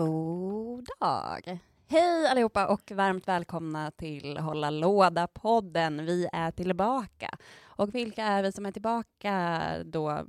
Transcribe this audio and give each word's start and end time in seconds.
God 0.00 0.88
dag! 1.00 1.58
Hej 1.88 2.26
allihopa 2.26 2.66
och 2.66 2.92
varmt 2.94 3.28
välkomna 3.28 3.90
till 3.90 4.38
Hålla 4.38 4.70
låda-podden. 4.70 6.06
Vi 6.06 6.28
är 6.32 6.50
tillbaka. 6.50 7.38
Och 7.62 7.94
vilka 7.94 8.24
är 8.24 8.42
vi 8.42 8.52
som 8.52 8.66
är 8.66 8.72
tillbaka 8.72 9.72
då, 9.84 10.26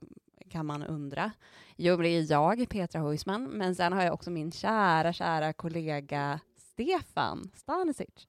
kan 0.49 0.66
man 0.66 0.84
undra. 0.84 1.32
Jo, 1.76 1.98
det 1.98 2.10
är 2.10 2.32
jag, 2.32 2.70
Petra 2.70 3.02
Huisman, 3.02 3.44
men 3.44 3.76
sen 3.76 3.94
har 3.94 4.04
jag 4.04 4.13
också 4.13 4.32
min 4.32 4.52
kära, 4.52 5.13
kära 5.13 5.54
kollega 5.54 6.40
Stefan 6.58 7.52
Stanisic. 7.55 8.27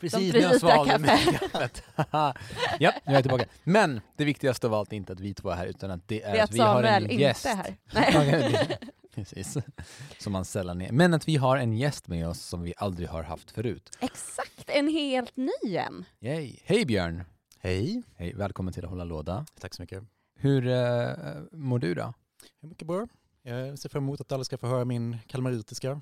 Precis, 0.00 0.34
när 0.34 0.40
jag 0.40 0.60
svalde 0.60 1.06
kaffet. 1.06 1.82
ja, 2.12 2.34
nu 2.80 3.12
är 3.12 3.12
jag 3.12 3.22
tillbaka. 3.22 3.44
Men 3.64 4.00
det 4.16 4.24
viktigaste 4.24 4.66
av 4.66 4.74
allt 4.74 4.92
är 4.92 4.96
inte 4.96 5.12
att 5.12 5.20
vi 5.20 5.34
två 5.34 5.50
är 5.50 5.54
här, 5.56 5.66
utan 5.66 5.90
att 5.90 6.08
det 6.08 6.22
är, 6.22 6.32
Det 6.32 6.38
är 6.38 6.42
att 6.42 6.50
att 6.50 6.54
vi 6.54 6.60
har 6.60 6.82
en 6.82 7.02
inte 7.02 7.14
gäst. 7.14 7.46
är 7.46 7.54
här. 7.54 7.76
Nej. 7.92 8.78
Precis, 9.18 9.56
som 10.18 10.32
man 10.32 10.44
sällan 10.44 10.80
är. 10.80 10.92
Men 10.92 11.14
att 11.14 11.28
vi 11.28 11.36
har 11.36 11.56
en 11.56 11.72
gäst 11.72 12.08
med 12.08 12.28
oss 12.28 12.40
som 12.40 12.62
vi 12.62 12.74
aldrig 12.76 13.08
har 13.08 13.22
haft 13.22 13.50
förut. 13.50 13.96
Exakt, 14.00 14.64
en 14.66 14.88
helt 14.88 15.36
ny 15.36 15.76
en. 15.76 16.04
Yay. 16.20 16.56
Hej 16.64 16.86
Björn! 16.86 17.24
Hej, 17.58 18.02
Hej, 18.16 18.34
välkommen 18.34 18.74
till 18.74 18.84
hålla 18.84 19.04
låda. 19.04 19.46
tack 19.60 19.74
så 19.74 19.82
mycket. 19.82 20.04
Hur 20.34 20.66
uh, 20.66 21.42
mår 21.52 21.78
du 21.78 21.94
då? 21.94 22.14
Är 22.62 22.66
mycket 22.66 22.86
bra. 22.86 23.08
Jag 23.42 23.78
ser 23.78 23.88
fram 23.88 24.02
emot 24.02 24.20
att 24.20 24.32
alla 24.32 24.44
ska 24.44 24.58
få 24.58 24.66
höra 24.66 24.84
min 24.84 25.18
kalmaritiska 25.26 26.00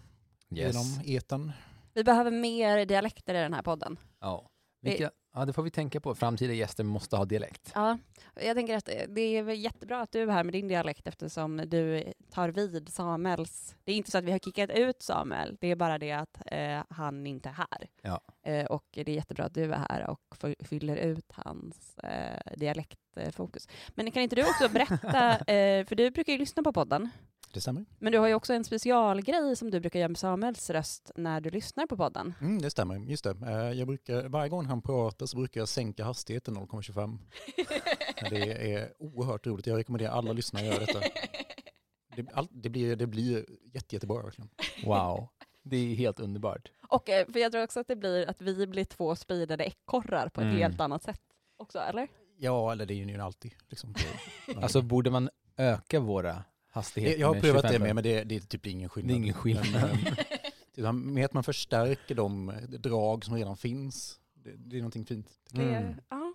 genom 0.49 1.01
eten. 1.05 1.53
Vi 1.95 2.05
behöver 2.05 2.31
mer 2.31 2.87
dialekter 2.87 3.35
i 3.35 3.39
den 3.39 3.55
här 3.55 3.63
podden. 3.63 3.99
Ja. 4.21 4.51
Vilka, 4.83 5.11
ja, 5.37 5.45
det 5.45 5.53
får 5.53 5.63
vi 5.63 5.71
tänka 5.71 6.01
på. 6.01 6.15
Framtida 6.15 6.53
gäster 6.53 6.85
måste 6.85 7.17
ha 7.17 7.25
dialekt. 7.25 7.73
Ja, 7.75 7.99
jag 8.41 8.57
tänker 8.57 8.77
att 8.77 8.89
det 9.09 9.21
är 9.21 9.51
jättebra 9.51 10.01
att 10.01 10.13
du 10.13 10.23
är 10.23 10.27
här 10.27 10.45
med 10.45 10.53
din 10.53 10.69
dialekt 10.69 11.07
eftersom 11.07 11.57
du 11.57 12.13
tar 12.31 12.49
vid 12.49 12.89
Samuels. 12.89 13.75
Det 13.85 13.93
är 13.93 13.97
inte 13.97 14.11
så 14.11 14.19
att 14.19 14.25
vi 14.25 14.33
har 14.33 14.39
kickat 14.39 14.71
ut 14.71 15.03
Samuel, 15.03 15.57
det 15.61 15.71
är 15.71 15.77
bara 15.77 15.99
det 15.99 16.13
att 16.13 16.43
eh, 16.47 16.83
han 16.91 17.27
inte 17.27 17.49
är 17.49 17.53
här. 17.53 17.89
Ja. 18.03 18.21
Eh, 18.43 18.67
och 18.67 18.85
det 18.91 19.09
är 19.09 19.15
jättebra 19.15 19.45
att 19.45 19.55
du 19.55 19.65
är 19.65 19.79
här 19.89 20.11
och 20.11 20.37
fyller 20.61 20.97
ut 20.97 21.33
hans 21.33 21.99
eh, 21.99 22.57
dialektfokus. 22.57 23.69
Men 23.89 24.11
kan 24.11 24.23
inte 24.23 24.37
du 24.37 24.43
också 24.43 24.69
berätta, 24.69 25.33
eh, 25.53 25.87
för 25.87 25.95
du 25.95 26.11
brukar 26.11 26.33
ju 26.33 26.39
lyssna 26.39 26.63
på 26.63 26.73
podden, 26.73 27.11
Det 27.53 27.61
stämmer. 27.61 27.85
men 27.99 28.13
du 28.13 28.19
har 28.19 28.29
ju 28.29 28.35
också 28.35 28.53
en 28.53 28.65
specialgrej 28.65 29.57
som 29.57 29.71
du 29.71 29.81
brukar 29.81 29.99
göra 30.01 30.09
med 30.09 30.19
Samuels 30.19 30.71
röst 30.71 31.11
när 31.15 31.41
du 31.41 31.51
lyssnar 31.51 31.87
på 31.87 31.97
podden. 31.97 32.35
Mm, 32.41 32.63
det 32.63 32.71
stämmer, 32.71 32.97
just 32.97 33.25
det. 33.25 33.37
Eh, 33.47 33.73
Jag 33.79 33.87
brukar, 33.87 34.29
varje 34.29 34.49
gång 34.49 34.67
han 34.67 34.83
pratar 34.83 35.27
så 35.27 35.37
brukar 35.37 35.61
jag 35.61 35.69
sänka 35.69 36.05
hastigheten 36.05 36.57
0,25. 36.57 37.19
Det 38.31 38.73
är 38.73 38.93
oerhört 38.99 39.47
roligt. 39.47 39.67
Jag 39.67 39.79
rekommenderar 39.79 40.11
alla 40.13 40.33
lyssnare 40.33 40.69
att 40.69 40.75
göra 40.75 40.87
detta. 40.87 41.01
Det, 42.17 42.27
all, 42.33 42.49
det, 42.51 42.69
blir, 42.69 42.97
det 42.97 43.07
blir 43.07 43.45
jätte, 43.75 43.95
jättebra 43.97 44.23
verkligen. 44.23 44.51
Wow. 44.85 45.29
Det 45.63 45.77
är 45.77 45.95
helt 45.95 46.21
underbart. 46.21 46.71
Och 46.89 47.09
eh, 47.09 47.27
för 47.33 47.39
jag 47.41 47.53
tror 47.53 47.65
också 47.65 47.81
att 47.81 47.89
det 47.89 47.97
blir 47.97 48.31
att 48.31 48.43
vi 48.43 48.67
blir 48.67 48.85
två 48.85 49.17
speedade 49.17 49.65
ekorrar 49.65 50.29
på 50.29 50.41
ett 50.41 50.45
Mm. 50.45 50.57
helt 50.57 50.81
annat 50.81 51.03
sätt 51.03 51.21
också, 51.57 51.79
eller? 51.79 52.09
Ja, 52.39 52.73
eller 52.73 52.87
det 52.87 52.95
är 52.95 53.05
ju 53.05 53.21
alltid. 53.21 53.53
Liksom. 53.69 53.95
Alltså 54.63 54.83
borde 54.83 55.11
man 55.11 55.31
öka 55.57 56.01
våra 56.01 56.45
hastigheter 56.77 57.21
jag 57.21 57.35
har 57.35 57.41
prövat 57.41 57.63
25 57.63 57.73
det 57.73 57.79
med, 57.87 57.95
men 57.95 58.05
det, 58.05 58.25
det 58.25 58.37
är 58.37 58.41
typ 58.41 58.67
ingen 58.67 58.83
Det 58.83 58.89
skillnad. 58.89 59.13
är 59.13 59.17
ingen 59.17 59.35
skillnad. 59.35 59.67
Men, 59.73 59.85
eh, 60.07 60.19
utan 60.75 61.15
med 61.15 61.25
att 61.25 61.33
man 61.33 61.45
förstärker 61.45 62.15
de 62.15 62.53
drag 62.69 63.25
som 63.25 63.35
redan 63.37 63.57
finns. 63.57 64.21
Det, 64.35 64.53
det 64.57 64.77
är 64.77 64.81
någonting 64.81 65.05
fint. 65.07 65.29
Det, 65.51 65.63
Mm. 65.63 65.95
ja, 66.11 66.33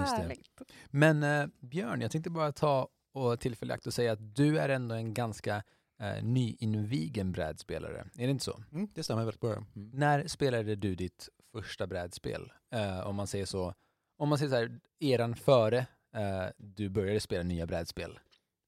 Just 0.00 0.16
det. 0.16 0.22
härligt. 0.22 0.50
Men 0.90 1.22
eh, 1.22 1.46
Björn, 1.60 2.00
jag 2.00 2.10
tänkte 2.10 2.30
bara 2.30 2.52
ta 2.52 2.88
och 3.12 3.32
akt 3.70 3.86
och 3.86 3.94
säga 3.94 4.12
att 4.12 4.34
du 4.36 4.58
är 4.58 4.68
ändå 4.68 4.94
en 4.94 5.14
ganska 5.14 5.62
eh, 6.00 6.24
nyinvigen 6.24 7.32
brädspelare. 7.32 7.98
Är 8.18 8.24
det 8.26 8.30
inte 8.30 8.44
så? 8.44 8.62
Mm, 8.72 8.88
det 8.94 9.02
stämmer 9.02 9.24
väldigt 9.24 9.40
bra. 9.40 9.52
Mm. 9.52 9.90
När 9.94 10.28
spelade 10.28 10.74
du 10.76 10.94
ditt 10.94 11.28
första 11.52 11.86
brädspel? 11.86 12.52
Eh, 12.74 13.06
om 13.06 13.16
man 13.16 13.26
säger 13.26 13.46
så, 13.46 13.74
om 14.16 14.28
man 14.28 14.38
säger 14.38 14.50
så 14.50 14.56
här, 14.56 14.80
eran 15.00 15.36
före 15.36 15.78
eh, 16.14 16.46
du 16.56 16.88
började 16.88 17.20
spela 17.20 17.42
nya 17.42 17.66
brädspel. 17.66 18.18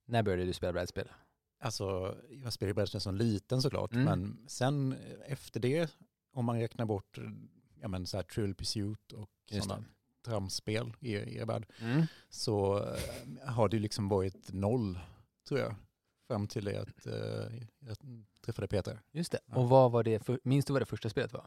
När 0.06 0.22
började 0.22 0.44
du 0.44 0.52
spela 0.52 0.72
brädspel? 0.72 1.08
Alltså, 1.60 2.16
jag 2.44 2.52
spelade 2.52 2.74
brädspel 2.74 3.00
som 3.00 3.14
liten 3.14 3.62
såklart, 3.62 3.92
Mm. 3.92 4.04
men 4.04 4.48
sen 4.48 4.96
efter 5.26 5.60
det, 5.60 5.96
om 6.32 6.44
man 6.44 6.58
räknar 6.60 6.84
bort 6.86 7.18
ja, 7.80 7.88
men 7.88 8.06
så 8.06 8.16
här 8.16 8.24
Trill 8.24 8.54
Pursuit 8.54 9.12
och 9.12 9.30
sådana 9.62 9.84
tramspel 10.24 10.92
i 11.00 11.16
i 11.16 11.36
er 11.38 11.46
värld, 11.46 11.66
Mm. 11.80 12.02
så 12.28 12.78
eh, 12.94 13.48
har 13.48 13.68
det 13.68 13.78
liksom 13.78 14.08
varit 14.08 14.52
noll, 14.52 14.98
tror 15.48 15.60
jag, 15.60 15.74
fram 16.28 16.46
till 16.48 16.64
det 16.64 16.76
att 16.80 17.06
eh, 17.06 17.58
jag 17.78 17.96
träffade 18.40 18.68
Peter. 18.68 19.00
Just 19.12 19.32
det. 19.32 19.38
Ja. 19.46 19.56
Och 19.56 19.68
vad 19.68 19.92
var 19.92 20.02
det, 20.04 20.24
för, 20.24 20.40
minns 20.42 20.64
du 20.64 20.72
vad 20.72 20.82
det 20.82 20.86
första 20.86 21.08
spelet 21.10 21.32
var? 21.32 21.46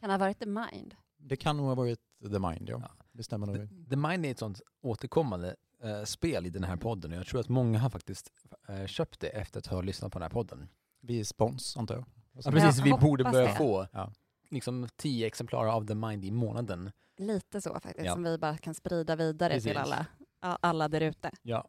Kan 0.00 0.08
det 0.08 0.12
ha 0.14 0.18
varit 0.18 0.38
The 0.38 0.46
Mind? 0.46 0.94
Det 1.16 1.36
kan 1.36 1.56
nog 1.56 1.66
ha 1.66 1.74
varit 1.74 2.00
The 2.20 2.38
Mind, 2.38 2.68
ja. 2.68 2.78
Ja. 2.82 2.90
Det 3.12 3.22
stämmer 3.24 3.46
The, 3.46 3.52
nog. 3.58 3.90
The 3.90 3.96
Mind 3.96 4.26
är 4.26 4.30
ett 4.30 4.38
sånt 4.38 4.60
återkommande 4.80 5.56
eh, 5.82 6.04
spel 6.04 6.46
i 6.46 6.50
den 6.50 6.64
här 6.64 6.76
podden 6.76 7.12
och 7.12 7.18
jag 7.18 7.26
tror 7.26 7.40
att 7.40 7.48
många 7.48 7.78
har 7.78 7.90
faktiskt 7.90 8.32
eh, 8.68 8.86
köpt 8.86 9.20
det 9.20 9.28
efter 9.28 9.58
att 9.60 9.66
ha 9.66 9.80
lyssnat 9.80 10.12
på 10.12 10.18
den 10.18 10.22
här 10.24 10.30
podden. 10.30 10.68
Vi 11.00 11.20
är 11.20 11.24
spons, 11.24 11.76
antar 11.76 11.94
jag. 11.94 12.04
Ja, 12.44 12.50
precis, 12.50 12.82
vi 12.84 12.92
borde 12.92 13.24
börja 13.24 13.48
det. 13.48 13.54
få 13.54 13.86
Ja. 13.92 14.12
liksom 14.50 14.88
tio 14.96 15.26
exemplar 15.26 15.66
av 15.66 15.86
The 15.86 15.94
Mind 15.94 16.24
i 16.24 16.30
månaden. 16.30 16.90
Lite 17.16 17.60
så 17.60 17.72
faktiskt, 17.74 18.06
Ja. 18.06 18.12
som 18.12 18.22
vi 18.22 18.38
bara 18.38 18.56
kan 18.58 18.74
sprida 18.74 19.16
vidare 19.16 19.52
Precis. 19.54 19.68
till 19.68 19.76
alla, 19.76 20.06
alla 20.40 20.88
där 20.88 21.00
ute. 21.00 21.30
Ja. 21.42 21.68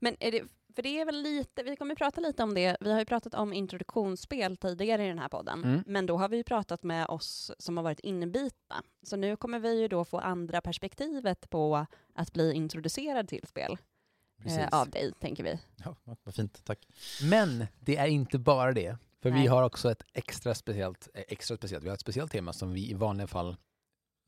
Men 0.00 0.16
är 0.20 0.32
det, 0.32 0.42
för 0.74 0.82
det 0.82 1.00
är 1.00 1.04
väl 1.04 1.22
lite, 1.22 1.62
vi 1.62 1.76
kommer 1.76 1.94
prata 1.94 2.20
lite 2.20 2.42
om 2.42 2.54
det, 2.54 2.76
vi 2.80 2.92
har 2.92 2.98
ju 2.98 3.04
pratat 3.04 3.34
om 3.34 3.52
introduktionsspel 3.52 4.56
tidigare 4.56 5.04
i 5.04 5.08
den 5.08 5.18
här 5.18 5.28
podden, 5.28 5.64
Mm. 5.64 5.82
men 5.86 6.06
då 6.06 6.16
har 6.16 6.28
vi 6.28 6.36
ju 6.36 6.44
pratat 6.44 6.82
med 6.82 7.06
oss 7.06 7.50
som 7.58 7.76
har 7.76 7.84
varit 7.84 8.00
inbitna. 8.00 8.82
Så 9.02 9.16
nu 9.16 9.36
kommer 9.36 9.58
vi 9.58 9.80
ju 9.80 9.88
då 9.88 10.04
få 10.04 10.18
andra 10.18 10.60
perspektivet 10.60 11.50
på 11.50 11.86
att 12.14 12.32
bli 12.32 12.52
introducerad 12.52 13.28
till 13.28 13.46
spel 13.46 13.78
eh, 14.44 14.68
av 14.80 14.90
dig, 14.90 15.12
tänker 15.20 15.44
vi. 15.44 15.58
Ja, 15.84 15.96
vad 16.24 16.34
fint, 16.34 16.64
tack. 16.64 16.86
Men 17.22 17.66
det 17.80 17.96
är 17.96 18.06
inte 18.06 18.38
bara 18.38 18.72
det. 18.72 18.96
För 19.22 19.30
vi 19.30 19.38
Nej. 19.38 19.46
har 19.46 19.62
också 19.62 19.90
ett 19.90 20.02
extra 20.12 20.54
speciellt, 20.54 21.08
eh, 21.14 21.22
extra 21.28 21.56
speciellt, 21.56 21.84
vi 21.84 21.88
har 21.88 21.94
ett 21.94 22.00
speciellt 22.00 22.32
tema 22.32 22.52
som 22.52 22.72
vi 22.72 22.90
i 22.90 22.94
vanliga 22.94 23.26
fall 23.26 23.56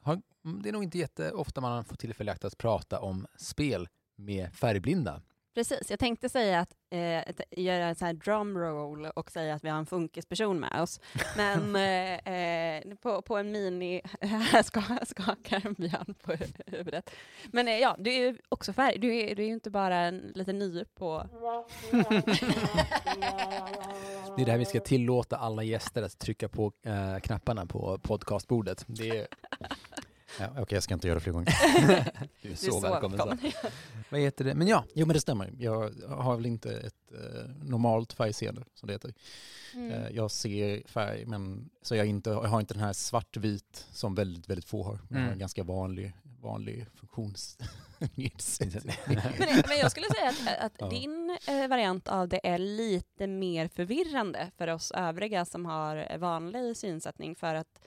har, 0.03 0.23
mm, 0.45 0.63
det 0.63 0.69
är 0.69 0.73
nog 0.73 0.83
inte 0.83 0.99
jätteofta 0.99 1.61
man 1.61 1.85
får 1.85 1.97
tillfälle 1.97 2.33
att 2.33 2.59
prata 2.59 3.01
om 3.01 3.27
spel 3.37 3.89
med 4.17 4.55
färgblinda. 4.55 5.23
Precis, 5.57 5.91
jag 5.91 5.99
tänkte 5.99 6.29
säga 6.29 6.61
att 6.61 6.75
eh, 6.91 7.35
göra 7.51 7.85
en 7.85 7.95
sån 7.95 8.07
här 8.07 8.15
drum 8.15 8.59
roll 8.59 9.07
och 9.07 9.31
säga 9.31 9.55
att 9.55 9.65
vi 9.65 9.69
har 9.69 9.79
en 9.79 9.87
funkisperson 9.87 10.61
med 10.61 10.83
oss. 10.83 11.01
Men 11.37 11.77
eh, 12.27 12.35
eh, 12.35 12.95
på, 13.03 13.23
på 13.23 13.37
en 13.37 13.53
mini, 13.53 14.03
här 14.21 14.63
ska, 14.63 14.83
skakar 15.07 15.75
Björn 15.75 16.15
på 16.23 16.37
huvudet. 16.67 17.11
Men 17.47 17.69
eh, 17.69 17.79
ja, 17.79 17.97
du 17.99 18.11
är 18.11 18.19
ju 18.19 18.39
också 18.49 18.73
färg, 18.73 18.99
du 18.99 19.17
är, 19.17 19.35
du 19.35 19.43
är 19.43 19.47
ju 19.47 19.53
inte 19.53 19.71
bara 19.71 19.97
en 19.97 20.33
liten 20.35 20.59
ny 20.59 20.85
på... 20.85 21.29
Det 24.37 24.43
är 24.43 24.47
det 24.47 24.51
här 24.53 24.59
vi 24.59 24.65
ska 24.65 24.81
tillåta 24.81 25.37
alla 25.37 25.63
gäster 25.63 26.03
att 26.03 26.19
trycka 26.19 26.49
på 26.49 26.73
eh, 26.83 27.19
knapparna 27.19 27.67
på 27.67 27.99
podcastbordet. 28.03 28.85
Det 28.87 29.09
är, 29.09 29.27
Ja, 30.41 30.47
Okej, 30.59 30.77
jag 30.77 30.83
ska 30.83 30.95
inte 30.95 31.07
göra 31.07 31.15
det 31.19 31.21
fler 31.21 31.33
gånger. 31.33 31.47
du 31.87 31.93
är 31.93 32.13
Du 32.43 32.51
är 32.51 32.55
så, 32.57 32.81
välkommen. 32.81 33.19
Så. 33.19 33.27
välkommen. 33.27 33.53
Vad 34.11 34.21
heter 34.21 34.45
det? 34.45 34.55
Men 34.55 34.69
ja, 34.69 34.85
Jo, 34.95 35.07
men 35.07 35.15
det 35.15 35.21
stämmer. 35.21 35.53
Jag 35.59 35.91
har 36.09 36.37
väl 36.37 36.47
inte 36.47 36.73
ett 36.79 37.13
eh, 37.13 37.19
normalt 37.63 38.13
färgseende, 38.13 38.63
som 38.75 38.87
det 38.87 38.93
heter. 38.93 39.15
Mm. 39.75 39.91
Eh, 39.93 40.09
jag 40.11 40.31
ser 40.31 40.83
färg, 40.87 41.27
men 41.27 41.71
så 41.83 41.97
jag, 41.97 42.07
inte, 42.07 42.31
jag 42.31 42.43
har 42.43 42.61
inte 42.61 42.75
den 42.75 42.83
här 42.83 42.93
svartvit 42.93 43.87
som 43.93 44.15
väldigt, 44.15 44.49
väldigt 44.51 44.65
få 44.65 44.83
har. 44.83 44.99
Jag 45.09 45.17
har 45.17 45.21
Mm. 45.23 45.33
en 45.33 45.39
ganska 45.39 45.65
vanlig, 45.65 46.13
vanlig 46.43 46.87
funktionsnedsättning. 46.95 48.97
Men, 49.07 49.63
men 49.69 49.79
jag 49.79 49.91
skulle 49.91 50.07
säga 50.07 50.29
att, 50.29 50.49
att 50.65 50.73
Ja. 50.79 50.89
din 50.89 51.39
eh, 51.49 51.69
variant 51.69 52.09
av 52.09 52.29
det 52.29 52.47
är 52.49 52.59
lite 52.59 53.27
mer 53.27 53.69
förvirrande 53.69 54.51
för 54.57 54.69
oss 54.69 54.91
övriga 54.91 55.45
som 55.45 55.67
har 55.67 56.19
vanlig 56.19 56.77
synsättning. 56.77 57.35
För 57.37 57.55
att 57.55 57.81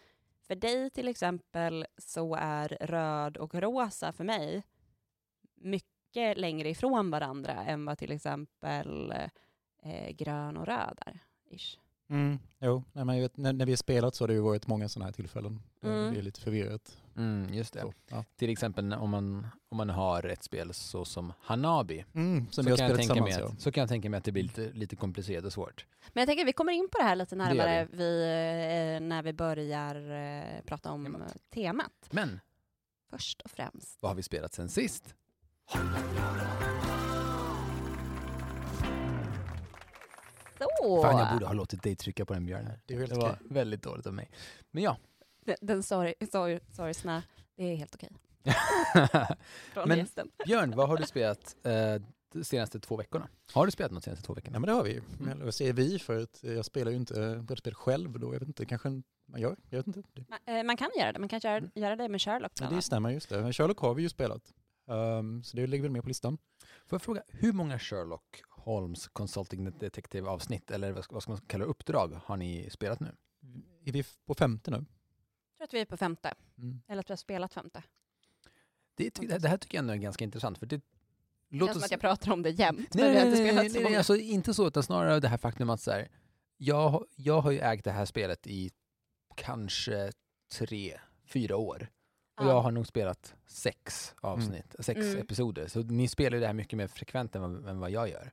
för 0.49 0.55
dig 0.55 0.89
till 0.89 1.07
exempel 1.07 1.85
så 1.97 2.35
är 2.35 2.67
röd 2.81 3.37
och 3.37 3.55
rosa 3.55 4.11
för 4.11 4.23
mig 4.23 4.63
mycket 5.55 6.37
längre 6.37 6.69
ifrån 6.69 7.11
varandra 7.11 7.53
än 7.53 7.85
vad 7.85 7.97
till 7.97 8.11
exempel 8.11 9.13
eh, 9.83 10.09
grön 10.09 10.57
och 10.57 10.65
röd 10.65 10.99
är. 11.05 11.19
Ish. 11.51 11.79
Mm, 12.09 12.39
jo, 12.59 12.83
nej, 12.93 13.05
men 13.05 13.15
jag 13.15 13.21
vet, 13.21 13.37
när, 13.37 13.53
när 13.53 13.65
vi 13.65 13.71
har 13.71 13.77
spelat 13.77 14.15
så 14.15 14.23
har 14.23 14.27
det 14.27 14.33
ju 14.33 14.39
varit 14.39 14.67
många 14.67 14.89
sådana 14.89 15.05
här 15.05 15.13
tillfällen. 15.13 15.61
där 15.81 15.89
Mm. 15.89 16.13
Det 16.13 16.19
är 16.19 16.23
lite 16.23 16.41
förvirrat. 16.41 16.97
Mm, 17.17 17.53
just 17.53 17.73
det. 17.73 17.81
Så, 17.81 17.93
ja. 18.09 18.23
Till 18.35 18.49
exempel 18.49 18.93
om 18.93 19.09
man, 19.09 19.47
om 19.69 19.77
man 19.77 19.89
har 19.89 20.23
ett 20.23 20.43
spel 20.43 20.73
så 20.73 21.05
som 21.05 21.33
Hanabi. 21.41 22.05
mm, 22.13 22.47
som 22.51 22.63
så, 22.63 22.69
vi 22.69 22.77
kan 22.77 22.87
jag 22.87 22.95
spelat 22.95 23.07
tänka 23.07 23.23
mig 23.23 23.43
att, 23.43 23.61
så 23.61 23.71
kan 23.71 23.81
jag 23.81 23.89
tänka 23.89 24.09
mig 24.09 24.17
att 24.17 24.23
det 24.23 24.31
blir 24.31 24.43
lite, 24.43 24.71
lite 24.71 24.95
komplicerat 24.95 25.45
och 25.45 25.53
svårt. 25.53 25.85
Men 26.13 26.21
jag 26.21 26.27
tänker 26.27 26.45
vi 26.45 26.53
kommer 26.53 26.73
in 26.73 26.87
på 26.91 26.97
det 26.97 27.03
här 27.03 27.15
lite 27.15 27.35
närmare 27.35 27.87
vi, 27.91 28.21
eh, 28.21 29.07
när 29.07 29.23
vi 29.23 29.33
börjar 29.33 29.95
eh, 30.11 30.61
prata 30.65 30.91
om 30.91 31.05
Temat. 31.05 31.19
temat. 31.21 31.49
temat. 31.49 32.07
Men 32.11 32.39
Först 33.09 33.41
och 33.41 33.51
främst. 33.51 33.97
vad 34.01 34.09
har 34.11 34.15
vi 34.15 34.23
spelat 34.23 34.53
sen 34.53 34.69
sist? 34.69 35.15
Så! 40.59 41.01
Fan, 41.01 41.17
jag 41.19 41.33
borde 41.33 41.45
ha 41.45 41.53
låtit 41.53 41.83
dig 41.83 41.95
trycka 41.95 42.25
på 42.25 42.33
den 42.33 42.45
björnen. 42.45 42.71
Det 42.85 42.95
Det 42.95 43.15
var 43.15 43.29
okej. 43.29 43.37
väldigt 43.49 43.83
dåligt 43.83 44.07
av 44.07 44.13
mig. 44.13 44.31
Men 44.71 44.83
ja. 44.83 44.97
Den, 45.45 45.55
den 45.61 45.83
sorry, 45.83 46.13
sorry, 46.31 46.59
det 47.55 47.63
är 47.63 47.75
helt 47.75 47.95
okej. 47.95 48.09
Från 49.73 49.87
Men- 49.89 49.97
gästen. 49.97 50.31
Björn, 50.45 50.75
vad 50.75 50.87
har 50.89 50.97
du 50.97 51.03
spelat 51.03 51.55
eh, 51.63 51.71
de 52.33 52.43
senaste 52.43 52.79
två 52.79 52.95
veckorna? 52.97 53.27
Har 53.53 53.65
du 53.65 53.71
spelat 53.71 53.91
något 53.91 54.03
de 54.03 54.05
senaste 54.05 54.25
två 54.25 54.33
veckorna? 54.33 54.51
Nej 54.51 54.59
men 54.59 54.67
det 54.67 54.73
har 54.73 54.83
vi 54.83 54.91
ju. 54.91 55.01
Mm. 55.19 55.41
Jag 55.45 55.53
säger 55.53 55.73
vi 55.73 55.99
för 55.99 56.23
att 56.23 56.39
jag 56.43 56.65
spelar 56.65 56.91
ju 56.91 56.97
inte 56.97 57.35
brädspel 57.47 57.73
själv 57.73 58.19
då. 58.19 58.33
Jag 58.35 58.39
vet 58.39 58.47
inte, 58.47 58.65
kanske 58.65 58.89
man 59.25 59.41
gör. 59.41 59.55
Jag 59.69 59.77
vet 59.77 59.87
inte. 59.87 60.03
Man, 60.27 60.57
eh, 60.57 60.63
man 60.63 60.77
kan 60.77 60.89
göra 60.99 61.11
det, 61.13 61.19
man 61.19 61.29
kan 61.29 61.39
göra, 61.43 61.61
göra 61.75 61.95
det 61.95 62.09
med 62.09 62.21
Sherlock 62.21 62.51
bland 62.55 62.75
det 62.75 62.81
stämmer 62.81 63.09
just 63.09 63.29
det. 63.29 63.41
Men 63.41 63.53
Sherlock 63.53 63.79
har 63.79 63.93
vi 63.93 64.01
ju 64.03 64.09
spelat. 64.09 64.53
Ehm, 64.89 65.43
så 65.43 65.57
det 65.57 65.67
ligger 65.67 65.81
väl 65.83 65.91
med 65.91 66.01
på 66.03 66.07
listan. 66.07 66.37
Får 66.87 66.95
jag 66.95 67.01
fråga, 67.01 67.23
hur 67.27 67.53
många 67.53 67.79
Sherlock 67.79 68.41
Holmes 68.63 69.07
Consulting 69.07 69.63
Detective 69.79 70.29
avsnitt, 70.29 70.71
eller 70.71 70.91
vad 70.91 71.03
ska, 71.03 71.31
man 71.31 71.41
kalla 71.47 71.65
det, 71.65 71.69
uppdrag, 71.71 72.19
har 72.25 72.37
ni 72.37 72.69
spelat 72.69 72.99
nu? 72.99 73.15
Är 73.85 73.91
vi 73.91 74.03
på 74.25 74.33
femte 74.35 74.71
nu? 74.71 74.77
Jag 74.77 74.85
tror 75.57 75.65
att 75.65 75.73
vi 75.73 75.79
är 75.79 75.85
på 75.85 75.97
femte, 75.97 76.33
Mm. 76.57 76.81
eller 76.87 76.99
att 76.99 77.09
vi 77.09 77.11
har 77.11 77.17
spelat 77.17 77.53
femte. 77.53 77.83
Det, 78.95 79.09
det 79.39 79.47
här 79.47 79.57
tycker 79.57 79.77
jag 79.77 79.81
ändå 79.83 79.93
är 79.93 79.97
ganska 79.97 80.23
intressant, 80.23 80.57
för 80.57 80.65
det 80.65 80.81
Det 81.49 81.57
känns 81.59 81.71
som 81.73 81.83
att 81.83 81.91
jag 81.91 81.99
pratar 82.01 82.31
om 82.31 82.41
det 82.43 82.49
jämt, 82.49 82.93
Nej, 82.93 83.03
men 83.03 83.11
vi 83.13 83.17
har 83.19 83.25
nej, 83.25 83.31
inte 83.31 83.41
nej, 83.43 83.49
spelat 83.49 83.63
nej, 83.63 83.69
så 83.69 83.75
nej, 83.75 83.83
många. 83.83 83.97
alltså 83.97 84.15
inte 84.15 84.53
så, 84.53 84.67
utan 84.67 84.83
snarare 84.83 85.19
det 85.19 85.27
här 85.27 85.37
faktum 85.37 85.69
att 85.69 85.81
så 85.81 85.91
här, 85.91 86.07
jag, 86.57 86.89
har- 86.89 87.05
jag 87.15 87.41
har 87.41 87.51
ju 87.51 87.59
ägt 87.59 87.83
det 87.85 87.91
här 87.91 88.05
spelet 88.05 88.47
i 88.47 88.71
kanske 89.35 90.11
tre, 90.51 90.99
fyra 91.25 91.57
år. 91.57 91.89
Och 92.37 92.45
Ja. 92.45 92.49
jag 92.49 92.61
har 92.61 92.71
nog 92.71 92.87
spelat 92.87 93.35
sex 93.47 94.15
avsnitt, 94.21 94.75
sex 94.79 94.99
Mm. 94.99 95.17
episoder. 95.17 95.67
Så 95.67 95.79
ni 95.83 96.07
spelar 96.07 96.35
ju 96.37 96.39
det 96.41 96.47
här 96.47 96.53
mycket 96.53 96.77
mer 96.77 96.87
frekvent 96.87 97.35
än 97.35 97.41
vad, 97.41 97.69
än 97.69 97.79
vad 97.79 97.91
jag 97.91 98.09
gör. 98.09 98.31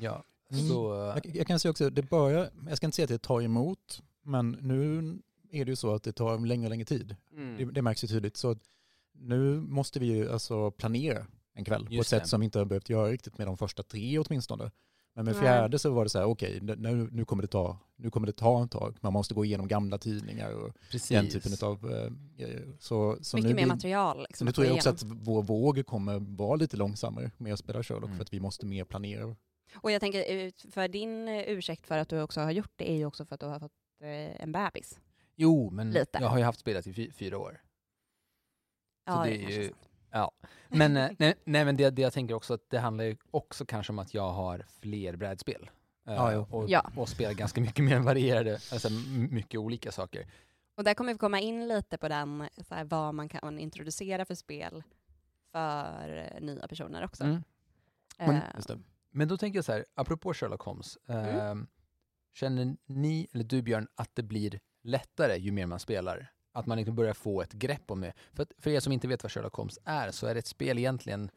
Ja, 0.00 0.24
Mm. 0.50 0.68
så... 0.68 0.92
Jag, 1.24 1.36
jag 1.36 1.46
kan 1.46 1.58
säga 1.58 1.70
också, 1.70 1.90
det 1.90 2.02
börjar, 2.02 2.50
jag 2.68 2.76
ska 2.76 2.86
inte 2.86 2.96
säga 2.96 3.04
att 3.04 3.08
det 3.08 3.18
tar 3.18 3.40
emot, 3.42 4.02
men 4.22 4.50
nu 4.50 4.98
är 5.50 5.64
det 5.64 5.70
ju 5.70 5.76
så 5.76 5.94
att 5.94 6.02
det 6.02 6.12
tar 6.12 6.38
längre 6.46 6.64
och 6.66 6.70
längre 6.70 6.84
tid. 6.84 7.16
Mm. 7.32 7.56
Det, 7.56 7.64
det 7.64 7.82
märks 7.82 8.04
ju 8.04 8.08
tydligt. 8.08 8.36
Så 8.36 8.56
nu 9.14 9.60
måste 9.60 9.98
vi 9.98 10.06
ju 10.06 10.32
alltså 10.32 10.70
planera 10.70 11.26
en 11.54 11.64
kväll 11.64 11.80
på 11.80 11.86
ett 11.86 11.92
Just 11.92 12.10
sätt 12.10 12.22
det. 12.22 12.28
som 12.28 12.40
vi 12.40 12.44
inte 12.44 12.58
har 12.58 12.64
behövt 12.66 12.88
göra 12.90 13.10
riktigt 13.10 13.38
med 13.38 13.46
de 13.46 13.56
första 13.56 13.82
tre 13.82 14.18
åtminstone. 14.18 14.70
Men 15.14 15.24
med 15.24 15.36
fjärde 15.36 15.78
så 15.78 15.90
var 15.90 16.04
det 16.04 16.10
så 16.10 16.18
här, 16.18 16.26
okej, 16.26 16.58
nu, 16.62 17.08
nu, 17.12 17.24
kommer 17.24 17.42
det 17.42 17.48
ta, 17.48 17.78
nu 17.96 18.10
kommer 18.10 18.26
det 18.26 18.32
ta 18.32 18.64
ett 18.64 18.70
tag. 18.70 18.96
Man 19.00 19.12
måste 19.12 19.34
gå 19.34 19.44
igenom 19.44 19.68
gamla 19.68 19.98
tidningar 19.98 20.52
och 20.52 20.72
Precis. 20.90 21.08
den 21.08 21.28
typen 21.28 21.52
av 21.68 21.92
eh, 21.92 22.10
grejer. 22.36 22.76
Så, 22.78 23.16
så 23.20 23.36
Mycket 23.36 23.50
nu 23.50 23.54
mer 23.56 23.66
material. 23.66 24.16
Så 24.16 24.22
Liksom, 24.22 24.44
nu 24.46 24.52
tror 24.52 24.66
jag 24.66 24.74
också 24.76 24.88
igenom. 24.88 25.18
att 25.20 25.26
vår 25.26 25.42
våg 25.42 25.86
kommer 25.86 26.18
vara 26.36 26.56
lite 26.56 26.76
långsammare 26.76 27.30
med 27.36 27.52
att 27.52 27.58
spela 27.58 27.82
Sherlock 27.82 28.04
Mm. 28.04 28.16
för 28.16 28.22
att 28.24 28.32
vi 28.32 28.40
måste 28.40 28.66
mer 28.66 28.84
planera. 28.84 29.36
Och 29.82 29.90
jag 29.90 30.00
tänker, 30.00 30.24
ut- 30.24 30.66
för 30.70 30.88
din 30.88 31.28
eh, 31.28 31.44
ursäkt 31.48 31.86
för 31.86 31.98
att 31.98 32.08
du 32.08 32.20
också 32.22 32.40
har 32.40 32.50
gjort 32.50 32.72
det 32.76 32.90
är 32.90 32.96
ju 32.96 33.06
också 33.06 33.24
för 33.24 33.34
att 33.34 33.40
du 33.40 33.46
har 33.46 33.60
fått 33.60 33.72
eh, 34.02 34.42
en 34.42 34.52
bebis. 34.52 34.98
Jo, 35.36 35.70
men 35.70 35.90
Lite. 35.90 36.18
jag 36.20 36.28
har 36.28 36.38
ju 36.38 36.44
haft 36.44 36.60
spelet 36.60 36.86
i 36.86 36.92
fy, 36.94 37.10
fyra 37.12 37.38
år. 37.38 37.60
Ja, 39.06 39.24
det 39.24 39.30
det 39.30 39.44
är 39.44 39.50
ju- 39.62 39.68
sant. 40.12 40.32
Men, 40.68 40.96
eh, 40.96 41.10
nej, 41.18 41.34
nej, 41.44 41.64
men 41.64 41.76
det, 41.76 41.90
det 41.90 42.02
jag 42.02 42.12
tänker 42.12 42.34
också 42.34 42.54
att 42.54 42.70
det 42.70 42.78
handlar 42.78 43.04
ju 43.04 43.16
också 43.30 43.66
kanske 43.66 43.92
om 43.92 43.98
att 43.98 44.14
jag 44.14 44.30
har 44.30 44.64
fler 44.80 45.16
brädspel. 45.16 45.70
Ja, 46.04 46.32
jo. 46.32 46.46
och, 46.50 46.70
Ja. 46.70 46.90
och 46.96 47.08
spelar 47.08 47.32
ganska 47.34 47.60
mycket 47.60 47.84
mer 47.84 47.98
varierade, 47.98 48.52
alltså 48.72 48.88
mycket 49.30 49.58
olika 49.60 49.92
saker. 49.92 50.26
Och 50.76 50.84
där 50.84 50.94
kommer 50.94 51.12
vi 51.12 51.18
komma 51.18 51.40
in 51.40 51.68
lite 51.68 51.98
på 51.98 52.08
den, 52.08 52.48
så 52.68 52.74
här, 52.74 52.84
vad 52.84 53.14
man 53.14 53.28
kan 53.28 53.58
introducera 53.58 54.24
för 54.24 54.34
spel 54.34 54.82
för 55.52 56.40
nya 56.40 56.68
personer 56.68 57.04
också. 57.04 57.24
Mm. 57.24 57.42
Men- 58.18 58.34
Eh, 58.36 58.42
Just 58.56 58.68
det. 58.68 58.78
Men 59.16 59.28
då 59.28 59.36
tänker 59.36 59.58
jag 59.58 59.64
så 59.64 59.72
här, 59.72 59.84
apropå 59.94 60.34
Sherlock 60.34 60.62
Holmes. 60.62 60.98
Mm. 61.06 61.36
ehm, 61.36 61.66
Känner 62.32 62.76
ni, 62.86 63.28
eller 63.32 63.44
du 63.44 63.62
Björn, 63.62 63.88
att 63.94 64.10
det 64.14 64.22
blir 64.22 64.60
lättare 64.82 65.36
ju 65.36 65.52
mer 65.52 65.66
man 65.66 65.80
spelar? 65.80 66.32
Att 66.52 66.66
man 66.66 66.78
liksom 66.78 66.96
börjar 66.96 67.14
få 67.14 67.42
ett 67.42 67.52
grepp 67.52 67.90
om 67.90 68.00
det? 68.00 68.12
För, 68.32 68.42
att, 68.42 68.52
för 68.58 68.70
er 68.70 68.80
som 68.80 68.92
inte 68.92 69.08
vet 69.08 69.22
vad 69.22 69.32
Sherlock 69.32 69.54
Holmes 69.54 69.78
är 69.84 70.10
så 70.10 70.26
är 70.26 70.34
det 70.34 70.38
ett 70.38 70.46
spel 70.46 70.78
egentligen 70.78 71.30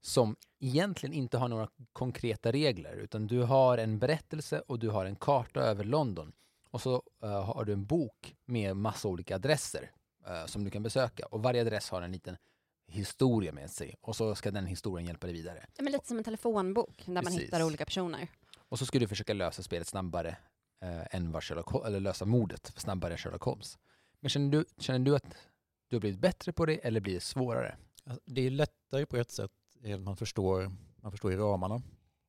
som 0.00 0.36
egentligen 0.58 1.12
inte 1.12 1.38
har 1.38 1.48
några 1.48 1.68
konkreta 1.92 2.52
regler 2.52 2.96
utan 2.96 3.26
du 3.26 3.42
har 3.42 3.78
en 3.78 3.98
berättelse 3.98 4.60
och 4.60 4.78
du 4.78 4.88
har 4.88 5.04
en 5.04 5.16
karta 5.16 5.60
över 5.60 5.84
London. 5.84 6.32
Och 6.70 6.82
så 6.82 7.02
eh, 7.22 7.44
har 7.44 7.64
du 7.64 7.72
en 7.72 7.86
bok 7.86 8.36
med 8.44 8.76
massa 8.76 9.08
olika 9.08 9.36
adresser 9.36 9.90
eh, 10.26 10.46
som 10.46 10.64
du 10.64 10.70
kan 10.70 10.82
besöka 10.82 11.26
och 11.26 11.42
varje 11.42 11.60
adress 11.60 11.90
har 11.90 12.02
en 12.02 12.12
liten 12.12 12.36
historia 12.90 13.52
med 13.52 13.70
sig 13.70 13.94
och 14.00 14.16
så 14.16 14.34
ska 14.34 14.50
den 14.50 14.66
historien 14.66 15.06
hjälpa 15.06 15.26
dig 15.26 15.36
vidare. 15.36 15.66
ja, 15.76 15.82
men 15.82 15.92
lite 15.92 16.06
som 16.06 16.18
en 16.18 16.24
telefonbok 16.24 17.02
där 17.06 17.12
man 17.12 17.24
Precis. 17.24 17.40
hittar 17.40 17.62
olika 17.62 17.84
personer. 17.84 18.28
Och 18.56 18.78
så 18.78 18.86
ska 18.86 18.98
du 18.98 19.08
försöka 19.08 19.32
lösa 19.32 19.62
spelet 19.62 19.86
snabbare 19.86 20.36
eh, 20.82 21.14
än 21.14 21.32
vad 21.32 21.44
Sherlock 21.44 21.86
eller 21.86 22.00
lösa 22.00 22.24
mordet 22.24 22.72
snabbare 22.76 23.12
än 23.12 23.18
Sherlock 23.18 23.42
Holmes. 23.42 23.78
Men 24.20 24.30
känner 24.30 24.50
du, 24.50 24.64
känner 24.78 24.98
du 24.98 25.16
att 25.16 25.36
du 25.88 25.96
har 25.96 26.00
blivit 26.00 26.20
bättre 26.20 26.52
på 26.52 26.66
det 26.66 26.76
eller 26.86 27.00
blir 27.00 27.14
det 27.14 27.20
svårare? 27.20 27.76
Det 28.24 28.46
är 28.46 28.50
lättare 28.50 29.06
på 29.06 29.16
ett 29.16 29.30
sätt, 29.30 29.52
man 29.98 30.16
förstår, 30.16 30.72
man 30.96 31.10
förstår 31.12 31.32
i 31.32 31.36
ramarna. 31.36 31.82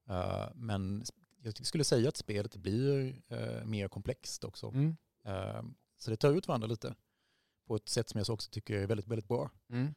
Eh, 0.10 0.50
men 0.56 1.04
jag 1.42 1.66
skulle 1.66 1.84
säga 1.84 2.10
att 2.10 2.18
spelet 2.18 2.56
blir 2.56 3.22
eh, 3.28 3.66
mer 3.66 3.88
komplext 3.88 4.44
också. 4.44 4.68
Mm. 4.68 4.98
Eh, 5.25 5.64
så 5.98 6.12
det 6.12 6.18
tar 6.18 6.31
ut 6.31 6.48
varandra 6.48 6.68
lite 6.68 6.96
på 7.68 7.75
ett 7.75 7.90
sätt 7.90 8.10
som 8.10 8.18
jag 8.18 8.30
också 8.30 8.50
tycker 8.50 8.74
är 8.74 8.88
väldigt, 8.88 9.07
väldigt 9.07 9.28
bra. 9.28 9.50
Mm. 9.69 9.94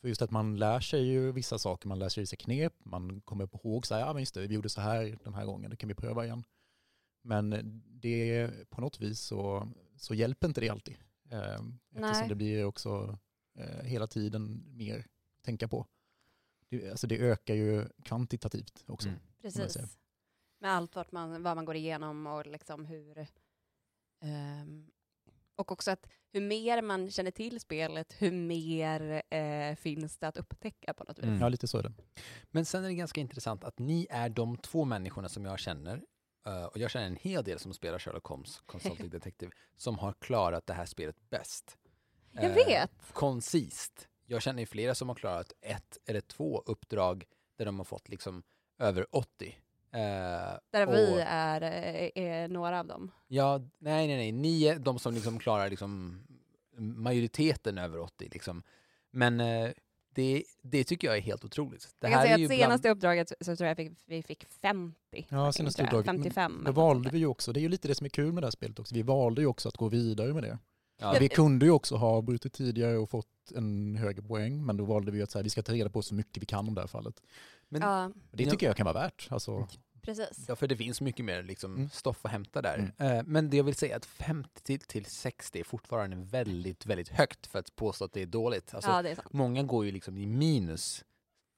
För 0.00 0.08
just 0.08 0.22
att 0.22 0.30
man 0.30 0.56
lär 0.56 0.80
sig 0.80 1.02
ju 1.02 1.32
vissa 1.32 1.58
saker, 1.58 1.88
man 1.88 1.98
lär 1.98 2.08
sig 2.08 2.22
vissa 2.22 2.36
knep, 2.36 2.74
man 2.84 3.20
kommer 3.20 3.48
ihåg 3.54 3.86
så 3.86 3.94
här, 3.94 4.00
ja 4.00 4.12
men 4.12 4.22
just 4.22 4.34
det, 4.34 4.46
vi 4.46 4.54
gjorde 4.54 4.68
så 4.68 4.80
här 4.80 5.18
den 5.24 5.34
här 5.34 5.46
gången, 5.46 5.70
det 5.70 5.76
kan 5.76 5.88
vi 5.88 5.94
pröva 5.94 6.24
igen. 6.24 6.44
Men 7.22 7.82
det 7.86 8.50
på 8.70 8.80
något 8.80 9.00
vis 9.00 9.20
så, 9.20 9.68
så 9.96 10.14
hjälper 10.14 10.48
inte 10.48 10.60
det 10.60 10.68
alltid. 10.68 10.96
Eh, 11.30 11.60
eftersom 11.90 12.20
Nej. 12.20 12.28
det 12.28 12.34
blir 12.34 12.64
också 12.64 13.18
eh, 13.54 13.84
hela 13.84 14.06
tiden 14.06 14.64
mer 14.76 14.98
att 14.98 15.42
tänka 15.44 15.68
på. 15.68 15.86
Det, 16.68 16.90
alltså 16.90 17.06
det 17.06 17.18
ökar 17.18 17.54
ju 17.54 17.88
kvantitativt 18.04 18.84
också. 18.86 19.08
Mm. 19.08 19.20
Precis. 19.42 19.98
Med 20.58 20.70
allt 20.70 20.96
vart 20.96 21.12
man, 21.12 21.42
vad 21.42 21.56
man 21.56 21.64
går 21.64 21.76
igenom 21.76 22.26
och 22.26 22.46
liksom 22.46 22.84
hur... 22.84 23.26
ehm, 24.20 24.90
och 25.54 25.72
också 25.72 25.90
att 25.90 26.06
hur 26.32 26.40
mer 26.40 26.82
man 26.82 27.10
känner 27.10 27.30
till 27.30 27.60
spelet, 27.60 28.14
hur 28.18 28.32
mer 28.32 29.22
eh, 29.30 29.74
finns 29.76 30.18
det 30.18 30.28
att 30.28 30.36
upptäcka 30.36 30.94
på 30.94 31.04
något 31.04 31.18
vis. 31.18 31.24
Mm. 31.24 31.40
Ja, 31.40 31.48
lite 31.48 31.68
så 31.68 31.78
är 31.78 31.82
det. 31.82 31.92
Men 32.50 32.64
sen 32.64 32.84
är 32.84 32.88
det 32.88 32.94
ganska 32.94 33.20
intressant 33.20 33.64
att 33.64 33.78
ni 33.78 34.06
är 34.10 34.28
de 34.28 34.56
två 34.56 34.84
människorna 34.84 35.28
som 35.28 35.44
jag 35.44 35.58
känner, 35.58 36.02
eh, 36.46 36.64
och 36.64 36.78
jag 36.78 36.90
känner 36.90 37.06
en 37.06 37.16
hel 37.16 37.44
del 37.44 37.58
som 37.58 37.74
spelar 37.74 37.98
Sherlock 37.98 38.26
Holmes, 38.26 38.60
Consulting 38.66 39.10
Detective, 39.10 39.52
som 39.76 39.98
har 39.98 40.12
klarat 40.12 40.66
det 40.66 40.74
här 40.74 40.86
spelet 40.86 41.30
bäst. 41.30 41.76
Jag 42.32 42.44
Eh, 42.44 42.54
vet! 42.54 42.90
koncist. 43.12 44.08
Jag 44.26 44.42
känner 44.42 44.60
ju 44.60 44.66
flera 44.66 44.94
som 44.94 45.08
har 45.08 45.16
klarat 45.16 45.52
ett 45.60 45.98
eller 46.06 46.20
två 46.20 46.62
uppdrag 46.66 47.24
där 47.58 47.64
de 47.64 47.78
har 47.78 47.84
fått 47.84 48.08
liksom 48.08 48.42
över 48.78 49.16
80. 49.16 49.58
Eh, 49.92 50.58
Där 50.70 50.86
och- 50.86 50.94
vi 50.94 51.20
är, 51.26 51.62
eh, 51.62 52.10
är 52.24 52.48
några 52.48 52.80
av 52.80 52.86
dem. 52.86 53.10
Ja, 53.28 53.58
nej, 53.78 54.06
nej, 54.06 54.16
nej. 54.16 54.32
Ni 54.32 54.64
är 54.64 54.78
de 54.78 54.98
som 54.98 55.14
liksom 55.14 55.38
klarar 55.38 55.70
liksom 55.70 56.20
majoriteten 56.76 57.78
över 57.78 57.98
80. 58.00 58.28
Liksom. 58.32 58.62
Men 59.10 59.40
eh, 59.40 59.70
det, 60.14 60.44
det 60.62 60.84
tycker 60.84 61.08
jag 61.08 61.16
är 61.16 61.20
helt 61.20 61.44
otroligt. 61.44 61.88
Det 61.98 62.06
Jag 62.08 62.10
kan 62.12 62.18
här 62.18 62.26
säga 62.26 62.34
är 62.34 62.38
ju 62.38 62.44
att 62.44 62.48
bland- 62.48 62.60
senaste 62.62 62.90
uppdraget 62.90 63.32
så 63.40 63.56
tror 63.56 63.68
jag 63.68 63.76
fick, 63.76 63.92
vi 64.06 64.22
fick 64.22 64.44
50. 64.62 65.26
Ja, 65.28 65.52
senaste 65.52 65.82
uppdraget. 65.82 66.06
Men 66.06 66.16
55. 66.16 66.52
Då 66.52 66.58
eller 66.60 66.64
något 66.70 66.76
valde 66.76 67.10
vi 67.10 67.18
ju 67.18 67.26
också, 67.26 67.52
det 67.52 67.60
är 67.60 67.62
ju 67.62 67.68
lite 67.68 67.88
det 67.88 67.94
som 67.94 68.04
är 68.04 68.08
kul 68.08 68.32
med 68.32 68.42
det 68.42 68.46
här 68.46 68.50
spelet 68.50 68.78
också, 68.78 68.94
vi 68.94 69.02
valde 69.02 69.40
ju 69.40 69.46
också 69.46 69.68
att 69.68 69.76
gå 69.76 69.88
vidare 69.88 70.34
med 70.34 70.42
det. 70.42 70.58
Ja, 71.00 71.16
Vi 71.20 71.28
kunde 71.28 71.66
ju 71.66 71.72
också 71.72 71.96
ha 71.96 72.22
brutit 72.22 72.52
tidigare 72.52 72.96
och 72.98 73.10
fått 73.10 73.52
en 73.54 73.96
högre 73.96 74.22
poäng, 74.22 74.64
men 74.66 74.76
då 74.76 74.84
valde 74.84 75.10
vi 75.12 75.22
att 75.22 75.30
så 75.30 75.38
här, 75.38 75.44
vi 75.44 75.50
ska 75.50 75.62
ta 75.62 75.72
reda 75.72 75.90
på 75.90 76.02
så 76.02 76.14
mycket 76.14 76.42
vi 76.42 76.46
kan 76.46 76.68
om 76.68 76.74
det 76.74 76.80
här 76.80 76.88
fallet. 76.88 77.22
men. 77.68 77.82
Ja, 77.82 78.10
Det 78.30 78.46
tycker 78.50 78.66
jag 78.66 78.76
kan 78.76 78.84
vara 78.84 78.94
värt. 79.02 79.28
Alltså, 79.30 79.68
precis. 80.02 80.44
ja, 80.48 80.56
för 80.56 80.66
det 80.66 80.76
finns 80.76 81.00
mycket 81.00 81.24
mer 81.24 81.42
liksom, 81.42 81.74
Mm. 81.76 81.88
stoff 81.90 82.24
att 82.24 82.30
hämta 82.30 82.62
där. 82.62 82.92
Mm. 82.98 83.16
Eh, 83.18 83.24
men 83.26 83.50
det 83.50 83.56
jag 83.56 83.64
vill 83.64 83.74
säga 83.74 83.92
är 83.92 83.96
att 83.96 84.06
50 84.06 84.62
till, 84.62 84.80
till 84.80 85.04
60 85.04 85.60
är 85.60 85.64
fortfarande 85.64 86.16
väldigt, 86.16 86.86
väldigt 86.86 87.08
högt 87.08 87.46
för 87.46 87.58
att 87.58 87.76
påstå 87.76 88.04
att 88.04 88.12
det 88.12 88.22
är 88.22 88.26
dåligt. 88.26 88.74
Alltså, 88.74 88.90
ja, 88.90 89.02
det 89.02 89.10
är. 89.10 89.18
Många 89.30 89.62
går 89.62 89.84
ju 89.84 89.90
liksom 89.92 90.18
i 90.18 90.26
minus 90.26 91.04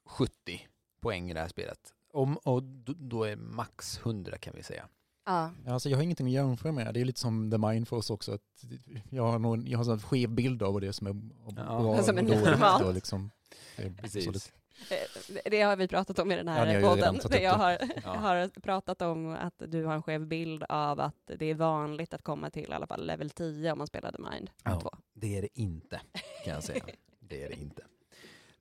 70 0.07 0.69
poäng 1.01 1.31
i 1.31 1.35
det 1.35 1.41
här 1.41 1.49
spelet. 1.49 1.95
Om, 2.13 2.37
och 2.37 2.63
då, 2.63 2.93
då 2.97 3.25
är 3.25 3.37
max 3.37 3.99
100 3.99 4.39
kan 4.39 4.55
vi 4.57 4.63
säga. 4.63 4.89
Ja. 5.27 5.50
Ja, 5.67 5.73
Alltså 5.73 5.89
jag 5.89 5.99
har 5.99 6.03
ingenting 6.03 6.27
att 6.27 6.33
jämföra 6.33 6.73
med. 6.73 6.95
Det 6.95 7.00
är 7.00 7.05
lite 7.05 7.21
som 7.21 7.50
The 7.50 7.59
Mind 7.59 7.89
för 7.89 7.97
oss 7.97 8.11
också. 8.11 8.33
Att 8.35 8.65
jag 9.11 9.23
har, 9.27 9.39
någon, 9.39 9.67
jag 9.67 9.79
har 9.79 9.93
en 9.93 10.00
skev 10.00 10.31
bild 10.31 10.62
av 10.62 10.73
vad 10.73 10.83
det 10.83 10.89
är 10.89 10.93
som 10.93 11.07
är 11.07 11.17
Ja. 11.47 11.53
bra 11.81 12.03
Som 12.03 12.19
är 12.19 12.23
och 12.23 12.29
dåligt. 12.29 12.83
Och 12.87 12.95
liksom, 12.95 13.31
det 13.77 13.83
är 13.83 13.91
Precis. 13.91 14.53
Eh, 14.91 15.41
Det 15.50 15.62
har 15.62 15.77
vi 15.77 15.89
pratat 15.89 16.19
om 16.19 16.33
i 16.33 16.37
den 16.37 16.47
Ja, 16.47 16.53
här 16.53 16.67
redan 16.67 16.91
podden. 16.91 17.17
upp 17.21 17.33
jag 17.33 17.41
det. 17.43 17.47
har, 17.47 17.79
Ja. 18.05 18.15
har 18.17 18.61
pratat 18.61 19.03
om 19.03 19.29
att 19.41 19.55
du 19.69 19.85
har 19.85 19.95
en 19.95 20.03
skev 20.03 20.27
bild 20.27 20.62
av 20.69 21.00
att 21.00 21.31
det 21.39 21.47
är 21.47 21.55
vanligt 21.55 22.15
att 22.15 22.23
komma 22.23 22.50
till 22.50 22.71
i 22.71 22.73
alla 22.73 22.87
fall 22.87 23.07
level 23.07 23.31
10 23.31 23.73
om 23.73 23.79
man 23.79 23.87
spelar 23.87 24.12
The 24.12 24.23
Mind 24.23 24.50
Ja. 24.65 24.81
2. 24.81 24.91
Det 25.12 25.37
är 25.39 25.43
det 25.43 25.61
inte, 25.61 26.00
kan 26.45 26.55
jag 26.55 26.65
säga. 26.65 26.85
Det 27.21 27.45
är 27.45 27.49
det 27.49 27.55
inte. 27.61 27.83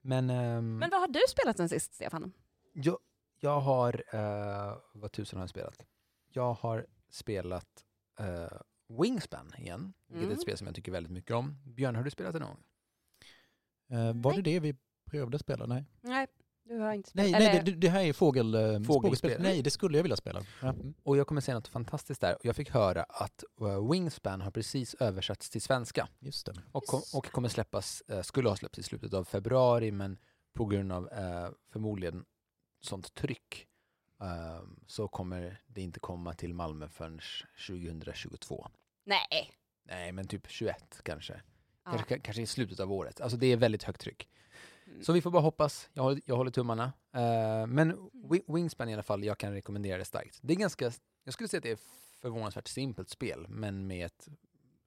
Men, 0.02 0.30
ehm, 0.30 0.78
Men 0.78 0.90
vad 0.90 1.00
har 1.00 1.08
du 1.08 1.20
spelat 1.30 1.58
sen 1.58 1.70
sist, 1.70 1.94
Stefan? 1.94 2.32
jag, 2.74 2.98
jag 3.40 3.60
har, 3.60 3.94
uh, 4.14 4.78
vad 4.94 5.12
tusen 5.12 5.38
har 5.40 5.44
jag 5.44 5.50
spelat? 5.50 5.86
Jag 6.30 6.54
har 6.54 6.86
spelat 7.10 7.86
eh, 8.20 8.48
Wingspan 8.88 9.54
igen, 9.58 9.94
vilket 10.08 10.22
är 10.22 10.26
Mm. 10.26 10.36
ett 10.36 10.42
spel 10.42 10.58
som 10.58 10.68
jag 10.68 10.76
tycker 10.76 10.92
väldigt 10.92 11.12
mycket 11.12 11.36
om. 11.36 11.58
Björn, 11.66 11.96
har 11.96 12.04
du 12.04 12.10
spelat 12.10 12.34
det 12.34 12.40
någon 12.40 12.50
gång? 12.50 12.64
Eh, 14.00 14.14
var 14.16 14.32
Nej. 14.34 14.42
det 14.42 14.52
det 14.52 14.60
vi 14.60 14.76
prövade 15.06 15.40
spela? 15.40 15.66
Nej, 15.66 15.86
Nej, 16.02 16.28
du 16.64 16.78
har 16.78 16.94
inte 16.94 17.12
nej, 17.14 17.26
spelat. 17.30 17.40
nej 17.42 17.50
eller- 17.58 17.64
det, 17.66 17.72
det 17.72 17.90
här 17.90 18.04
är 18.04 18.14
fågel, 18.14 18.56
eh, 18.56 18.62
Fågelspel. 18.62 18.86
fågelspel. 18.86 19.42
Nej, 19.42 19.62
det 19.62 19.70
skulle 19.72 19.98
jag 19.98 20.04
vilja 20.04 20.16
spela. 20.18 20.42
Ja. 20.62 20.68
mm. 20.70 20.94
Och 21.04 21.18
jag 21.18 21.28
kommer 21.28 21.42
säga 21.42 21.56
något 21.56 21.68
fantastiskt 21.68 22.22
där. 22.22 22.38
Jag 22.44 22.56
fick 22.56 22.70
höra 22.70 23.04
att 23.04 23.44
eh, 23.62 23.92
Wingspan 23.92 24.42
har 24.42 24.52
precis 24.52 24.94
översatts 24.94 25.50
till 25.50 25.62
svenska 25.62 26.08
Just 26.20 26.46
det. 26.46 26.54
och, 26.72 26.84
kom, 26.84 27.02
och 27.14 27.26
kommer 27.32 27.50
släppas, 27.50 28.02
eh, 28.08 28.22
skulle 28.22 28.50
ha 28.50 28.56
släppts 28.56 28.80
i 28.80 28.84
slutet 28.84 29.14
av 29.14 29.24
februari 29.24 29.92
men 29.92 30.18
på 30.54 30.66
grund 30.66 30.92
av 30.92 31.10
eh, 31.10 31.50
förmodligen 31.72 32.26
sånt 32.82 33.14
tryck 33.14 33.68
eh, 34.22 34.62
så 34.88 35.08
kommer 35.08 35.62
det 35.68 35.82
inte 35.82 36.00
komma 36.00 36.34
till 36.34 36.54
Malmö 36.54 36.88
förrän 36.90 37.20
2022. 37.68 38.68
Nej. 39.04 39.52
Nej, 39.84 40.12
men 40.12 40.28
typ 40.28 40.48
21 40.48 41.02
kanske. 41.04 41.42
Ja. 41.86 41.92
Kanske, 41.92 42.20
kanske 42.20 42.42
i 42.42 42.46
slutet 42.46 42.80
av 42.80 42.92
året. 42.92 43.22
Alltså 43.22 43.38
det 43.38 43.48
är 43.48 43.58
väldigt 43.58 43.84
högt 43.84 44.02
tryck. 44.02 44.30
Mm. 44.88 45.04
Så 45.04 45.14
vi 45.14 45.22
får 45.22 45.32
bara 45.32 45.42
hoppas. 45.42 45.90
Jag 45.94 46.04
håller, 46.04 46.22
jag 46.26 46.36
håller 46.36 46.52
tummarna. 46.52 46.94
Eh, 47.14 47.68
men 47.68 47.98
Wi- 48.14 48.54
Wingspan 48.56 48.90
i 48.90 48.94
alla 48.94 49.04
fall, 49.04 49.24
jag 49.24 49.38
kan 49.38 49.54
rekommendera 49.54 49.98
det 49.98 50.06
starkt. 50.06 50.40
Det 50.42 50.54
är 50.54 50.58
ganska, 50.58 50.92
jag 51.24 51.34
skulle 51.34 51.48
säga 51.50 51.58
att 51.58 51.64
det 51.64 51.72
är 51.72 51.80
förvånansvärt 52.22 52.68
simpelt 52.68 53.10
spel, 53.10 53.46
men 53.50 53.88
med 53.88 54.06
ett 54.06 54.28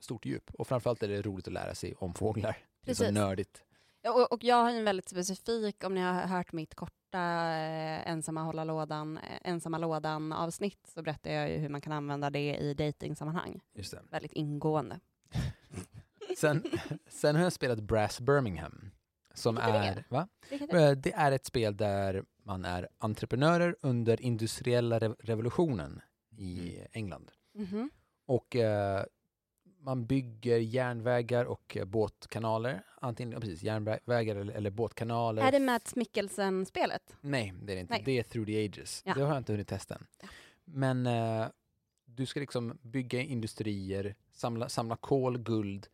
stort 0.00 0.24
djup. 0.26 0.50
Och 0.54 0.66
framförallt 0.68 1.02
är 1.02 1.08
det 1.08 1.22
roligt 1.22 1.46
att 1.46 1.52
lära 1.52 1.74
sig 1.74 1.94
om 1.94 2.14
fåglar. 2.14 2.56
Det 2.84 2.90
är 2.90 2.94
så 2.94 3.02
Precis. 3.02 3.14
nördigt. 3.14 3.64
Och, 4.08 4.32
och 4.32 4.44
jag 4.44 4.56
har 4.56 4.70
en 4.70 4.84
väldigt 4.84 5.08
specifik, 5.08 5.84
om 5.84 5.94
ni 5.94 6.00
har 6.00 6.12
hört 6.12 6.52
mitt 6.52 6.74
korta 6.74 7.18
eh, 7.18 8.08
ensamma 8.08 8.42
hålla 8.42 8.64
lådan, 8.64 9.18
eh, 9.18 9.38
ensamma 9.42 9.78
lådan 9.78 10.32
avsnitt 10.32 10.86
så 10.94 11.02
berättar 11.02 11.30
jag 11.30 11.50
ju 11.50 11.56
hur 11.56 11.68
man 11.68 11.80
kan 11.80 11.92
använda 11.92 12.30
det 12.30 12.56
i 12.56 12.74
datingsammanhang. 12.74 13.60
Just 13.74 13.90
det. 13.90 14.00
Väldigt 14.10 14.32
ingående. 14.32 15.00
Sen, 16.38 16.62
sen 17.08 17.36
har 17.36 17.42
jag 17.42 17.52
spelat 17.52 17.80
Brass 17.80 18.20
Birmingham. 18.20 18.90
Som 19.34 19.58
är 19.58 19.72
det? 19.72 19.78
är, 19.78 20.04
va? 20.08 20.28
Är- 20.50 20.76
Eh, 20.90 20.96
Det 20.96 21.12
är 21.12 21.32
ett 21.32 21.46
spel 21.46 21.76
där 21.76 22.24
man 22.44 22.64
är 22.64 22.88
entreprenörer 22.98 23.76
under 23.80 24.20
industriella 24.22 24.98
rev- 24.98 25.16
revolutionen 25.20 26.00
i 26.36 26.78
England. 26.92 27.30
Mhm. 27.54 27.90
Och 28.26 28.56
eh, 28.56 29.04
man 29.82 30.06
bygger 30.06 30.58
järnvägar 30.58 31.44
och 31.44 31.76
eh, 31.76 31.84
båtkanaler. 31.84 32.82
Antingen 33.00 33.40
precis, 33.40 33.62
järnvägar 33.62 34.36
eller, 34.36 34.52
eller 34.52 34.70
båtkanaler. 34.70 35.42
Är 35.42 35.52
det 35.52 35.60
Mats 35.60 35.96
Mikkelsen-spelet? 35.96 37.16
Nej, 37.20 37.54
det 37.62 37.72
är 37.72 37.74
det 37.74 37.80
inte. 37.80 37.94
Nej. 37.94 38.02
Det 38.04 38.18
är 38.18 38.22
Through 38.22 38.46
the 38.46 38.64
Ages. 38.64 39.02
Ja. 39.04 39.14
Det 39.14 39.20
har 39.20 39.28
jag 39.28 39.38
inte 39.38 39.52
hunnit 39.52 39.68
testa 39.68 39.94
än. 39.94 40.06
Ja. 40.22 40.28
Men 40.64 41.06
eh, 41.06 41.46
du 42.04 42.26
ska 42.26 42.40
liksom 42.40 42.78
bygga 42.82 43.20
industrier, 43.20 44.14
samla, 44.32 44.68
samla 44.68 44.96
kol, 44.96 45.38
guld 45.38 45.86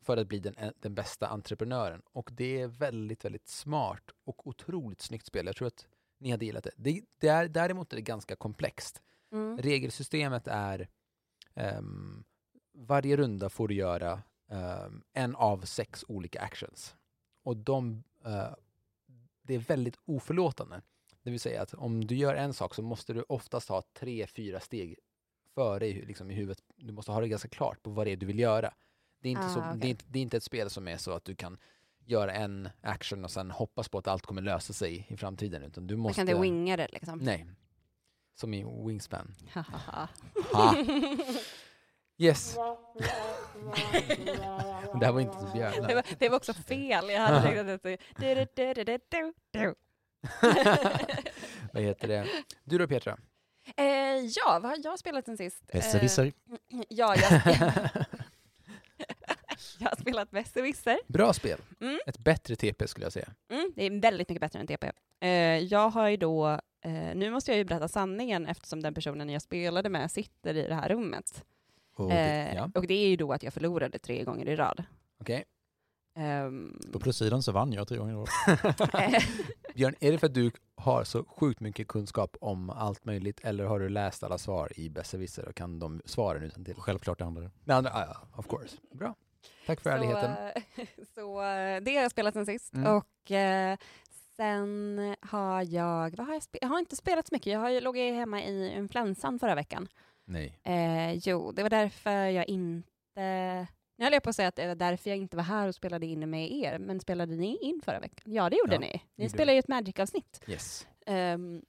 för 0.00 0.16
att 0.16 0.28
bli 0.28 0.38
den, 0.38 0.54
eh, 0.54 0.70
den 0.80 0.94
bästa 0.94 1.26
entreprenören. 1.26 2.02
Och 2.12 2.30
det 2.32 2.60
är 2.60 2.66
väldigt, 2.66 3.24
väldigt 3.24 3.48
smart 3.48 4.10
och 4.24 4.46
otroligt 4.46 5.00
snyggt 5.00 5.26
spel. 5.26 5.46
Jag 5.46 5.56
tror 5.56 5.68
att 5.68 5.86
ni 6.18 6.30
hade 6.30 6.44
gillat 6.44 6.64
det. 6.64 6.70
det, 6.76 7.00
det 7.18 7.28
är, 7.28 7.48
däremot 7.48 7.92
är 7.92 7.96
det 7.96 8.02
ganska 8.02 8.36
komplext. 8.36 9.02
Mm. 9.32 9.58
Regelsystemet 9.58 10.48
är 10.48 10.88
ehm, 11.54 12.24
varje 12.74 13.16
runda 13.16 13.48
får 13.50 13.68
du 13.68 13.74
göra 13.74 14.22
ehm, 14.50 15.02
en 15.12 15.36
av 15.36 15.60
sex 15.60 16.04
olika 16.08 16.40
actions. 16.40 16.96
Och 17.42 17.56
de, 17.56 18.02
eh, 18.24 18.54
det 19.42 19.54
är 19.54 19.58
väldigt 19.58 19.96
oförlåtande. 20.04 20.82
Det 21.22 21.30
vill 21.30 21.40
säga 21.40 21.62
att 21.62 21.74
om 21.74 22.04
du 22.06 22.14
gör 22.14 22.34
en 22.34 22.54
sak 22.54 22.74
så 22.74 22.82
måste 22.82 23.12
du 23.12 23.22
oftast 23.28 23.68
ha 23.68 23.82
tre, 23.92 24.26
fyra 24.26 24.60
steg 24.60 24.98
före 25.54 25.86
i, 25.86 26.06
liksom, 26.06 26.30
i 26.30 26.34
huvudet. 26.34 26.62
Du 26.76 26.92
måste 26.92 27.12
ha 27.12 27.20
det 27.20 27.28
ganska 27.28 27.48
klart 27.48 27.82
på 27.82 27.90
vad 27.90 28.06
det 28.06 28.10
är 28.10 28.16
du 28.16 28.26
vill 28.26 28.38
göra. 28.38 28.74
Det 29.20 29.28
är, 29.28 29.32
inte 29.32 29.48
så, 29.48 29.60
Ah, 29.60 29.68
okej. 29.74 29.80
det, 29.80 29.90
är 29.90 29.96
det 30.12 30.18
är 30.18 30.22
inte 30.22 30.36
ett 30.36 30.42
spel 30.42 30.70
som 30.70 30.88
är 30.88 30.96
så 30.96 31.12
att 31.12 31.24
du 31.24 31.34
kan 31.34 31.58
göra 32.04 32.32
en 32.32 32.68
action 32.80 33.24
och 33.24 33.30
sen 33.30 33.50
hoppas 33.50 33.88
på 33.88 33.98
att 33.98 34.06
allt 34.08 34.26
kommer 34.26 34.42
lösa 34.42 34.72
sig 34.72 35.06
i 35.08 35.16
framtiden. 35.16 35.62
Utan 35.62 35.86
du 35.86 35.96
Man 35.96 36.02
måste... 36.02 36.20
kan 36.20 36.28
inte 36.28 36.40
winga 36.42 36.76
det 36.76 36.88
liksom. 36.92 37.18
Nej. 37.18 37.46
Som 38.34 38.54
i 38.54 38.64
Wingspan. 38.86 39.34
Ha. 39.54 40.08
Yes. 42.22 42.56
det 45.00 45.06
här 45.06 45.12
var 45.12 45.20
inte 45.20 45.38
så 45.38 45.46
det, 45.46 45.52
björn. 45.52 45.94
var, 45.94 46.04
det 46.18 46.28
var 46.28 46.36
också 46.36 46.54
fel. 46.54 47.10
Jag 47.10 47.20
hade 47.20 47.42
tänkt 47.42 47.58
att 47.58 47.66
det. 49.50 49.74
Vad 51.72 51.82
heter 51.82 52.08
det? 52.08 52.26
Du 52.64 52.78
då 52.78 52.86
Petra? 52.86 53.18
eh, 53.76 53.84
Ja, 54.36 54.58
vad 54.62 54.64
har 54.64 54.78
jag 54.84 54.98
spelat 54.98 55.24
sen 55.24 55.36
sist? 55.36 55.72
Besserwisser. 55.72 56.24
Eh, 56.24 56.32
ja, 56.88 57.16
jag, 57.16 57.42
jag 59.78 59.88
har 59.88 59.96
spelat 60.00 60.30
Besserwisser. 60.30 60.98
Bra 61.08 61.32
spel. 61.32 61.60
Mm. 61.80 61.98
Ett 62.06 62.18
bättre 62.18 62.56
TP 62.56 62.88
skulle 62.88 63.06
jag 63.06 63.12
säga. 63.12 63.28
Mm, 63.50 63.72
det 63.76 63.84
är 63.86 64.00
väldigt 64.00 64.28
mycket 64.28 64.40
bättre 64.40 64.58
än 64.58 64.66
TP. 64.66 64.92
Eh, 65.20 65.30
jag 65.58 65.88
har 65.90 66.08
ju 66.08 66.16
då, 66.16 66.48
eh, 66.84 67.14
nu 67.14 67.30
måste 67.30 67.50
jag 67.50 67.58
ju 67.58 67.64
berätta 67.64 67.88
sanningen 67.88 68.46
eftersom 68.46 68.82
den 68.82 68.94
personen 68.94 69.28
jag 69.28 69.42
spelade 69.42 69.88
med 69.88 70.10
sitter 70.10 70.54
i 70.56 70.68
det 70.68 70.74
här 70.74 70.88
rummet. 70.88 71.44
Och 71.94 72.08
det, 72.08 72.14
Eh, 72.14 72.54
ja, 72.54 72.70
Och 72.74 72.86
det 72.86 72.94
är 72.94 73.08
ju 73.08 73.16
då 73.16 73.32
att 73.32 73.42
jag 73.42 73.52
förlorade 73.54 73.98
tre 73.98 74.24
gånger 74.24 74.48
i 74.48 74.56
rad. 74.56 74.84
okej. 75.20 75.44
Ehm, 76.16 76.80
På 76.92 76.98
plussidan 77.00 77.42
så 77.42 77.52
vann 77.52 77.72
jag 77.72 77.88
tre 77.88 77.96
gånger. 77.98 78.12
i 78.12 78.16
rad. 78.16 78.28
eh, 78.94 79.22
Björn, 79.74 79.94
är 80.00 80.12
det 80.12 80.18
för 80.18 80.26
att 80.26 80.34
du 80.34 80.50
har 80.76 81.04
så 81.04 81.24
sjukt 81.24 81.60
mycket 81.60 81.88
kunskap 81.88 82.36
om 82.40 82.70
allt 82.70 83.04
möjligt 83.04 83.40
eller 83.42 83.64
har 83.64 83.80
du 83.80 83.88
läst 83.88 84.22
alla 84.22 84.38
svar 84.38 84.72
i 84.76 84.88
Besserwisser 84.90 85.48
och 85.48 85.54
kan 85.54 85.78
de 85.78 86.02
svaren 86.04 86.42
utan 86.42 86.64
till? 86.64 86.74
Självklart 86.74 87.18
det 87.18 87.24
andra. 87.24 87.50
Det 87.64 87.72
andra, 87.72 87.90
ja, 87.94 88.16
of 88.36 88.46
course. 88.48 88.76
Bra. 88.90 89.14
Tack 89.66 89.80
för 89.80 89.90
ärligheten. 89.90 90.36
Så, 90.74 91.04
så 91.14 91.42
eh, 91.42 91.80
det 91.82 91.94
har 91.94 92.02
jag 92.02 92.10
spelat 92.10 92.34
sen 92.34 92.46
sist. 92.46 92.74
Mm. 92.74 92.96
Och 92.96 93.30
eh, 93.30 93.76
sen 94.36 95.16
har 95.20 95.62
jag, 95.62 96.16
vad 96.16 96.26
har 96.26 96.34
jag, 96.34 96.42
spe- 96.42 96.58
jag 96.60 96.68
har 96.68 96.78
inte 96.78 96.96
spelat 96.96 97.26
så 97.28 97.34
mycket. 97.34 97.52
Jag 97.52 97.60
har 97.60 97.70
ju 97.70 97.80
låg 97.80 97.96
hemma 97.96 98.42
i 98.42 98.72
influensan 98.76 99.38
förra 99.38 99.54
veckan. 99.54 99.88
Nej. 100.24 100.58
Eh, 100.64 101.12
jo, 101.14 101.52
det 101.52 101.62
var 101.62 101.70
därför 101.70 102.10
jag 102.26 102.48
inte... 102.48 103.66
Nu 103.98 104.04
höll 104.04 104.12
jag 104.12 104.22
på 104.22 104.30
att 104.30 104.36
säga 104.36 104.48
att 104.48 104.56
det 104.56 104.66
var 104.66 104.74
därför 104.74 105.10
jag 105.10 105.16
inte 105.16 105.36
var 105.36 105.44
här 105.44 105.68
och 105.68 105.74
spelade 105.74 106.06
in 106.06 106.30
med 106.30 106.52
er, 106.52 106.78
men 106.78 107.00
spelade 107.00 107.36
ni 107.36 107.56
in 107.56 107.80
förra 107.84 108.00
veckan? 108.00 108.32
Ja, 108.34 108.50
det 108.50 108.56
gjorde 108.56 108.74
Ja, 108.74 108.80
ni. 108.80 109.02
Ni 109.16 109.28
spelade 109.28 109.52
ju 109.52 109.58
ett 109.58 109.68
Magic-avsnitt. 109.68 110.42
Yes. 110.46 110.86
Ehm, 111.06 111.62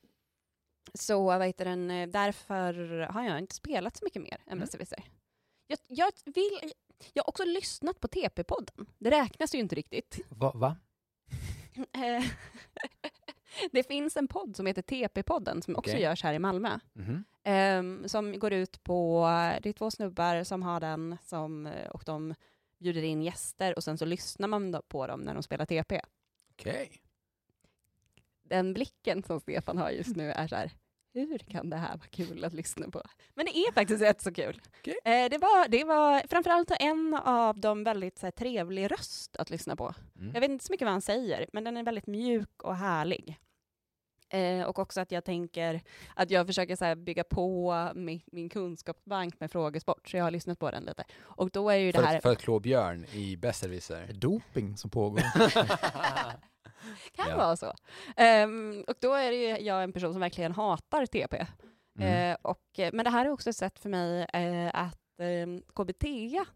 så 0.93 1.23
vad 1.23 1.45
heter 1.45 1.65
den, 1.65 1.91
eh, 1.91 2.07
därför 2.09 2.99
har 2.99 3.23
jag 3.23 3.39
inte 3.39 3.55
spelat 3.55 3.97
så 3.97 4.05
mycket 4.05 4.21
mer 4.21 4.33
än 4.45 4.47
Mm. 4.47 4.59
Besserwisser. 4.59 5.03
Jag, 5.67 5.79
jag, 5.87 6.11
vill, 6.25 6.59
jag 7.13 7.23
har 7.23 7.29
också 7.29 7.45
lyssnat 7.45 7.99
på 7.99 8.07
TP-podden. 8.07 8.85
Det 8.99 9.11
räknas 9.11 9.55
ju 9.55 9.59
inte 9.59 9.75
riktigt. 9.75 10.19
Va? 10.29 10.51
va? 10.55 10.77
Det 13.71 13.83
finns 13.83 14.17
en 14.17 14.27
podd 14.27 14.55
som 14.55 14.65
heter 14.65 14.81
TP-podden 14.81 15.61
som 15.61 15.75
också 15.75 15.91
Okej. 15.91 16.01
görs 16.01 16.23
här 16.23 16.33
i 16.33 16.39
Malmö. 16.39 16.79
Mhm. 16.93 17.23
Ehm, 17.43 18.09
som 18.09 18.39
går 18.39 18.53
ut 18.53 18.83
på, 18.83 19.21
det 19.61 19.69
är 19.69 19.73
två 19.73 19.91
snubbar 19.91 20.43
som 20.43 20.63
har 20.63 20.79
den 20.79 21.17
som, 21.23 21.67
eh, 21.67 21.89
och 21.89 22.03
de 22.05 22.35
bjuder 22.77 23.03
in 23.03 23.21
gäster 23.21 23.75
och 23.75 23.83
sen 23.83 23.97
så 23.97 24.05
lyssnar 24.05 24.47
man 24.47 24.81
på 24.87 25.07
dem 25.07 25.21
när 25.21 25.33
de 25.33 25.43
spelar 25.43 25.65
TP. 25.65 26.01
Okej. 26.51 27.01
Den 28.43 28.73
blicken 28.73 29.23
som 29.23 29.39
Stefan 29.39 29.77
har 29.77 29.89
just 29.89 30.15
nu 30.15 30.31
är 30.31 30.47
så 30.47 30.55
här, 30.55 30.71
hur 31.13 31.37
kan 31.37 31.69
det 31.69 31.77
här 31.77 31.97
vara 31.97 32.07
kul 32.11 32.45
att 32.45 32.53
lyssna 32.53 32.89
på? 32.89 33.01
Men 33.33 33.45
det 33.45 33.57
är 33.57 33.71
faktiskt 33.71 34.01
rätt 34.01 34.21
så 34.21 34.33
kul. 34.33 34.61
Okej. 34.79 34.95
Eh, 35.05 35.29
det, 35.29 35.37
var, 35.37 35.67
det 35.67 35.83
var 35.83 36.21
framförallt 36.27 36.71
en 36.79 37.13
av 37.13 37.59
dem 37.59 37.83
väldigt 37.83 38.17
så 38.19 38.25
här, 38.25 38.31
trevlig 38.31 38.91
röst 38.91 39.35
att 39.35 39.49
lyssna 39.49 39.75
på. 39.75 39.93
Mm. 40.19 40.31
Jag 40.33 40.41
vet 40.41 40.49
inte 40.49 40.65
så 40.65 40.73
mycket 40.73 40.85
vad 40.85 40.91
han 40.91 41.01
säger, 41.01 41.45
men 41.53 41.63
den 41.63 41.77
är 41.77 41.83
väldigt 41.83 42.07
mjuk 42.07 42.63
och 42.63 42.75
härlig. 42.75 43.39
Eh, 44.29 44.63
och 44.63 44.79
också 44.79 45.01
att 45.01 45.11
jag 45.11 45.25
tänker 45.25 45.81
att 46.15 46.31
jag 46.31 46.47
försöker 46.47 46.75
så 46.75 46.85
här, 46.85 46.95
bygga 46.95 47.23
på 47.23 47.75
min, 47.95 48.21
min 48.31 48.49
kunskapsbank 48.49 49.39
med 49.39 49.51
frågesport, 49.51 50.09
så 50.09 50.17
jag 50.17 50.23
har 50.23 50.31
lyssnat 50.31 50.59
på 50.59 50.71
den 50.71 50.83
lite. 50.83 51.03
Och 51.21 51.49
då 51.49 51.69
är 51.69 51.75
ju 51.77 51.91
det 51.91 51.97
För, 51.99 52.05
här... 52.05 52.17
att, 52.17 52.23
för 52.23 52.31
att 52.31 52.41
klå 52.41 52.59
Björn 52.59 53.05
i 53.11 53.31
Det 53.35 53.37
Besserwisser. 53.37 54.13
doping 54.13 54.77
som 54.77 54.89
pågår. 54.89 55.21
kan 57.15 57.29
Ja. 57.29 57.37
vara 57.37 57.55
så. 57.55 57.73
Ehm, 58.17 58.83
och 58.87 58.95
då 58.99 59.13
är 59.13 59.31
ju 59.31 59.47
jag 59.65 59.83
en 59.83 59.93
person 59.93 60.13
som 60.13 60.19
verkligen 60.21 60.51
hatar 60.51 61.05
TP. 61.05 61.45
Mm. 61.99 62.31
Eh, 62.31 62.37
och, 62.41 62.79
eh, 62.79 62.89
men 62.93 63.05
det 63.05 63.11
här 63.11 63.25
är 63.25 63.29
också 63.29 63.49
ett 63.49 63.55
sätt 63.55 63.79
för 63.79 63.89
mig 63.89 64.27
eh, 64.33 64.71
att 64.73 65.19
eh, 65.19 65.73
KBT 65.75 66.03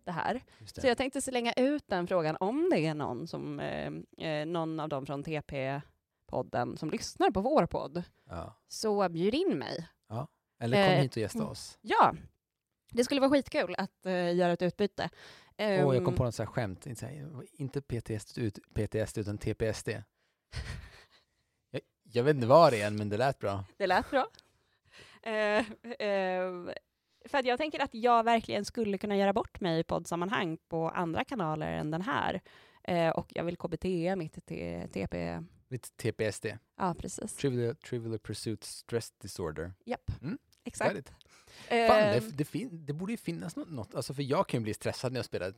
det 0.04 0.12
här. 0.12 0.42
Det. 0.74 0.82
Så 0.82 0.88
jag 0.88 0.98
tänkte 0.98 1.22
slänga 1.22 1.54
ut 1.54 1.84
den 1.88 2.08
frågan 2.08 2.38
om 2.40 2.70
det 2.72 2.80
är 2.86 2.94
någon, 2.94 3.28
som, 3.28 3.60
eh, 3.60 4.46
någon 4.46 4.80
av 4.80 4.90
dem 4.90 5.06
från 5.06 5.24
TP-podden 5.24 6.76
som 6.76 6.90
lyssnar 6.90 7.32
på 7.32 7.42
vår 7.42 7.66
podd. 7.66 8.04
ja. 8.30 8.54
Så 8.68 9.10
bjud 9.10 9.34
in 9.34 9.58
mig. 9.58 9.88
Eller 10.60 10.86
kom 10.88 10.94
Eh, 10.94 11.02
hit 11.02 11.12
och 11.12 11.18
gästa 11.22 11.40
mm. 11.40 11.52
oss. 11.52 11.78
Ja, 11.82 12.14
det 12.92 13.04
skulle 13.04 13.22
vara 13.22 13.32
skitkul 13.32 13.76
att 13.78 14.06
eh, 14.06 14.36
göra 14.36 14.52
ett 14.54 14.62
utbyte. 14.62 15.10
Åh, 15.60 15.66
jag 15.66 15.84
kom 15.86 16.08
Ehm, 16.08 16.16
på 16.16 16.24
något 16.24 16.36
så 16.36 16.44
här 16.44 16.48
skämt. 16.48 16.86
Inte, 16.88 17.00
så 17.00 17.06
här, 17.06 17.30
inte 17.52 17.82
PTSD, 17.82 18.38
ut, 18.38 18.60
PTSD 18.74 19.18
utan 19.18 19.38
TPSD. 19.38 19.90
Jag, 21.72 21.82
jag 22.04 22.24
vet 22.24 22.36
inte 22.36 22.48
vad 22.48 22.74
det 22.74 22.82
är 22.82 22.92
men 22.92 23.10
det 23.10 23.18
lät 23.18 23.40
bra. 23.40 23.64
Det 23.78 23.88
lät 23.88 24.10
bra. 24.10 24.28
Eh, 25.24 25.58
eh, 26.08 26.52
för 27.26 27.38
att 27.38 27.46
jag 27.46 27.58
tänker 27.58 27.80
att 27.84 27.94
jag 27.94 28.24
verkligen 28.24 28.66
skulle 28.66 28.98
kunna 28.98 29.18
göra 29.18 29.34
bort 29.34 29.60
mig 29.62 29.80
i 29.80 29.84
poddsammanhang 29.84 30.58
på 30.68 30.90
andra 30.90 31.24
kanaler 31.24 31.72
än 31.72 31.92
den 31.92 32.02
här. 32.02 32.42
Eh, 32.84 33.10
och 33.10 33.28
jag 33.30 33.44
vill 33.44 33.58
KBT 33.58 34.16
mitt 34.18 34.46
T- 34.46 34.88
TP. 34.94 35.44
Lite 35.70 35.90
TPSD. 35.90 36.46
Ja, 36.78 36.96
precis. 37.00 37.36
Trivial, 37.36 37.76
trivial 37.76 38.20
Pursuit 38.20 38.64
Stress 38.64 39.12
Disorder. 39.12 39.74
Japp, 39.86 40.12
Mm, 40.22 40.38
exakt. 40.64 41.14
Eh, 41.68 41.88
Fan, 41.88 42.00
det, 42.02 42.38
det, 42.38 42.46
fin, 42.46 42.86
det 42.86 42.94
borde 42.94 43.14
ju 43.14 43.18
finnas 43.18 43.56
något, 43.56 43.70
något. 43.72 43.96
Alltså 43.96 44.14
för 44.14 44.24
jag 44.24 44.48
kan 44.48 44.60
ju 44.60 44.64
bli 44.64 44.74
stressad 44.74 45.12
när 45.12 45.18
jag 45.20 45.26
spelar 45.26 45.54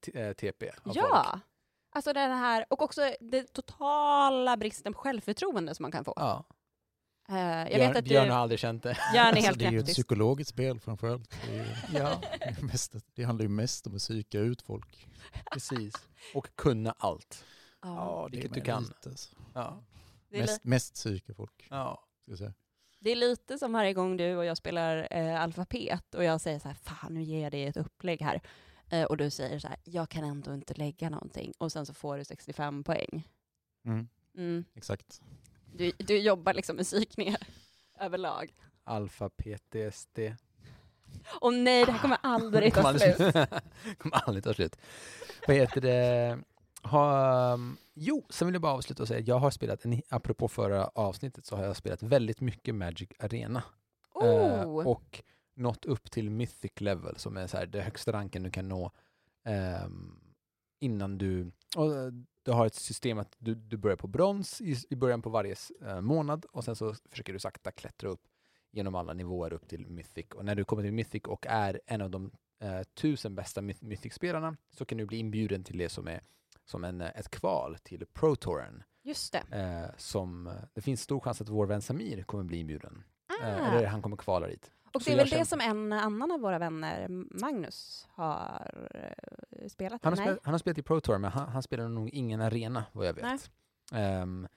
t- 0.00 0.20
eh, 0.20 0.32
TP. 0.32 0.68
av 0.82 0.92
ja, 0.96 1.02
Folk. 1.32 1.42
Alltså 1.90 2.12
den 2.12 2.30
här, 2.30 2.64
och 2.70 2.82
också 2.82 3.14
den 3.20 3.46
totala 3.46 4.56
bristen 4.56 4.92
på 4.92 4.98
självförtroende 4.98 5.74
som 5.74 5.82
man 5.82 5.92
kan 5.92 6.04
få. 6.04 6.12
Ja. 6.16 6.44
Eh, 7.28 7.36
jag 7.36 7.66
Björn, 7.66 7.80
vet 7.80 7.96
att 7.96 8.04
Björn 8.04 8.26
du, 8.26 8.32
har 8.32 8.38
aldrig 8.40 8.60
känt 8.60 8.82
det. 8.82 8.98
Björn 9.12 9.26
är 9.26 9.30
Alltså, 9.30 9.46
helt 9.46 9.58
det 9.58 9.64
är 9.64 9.70
ju 9.72 9.78
ett 9.78 9.86
psykologiskt 9.86 10.50
spel 10.50 10.80
framförallt. 10.80 11.30
Det, 11.46 11.56
ju, 11.56 11.64
Ja, 11.98 12.20
det, 12.38 12.44
är 12.44 12.62
mest, 12.64 12.94
det 13.14 13.24
handlar 13.24 13.42
ju 13.42 13.48
mest 13.48 13.86
om 13.86 13.94
att 13.94 14.00
psyka 14.00 14.38
ut 14.38 14.62
folk. 14.62 15.08
precis. 15.52 15.94
Och 16.34 16.56
kunna 16.56 16.94
allt. 16.98 17.44
Ja, 17.82 18.28
det 18.30 18.36
vilket 18.36 18.54
du 18.54 18.60
kan. 18.60 18.82
Lite, 18.82 19.08
alltså. 19.08 19.36
Ja. 19.54 19.82
mest, 20.28 20.64
mest 20.64 20.94
psyka 20.94 21.34
folk. 21.34 21.66
ja. 21.70 22.04
Ska 22.22 22.30
jag 22.32 22.38
säga. 22.38 22.52
det 23.00 23.10
är 23.10 23.16
lite 23.16 23.58
som 23.58 23.72
varje 23.72 23.92
gång 23.92 24.16
du 24.16 24.36
och 24.36 24.44
jag 24.44 24.56
spelar 24.56 25.08
eh, 25.10 25.42
alfabet 25.42 26.14
och 26.14 26.24
jag 26.24 26.40
säger 26.40 26.58
så 26.58 26.68
här, 26.68 26.74
fan 26.74 27.14
nu 27.14 27.22
ger 27.22 27.42
jag 27.42 27.52
dig 27.52 27.64
ett 27.66 27.76
upplägg 27.76 28.22
här. 28.22 28.40
Eh, 28.90 29.04
och 29.04 29.16
du 29.16 29.30
säger 29.30 29.58
så 29.58 29.68
här, 29.68 29.76
jag 29.84 30.08
kan 30.08 30.24
ändå 30.24 30.54
inte 30.54 30.74
lägga 30.74 31.10
någonting. 31.10 31.52
Och 31.58 31.72
sen 31.72 31.86
så 31.86 31.94
får 31.94 32.18
du 32.18 32.24
65 32.24 32.84
poäng. 32.84 33.28
Mm, 33.84 34.08
Mm. 34.36 34.64
exakt. 34.74 35.20
Du, 35.74 35.92
du 35.98 36.18
jobbar 36.18 36.54
liksom 36.54 36.76
med 36.76 36.84
psykningar 36.84 37.38
överlag. 38.00 38.54
Alfa 38.84 39.28
PTSD. 39.30 40.18
Och 41.40 41.54
nej, 41.54 41.84
det 41.84 41.92
här 41.92 41.98
kommer 41.98 42.18
aldrig 42.22 42.74
ta 42.74 42.98
slut. 42.98 43.16
kommer 43.98 44.16
aldrig 44.26 44.44
ta 44.44 44.54
slut. 44.54 44.76
Vad 45.46 45.56
heter 45.56 45.80
det? 45.80 46.38
Ha, 46.82 47.52
um, 47.52 47.76
jo, 47.94 48.26
sen 48.30 48.48
vill 48.48 48.54
jag 48.54 48.62
bara 48.62 48.72
avsluta 48.72 49.02
och 49.02 49.08
säga 49.08 49.20
jag 49.20 49.38
har 49.38 49.50
spelat, 49.50 49.84
en, 49.84 50.02
apropå 50.08 50.48
förra 50.48 50.86
avsnittet, 50.86 51.46
så 51.46 51.56
har 51.56 51.64
jag 51.64 51.76
spelat 51.76 52.02
väldigt 52.02 52.40
mycket 52.40 52.74
Magic 52.74 53.08
Arena. 53.18 53.62
Eh, 54.22 54.26
Oh. 54.68 54.86
och 54.86 55.22
nått 55.54 55.84
upp 55.84 56.10
till 56.10 56.30
Mythic 56.30 56.80
level 56.80 57.16
som 57.16 57.36
är 57.36 57.46
så 57.46 57.56
här, 57.56 57.66
det 57.66 57.82
högsta 57.82 58.12
ranken 58.12 58.42
du 58.42 58.50
kan 58.50 58.68
nå 58.68 58.90
ehm, 59.44 60.20
innan 60.78 61.18
du... 61.18 61.52
Och, 61.76 61.96
eh, 61.96 62.12
du 62.42 62.52
har 62.52 62.66
ett 62.66 62.74
system 62.74 63.18
att 63.18 63.36
du, 63.38 63.54
du 63.54 63.76
börjar 63.76 63.96
på 63.96 64.06
brons 64.06 64.60
i, 64.60 64.76
i 64.90 64.96
början 64.96 65.22
på 65.22 65.30
varje 65.30 65.56
eh, 65.86 66.00
månad 66.00 66.44
och 66.44 66.64
sen 66.64 66.76
så 66.76 66.94
försöker 67.10 67.32
du 67.32 67.38
sakta 67.38 67.70
klättra 67.70 68.08
upp 68.08 68.22
genom 68.70 68.94
alla 68.94 69.12
nivåer 69.12 69.52
upp 69.52 69.68
till 69.68 69.86
Mythic. 69.86 70.26
Och 70.34 70.44
när 70.44 70.54
du 70.54 70.64
kommer 70.64 70.82
till 70.82 70.92
Mythic 70.92 71.22
och 71.22 71.46
är 71.46 71.80
en 71.86 72.00
av 72.00 72.10
de 72.10 72.30
eh, 72.60 72.82
tusen 72.82 73.34
bästa 73.34 73.60
Myth- 73.60 73.84
Mythic-spelarna 73.84 74.56
så 74.70 74.84
kan 74.84 74.98
du 74.98 75.06
bli 75.06 75.18
inbjuden 75.18 75.64
till 75.64 75.78
det 75.78 75.88
som 75.88 76.08
är 76.08 76.20
som 76.64 76.84
en, 76.84 77.00
eh, 77.00 77.10
ett 77.14 77.30
kval 77.30 77.76
till 77.82 78.06
Pro 78.06 78.36
Touren. 78.36 78.82
Just 79.02 79.32
det. 79.32 79.56
Eh, 79.58 79.96
som, 79.96 80.46
eh, 80.46 80.52
det 80.74 80.80
finns 80.80 81.00
stor 81.02 81.20
chans 81.20 81.40
att 81.40 81.48
vår 81.48 81.66
vän 81.66 81.82
Samir 81.82 82.22
kommer 82.22 82.44
bli 82.44 82.58
inbjuden. 82.58 83.02
Ah. 83.26 83.46
Eh, 83.46 83.74
eller 83.74 83.86
han 83.86 84.02
kommer 84.02 84.16
kvala 84.16 84.46
dit. 84.46 84.70
Och 84.92 85.02
det 85.04 85.12
är 85.12 85.16
väl 85.16 85.28
det 85.28 85.44
som 85.44 85.60
en 85.60 85.92
annan 85.92 86.30
av 86.32 86.40
våra 86.40 86.58
vänner, 86.58 87.08
Magnus, 87.40 88.06
har 88.10 88.70
eh, 88.94 89.68
spelat? 89.68 90.04
Han 90.04 90.12
har, 90.12 90.16
spelat, 90.24 90.38
han 90.42 90.54
har 90.54 90.58
spelat 90.58 90.78
i 90.78 90.82
Pro 90.82 91.00
Tour, 91.00 91.18
men 91.18 91.30
han, 91.32 91.48
han 91.48 91.62
spelar 91.62 91.88
nog 91.88 92.08
ingen 92.10 92.40
arena 92.40 92.84
vad 92.92 93.06
jag 93.06 93.12
vet. 93.14 93.50
Ehm, 93.92 94.48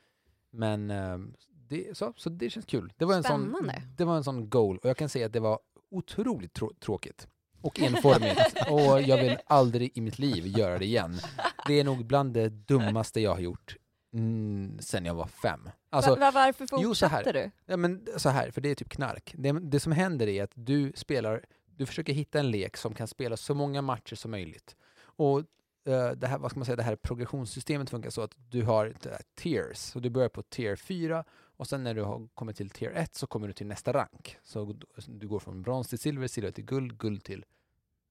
men 0.52 0.91
ehm, 0.91 1.34
det, 1.50 1.98
så, 1.98 2.13
så 2.15 2.30
det 2.30 2.50
känns 2.50 2.65
kul. 2.65 2.93
Det 2.98 3.06
var, 3.06 3.15
en 3.15 3.24
sån, 3.24 3.56
det 3.98 4.06
var 4.06 4.17
en 4.17 4.24
sån 4.24 4.50
goal 4.50 4.78
och 4.78 4.89
jag 4.89 4.98
kan 4.98 5.10
säga 5.10 5.26
att 5.26 5.34
det 5.34 5.39
var 5.39 5.60
otroligt 5.91 6.54
trå- 6.54 6.74
tråkigt 6.80 7.28
och 7.62 7.80
enformigt 7.80 8.41
och 8.69 9.02
jag 9.02 9.17
vill 9.24 9.38
aldrig 9.46 9.91
i 9.98 10.02
mitt 10.02 10.19
liv 10.19 10.48
göra 10.48 10.78
det 10.78 10.86
igen. 10.86 11.19
Det 11.67 11.80
är 11.80 11.84
nog 11.84 12.06
bland 12.06 12.34
det 12.34 12.50
dummaste 12.50 13.22
jag 13.22 13.34
har 13.34 13.39
gjort 13.39 13.78
mm, 14.13 14.80
sen 14.80 15.06
jag 15.06 15.13
var 15.15 15.28
fem. 15.28 15.69
Alltså, 15.89 16.12
Va- 16.12 16.19
va- 16.19 16.32
varför 16.32 16.67
jo, 16.71 16.95
så 16.95 17.06
här. 17.06 17.17
fortsatte 17.17 17.39
du? 17.39 17.52
Ja, 17.65 17.78
men 17.78 18.08
så 18.17 18.30
här, 18.30 18.52
för 18.52 18.62
det 18.62 18.69
är 18.69 18.76
typ 18.76 18.89
knark. 18.89 19.34
Det, 19.38 19.52
det 19.52 19.80
som 19.80 19.91
händer 19.91 20.28
är 20.28 20.43
att 20.43 20.52
du 20.56 20.91
spelar, 20.95 21.45
du 21.65 21.86
försöker 21.86 22.13
hitta 22.13 22.39
en 22.39 22.52
lek 22.52 22.78
som 22.78 22.93
kan 22.93 23.08
spela 23.08 23.38
så 23.38 23.54
många 23.56 23.82
matcher 23.82 24.15
som 24.15 24.32
möjligt. 24.32 24.76
Och 24.97 25.39
eh, 25.86 26.12
det 26.12 26.28
här, 26.28 26.38
vad 26.38 26.52
ska 26.52 26.60
man 26.60 26.65
säga, 26.65 26.76
det 26.76 26.84
här 26.84 26.95
progressionssystemet 26.95 27.89
funkar 27.89 28.10
så 28.10 28.21
att 28.21 28.34
du 28.36 28.63
har 28.63 28.93
tiers. 29.36 29.78
Så 29.78 29.99
du 29.99 30.10
börjar 30.10 30.30
på 30.30 30.43
tier 30.43 30.76
4 30.76 31.23
och 31.56 31.67
sen 31.67 31.84
när 31.84 31.93
du 31.93 32.02
har 32.02 32.28
kommit 32.34 32.58
till 32.58 32.69
tier 32.69 32.91
1 32.91 33.15
så 33.15 33.28
kommer 33.28 33.47
du 33.47 33.54
till 33.54 33.67
nästa 33.67 33.93
rank. 33.93 34.38
Så 34.43 34.76
du 35.08 35.28
går 35.28 35.39
från 35.39 35.62
brons 35.62 35.88
till 35.88 35.99
silver, 35.99 36.28
silver 36.28 36.52
till 36.52 36.65
guld, 36.65 36.97
guld 36.97 37.23
till 37.23 37.45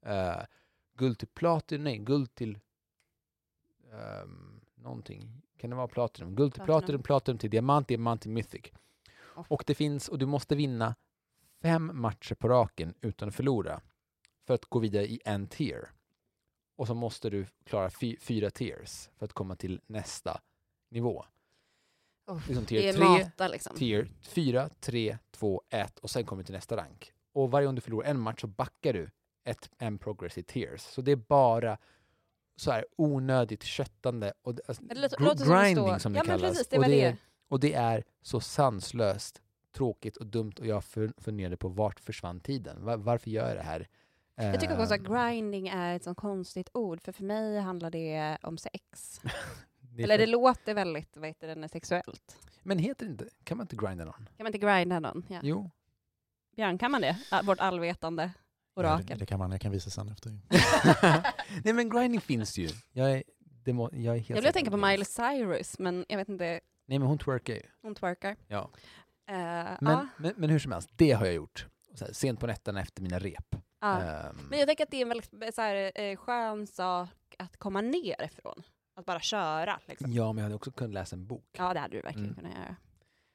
eh, 0.07 0.43
guld 0.99 1.19
till 1.19 1.29
platin, 1.29 1.85
nej, 1.85 1.99
guld 1.99 2.35
till 2.35 2.59
um, 4.23 4.61
någonting. 4.75 5.43
Kan 5.63 5.71
det 5.71 5.77
vara 5.77 5.89
platinum? 5.89 6.35
Guld 6.35 6.53
till 6.55 6.63
Platinum. 6.63 6.81
platinum, 6.81 7.03
platinum 7.03 7.39
till 7.39 7.51
diamant, 7.51 7.89
diamant 7.89 8.23
till 8.23 8.31
mythic. 8.31 8.73
Oh. 9.37 9.45
Och 9.49 9.65
det 9.67 9.75
finns, 9.75 10.09
och 10.09 10.19
du 10.19 10.27
måste 10.27 10.55
vinna 10.55 10.95
fem 11.63 11.91
matcher 11.95 12.35
på 12.35 12.49
raken 12.49 12.95
utan 13.01 13.29
att 13.29 13.35
förlora 13.35 13.81
för 14.47 14.55
att 14.55 14.65
gå 14.65 14.79
vidare 14.79 15.07
i 15.07 15.21
en 15.25 15.47
tier. 15.47 15.91
Och 16.77 16.87
så 16.87 16.95
måste 16.95 17.31
du 17.31 17.47
klara 17.65 17.91
fy, 17.91 18.17
fyra 18.21 18.51
tiers 18.51 19.09
för 19.19 19.25
att 19.25 19.33
komma 19.33 19.57
till 19.57 19.81
nästa 19.87 20.41
nivå. 20.91 21.25
Oh, 22.27 22.37
Liksom 22.49 22.65
det 22.69 22.89
är 22.89 22.93
tier 22.93 22.93
3, 22.93 23.05
mata 23.05 23.49
liksom. 23.49 23.77
tier 23.77 24.09
4, 24.23 24.69
3, 24.81 25.19
2, 25.31 25.63
1 25.69 25.99
och 25.99 26.11
sen 26.11 26.25
kommer 26.25 26.43
du 26.43 26.47
till 26.47 26.55
nästa 26.55 26.77
rank. 26.77 27.13
Och 27.33 27.51
varje 27.51 27.67
gång 27.67 27.75
du 27.75 27.81
förlorar 27.81 28.09
en 28.09 28.21
match 28.21 28.41
så 28.41 28.47
backar 28.47 28.93
du 28.93 29.11
ett, 29.45 29.71
en 29.79 29.99
progress 29.99 30.39
i 30.39 30.43
tiers. 30.43 30.81
Så 30.81 31.03
det 31.03 31.13
är 31.13 31.17
bara 31.17 31.79
så 32.57 32.71
här 32.71 32.87
onödigt 32.97 33.63
köttande 33.63 34.33
och 34.43 34.55
alltså, 34.69 34.83
som 35.37 35.49
grinding 35.49 36.01
som 36.01 36.13
det 36.13 36.19
ja, 36.19 36.25
kallas. 36.25 36.41
precis, 36.51 36.69
det 36.69 36.77
och, 36.77 36.83
var 36.83 36.89
det 36.91 37.03
är, 37.05 37.17
och 37.49 37.61
det 37.61 37.73
är 37.75 38.05
så 38.23 38.41
sanslöst 38.41 39.43
tråkigt 39.77 40.17
och 40.17 40.27
dumt 40.27 40.53
och 40.59 40.67
jag 40.67 40.83
fun- 40.83 41.13
funderade 41.23 41.57
på 41.57 41.69
vart 41.69 42.01
försvann 42.01 42.41
tiden? 42.41 42.85
Va- 42.85 42.97
varför 42.97 43.31
gör 43.31 43.49
jag 43.49 43.57
det 43.57 43.63
här? 43.63 43.89
Jag 44.35 44.61
tycker 44.61 44.81
också 44.81 44.95
att 44.95 45.01
Ehm, 45.01 45.13
grinding 45.15 45.69
är 45.69 45.97
ett 45.97 46.05
sånt 46.05 46.19
konstigt 46.19 46.71
ord, 46.75 47.01
för 47.01 47.13
för 47.13 47.25
mig 47.25 47.61
handlar 47.61 47.91
det 47.91 48.39
om 48.43 48.59
sex. 48.59 49.21
det 49.81 50.03
Eller 50.03 50.19
det 50.19 50.27
låter 50.27 50.75
väldigt, 50.75 51.17
vad 51.17 51.29
heter 51.29 51.57
det, 51.57 51.69
sexuellt. 51.69 52.37
Men 52.63 52.79
heter 52.79 53.07
det 53.07 53.13
inte, 53.13 53.29
kan 53.45 53.57
man 53.57 53.65
inte 53.65 53.77
grinda 53.77 54.05
någon? 54.05 54.15
Kan 54.37 54.45
man 54.45 54.47
inte 54.47 54.59
grinda 54.59 55.01
någon? 55.01 55.27
Ja. 55.29 55.41
Jo. 55.43 55.71
Björn, 56.57 56.79
kan 56.79 56.91
man 56.91 57.01
det? 57.01 57.19
Vårt 57.45 57.61
allvetande 57.61 58.31
Ja, 58.75 58.83
det, 58.83 58.89
orakel. 58.89 59.19
det 59.19 59.27
kan 59.27 59.39
man, 59.39 59.51
jag 59.51 59.61
kan 59.61 59.73
visa 59.73 59.91
sen 59.91 60.09
efter. 60.09 60.31
Nej 61.65 61.73
men 61.75 61.89
grinding 61.91 62.21
finns 62.21 62.59
ju. 62.59 62.69
Jag 62.93 63.13
är, 63.13 63.23
det 63.65 63.73
må, 63.73 63.91
jag 63.93 64.15
är 64.15 64.19
helt 64.21 64.31
Jag 64.31 64.43
vill 64.43 64.53
tänka 64.53 64.71
på 64.71 64.77
Miley. 64.77 65.05
Cyrus, 65.05 65.79
men 65.79 66.05
jag 66.09 66.17
vet 66.17 66.29
inte, 66.29 66.61
Nej 66.87 66.99
men 66.99 67.09
hon 67.09 67.19
twerkar 67.19 67.55
ju. 67.55 67.63
hon 67.83 67.95
twerkar. 67.95 68.37
Ja. 68.49 68.71
Uh, 69.31 69.37
Men, 69.37 69.77
ja, 69.81 70.07
men, 70.17 70.35
men 70.37 70.51
hur 70.51 70.59
som 70.59 70.73
helst, 70.73 70.89
det 70.97 71.13
har 71.13 71.27
jag 71.27 71.35
gjort. 71.35 71.67
Så 71.95 72.05
här, 72.05 72.13
sent 72.13 72.41
på 72.41 72.47
nätterna 72.47 72.81
efter 72.81 73.03
mina 73.03 73.19
rep. 73.19 73.55
ja. 73.81 74.03
Ehm, 74.03 74.37
Men 74.51 74.59
jag 74.59 74.69
tänker 74.69 74.85
att 74.85 74.91
det 74.91 74.97
är 74.97 75.03
en 75.03 75.09
väldigt 75.09 75.55
så 75.55 75.61
här, 75.63 75.93
eh, 76.01 76.17
skön 76.17 76.67
sak 76.67 77.11
att 77.39 77.57
komma 77.57 77.81
ner 77.81 78.23
ifrån. 78.25 78.63
Att 78.97 79.07
bara 79.07 79.21
köra. 79.21 79.81
Liksom. 79.87 80.13
ja, 80.13 80.33
men 80.33 80.37
jag 80.39 80.43
hade 80.45 80.55
också 80.55 80.71
kunnat 80.71 80.95
läsa 80.95 81.17
en 81.17 81.27
bok. 81.27 81.45
Ja, 81.59 81.75
det 81.75 81.81
hade 81.81 81.97
du 81.97 82.03
verkligen 82.03 82.25
Mm. 82.31 82.37
kunnat 82.37 82.53
göra. 82.55 82.77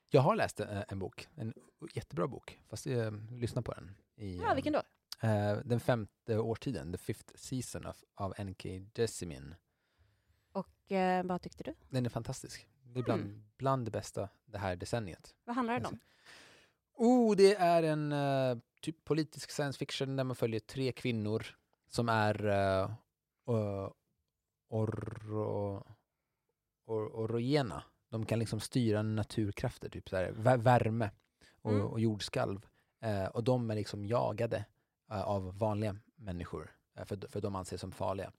Jag 0.10 0.22
har 0.22 0.36
läst 0.36 0.60
eh, 0.60 0.68
en 0.88 1.00
bok, 1.00 1.28
en 1.36 1.54
jättebra 1.94 2.28
bok, 2.28 2.60
fast 2.70 2.88
eh, 2.88 3.12
lyssna 3.32 3.62
på 3.62 3.72
den. 3.74 3.92
I, 4.16 4.38
Ja, 4.42 4.54
vilken 4.54 4.74
då? 4.74 4.82
Eh, 5.22 5.58
den 5.66 5.80
femte 5.80 6.40
årstiden, 6.40 6.92
the 6.92 6.98
fifth 6.98 7.34
season 7.36 7.86
of, 7.86 8.04
av 8.16 8.34
N.K. 8.38 8.70
Jemisin. 8.96 9.56
Och 10.52 10.92
eh, 10.92 11.24
vad 11.26 11.42
tyckte 11.42 11.64
du? 11.64 11.74
Den 11.90 12.06
är 12.06 12.10
fantastisk. 12.10 12.68
Det 12.84 13.00
är 13.00 13.04
bland, 13.04 13.22
Mm. 13.22 13.44
bland 13.58 13.86
det 13.86 13.92
bästa 13.92 14.30
det 14.46 14.58
här 14.58 14.76
decenniet. 14.76 15.36
Vad 15.46 15.56
handlar 15.56 15.74
den 15.80 15.86
om? 15.86 16.00
Oh, 16.94 17.36
det 17.36 17.56
är 17.56 17.84
en 17.84 18.12
eh, 18.12 18.58
typ 18.82 19.04
politisk 19.04 19.52
science 19.52 19.80
fiction 19.80 20.16
där 20.16 20.24
man 20.24 20.36
följer 20.36 20.60
tre 20.60 20.92
kvinnor 20.92 21.46
som 21.90 22.10
är 22.10 22.46
uh, 22.46 22.92
or, 23.48 23.88
or, 26.86 27.16
orogena. 27.16 27.84
De 28.10 28.26
kan 28.26 28.40
liksom 28.40 28.60
styra 28.60 29.02
naturkrafter, 29.02 29.90
typ 29.90 30.10
så 30.10 30.16
här, 30.16 30.32
vä- 30.32 30.58
värme 30.62 31.12
och, 31.62 31.72
Mm. 31.72 31.86
och 31.86 32.00
jordskalv. 32.00 32.66
Eh, 33.02 33.26
och 33.26 33.44
de 33.44 33.72
är 33.72 33.76
liksom 33.76 34.06
jagade 34.06 34.58
eh, 34.58 34.64
av 35.08 35.58
vanliga 35.58 35.96
människor, 36.16 36.76
eh, 36.98 37.06
för, 37.06 37.28
för 37.30 37.42
de 37.42 37.56
anses 37.56 37.82
som 37.82 37.92
farliga. 37.92 38.32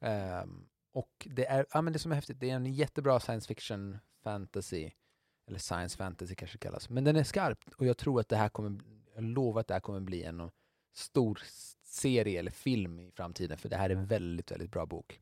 Ehm, 0.00 0.68
och 0.92 1.28
det 1.30 1.46
är, 1.46 1.66
ja 1.72 1.82
men 1.82 1.92
det 1.92 1.98
som 1.98 2.12
är 2.12 2.16
häftigt, 2.16 2.40
det 2.40 2.50
är 2.50 2.56
en 2.56 2.74
jättebra 2.74 3.20
science 3.20 3.48
fiction 3.48 3.98
fantasy, 4.22 4.90
eller 5.48 5.58
science 5.58 5.96
fantasy 5.96 6.34
kanske 6.34 6.54
det 6.54 6.62
kallas, 6.62 6.88
men 6.88 7.04
den 7.04 7.16
är 7.16 7.24
skarp 7.24 7.58
och 7.76 7.86
jag 7.86 7.96
tror 7.96 8.20
att 8.20 8.28
det 8.28 8.36
här 8.36 8.48
kommer, 8.48 8.80
jag 9.14 9.24
lovar 9.24 9.60
att 9.60 9.68
det 9.68 9.74
här 9.74 9.80
kommer 9.80 10.00
bli 10.00 10.22
en 10.22 10.50
stor 10.94 11.40
serie 11.82 12.38
eller 12.38 12.50
film 12.50 13.00
i 13.00 13.10
framtiden, 13.10 13.58
för 13.58 13.68
det 13.68 13.76
här 13.76 13.90
är 13.90 13.94
en 13.94 14.06
väldigt, 14.06 14.50
väldigt 14.52 14.70
bra 14.70 14.86
bok. 14.86 15.20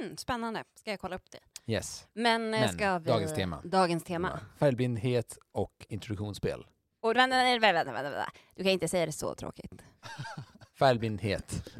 Hmm, 0.00 0.16
spännande, 0.16 0.64
ska 0.74 0.90
jag 0.90 1.00
kolla 1.00 1.16
upp 1.16 1.30
det. 1.30 1.72
Yes. 1.72 2.08
Men, 2.12 2.54
eh, 2.54 2.60
Men, 2.60 2.68
ska 2.68 2.98
vi... 2.98 3.10
dagens 3.10 3.34
tema. 3.34 3.62
Dagens 3.64 4.04
tema. 4.04 4.40
Ja. 4.40 4.58
Färgblindhet 4.58 5.38
och 5.52 5.86
introduktionsspel. 5.88 6.66
Och 7.00 7.16
vänta, 7.16 7.36
vänta, 7.36 7.72
vänta, 7.72 7.92
vänta. 7.92 8.32
Du 8.54 8.62
kan 8.62 8.72
inte 8.72 8.88
säga 8.88 9.06
det 9.06 9.12
så 9.12 9.34
tråkigt. 9.34 9.72
Färgblindhet. 10.78 11.70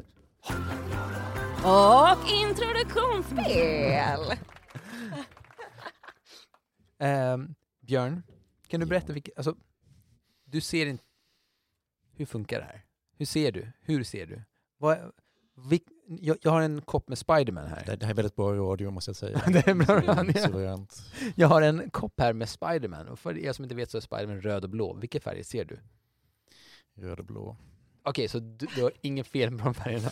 Och 1.63 2.29
introduktionsspel! 2.43 4.19
Ehm, 6.99 7.55
Björn, 7.81 8.23
kan 8.67 8.79
du 8.79 8.85
berätta 8.85 9.13
vilket, 9.13 9.37
alltså, 9.37 9.55
du 10.45 10.61
ser 10.61 10.85
inte, 10.85 11.03
hur 12.13 12.25
funkar 12.25 12.59
det 12.59 12.65
här? 12.65 12.85
Hur 13.17 13.25
ser 13.25 13.51
du? 13.51 13.71
Hur 13.81 14.03
ser 14.03 14.25
du? 14.25 14.41
Vad, 14.77 15.11
vilk, 15.55 15.83
jag, 16.07 16.37
jag 16.41 16.51
har 16.51 16.61
en 16.61 16.81
kopp 16.81 17.09
med 17.09 17.17
Spiderman 17.17 17.67
här. 17.67 17.83
Det, 17.85 17.95
det 17.95 18.05
här 18.05 18.13
är 18.13 18.15
väldigt 18.15 18.35
bra 18.35 18.53
radio 18.53 18.91
måste 18.91 19.09
jag 19.09 19.15
säga. 19.15 19.41
Det 19.47 19.67
är 19.67 19.73
bra 19.73 20.01
radio. 20.01 20.87
Jag 21.35 21.47
har 21.47 21.61
en 21.61 21.89
kopp 21.89 22.19
här 22.19 22.33
med 22.33 22.49
Spiderman 22.49 23.07
och 23.07 23.19
för 23.19 23.37
er 23.37 23.53
som 23.53 23.65
inte 23.65 23.75
vet 23.75 23.91
så 23.91 23.97
är 23.97 24.01
Spiderman 24.01 24.41
röd 24.41 24.63
och 24.63 24.69
blå. 24.69 24.93
Vilka 24.93 25.19
färger 25.19 25.43
ser 25.43 25.65
du? 25.65 25.79
Röd 26.95 27.19
och 27.19 27.25
blå. 27.25 27.57
Okej, 28.05 28.27
så 28.27 28.39
du, 28.39 28.65
du 28.75 28.83
har 28.83 28.91
ingen 29.01 29.25
fel 29.25 29.51
med 29.51 29.65
de 29.65 29.73
färgerna? 29.73 30.09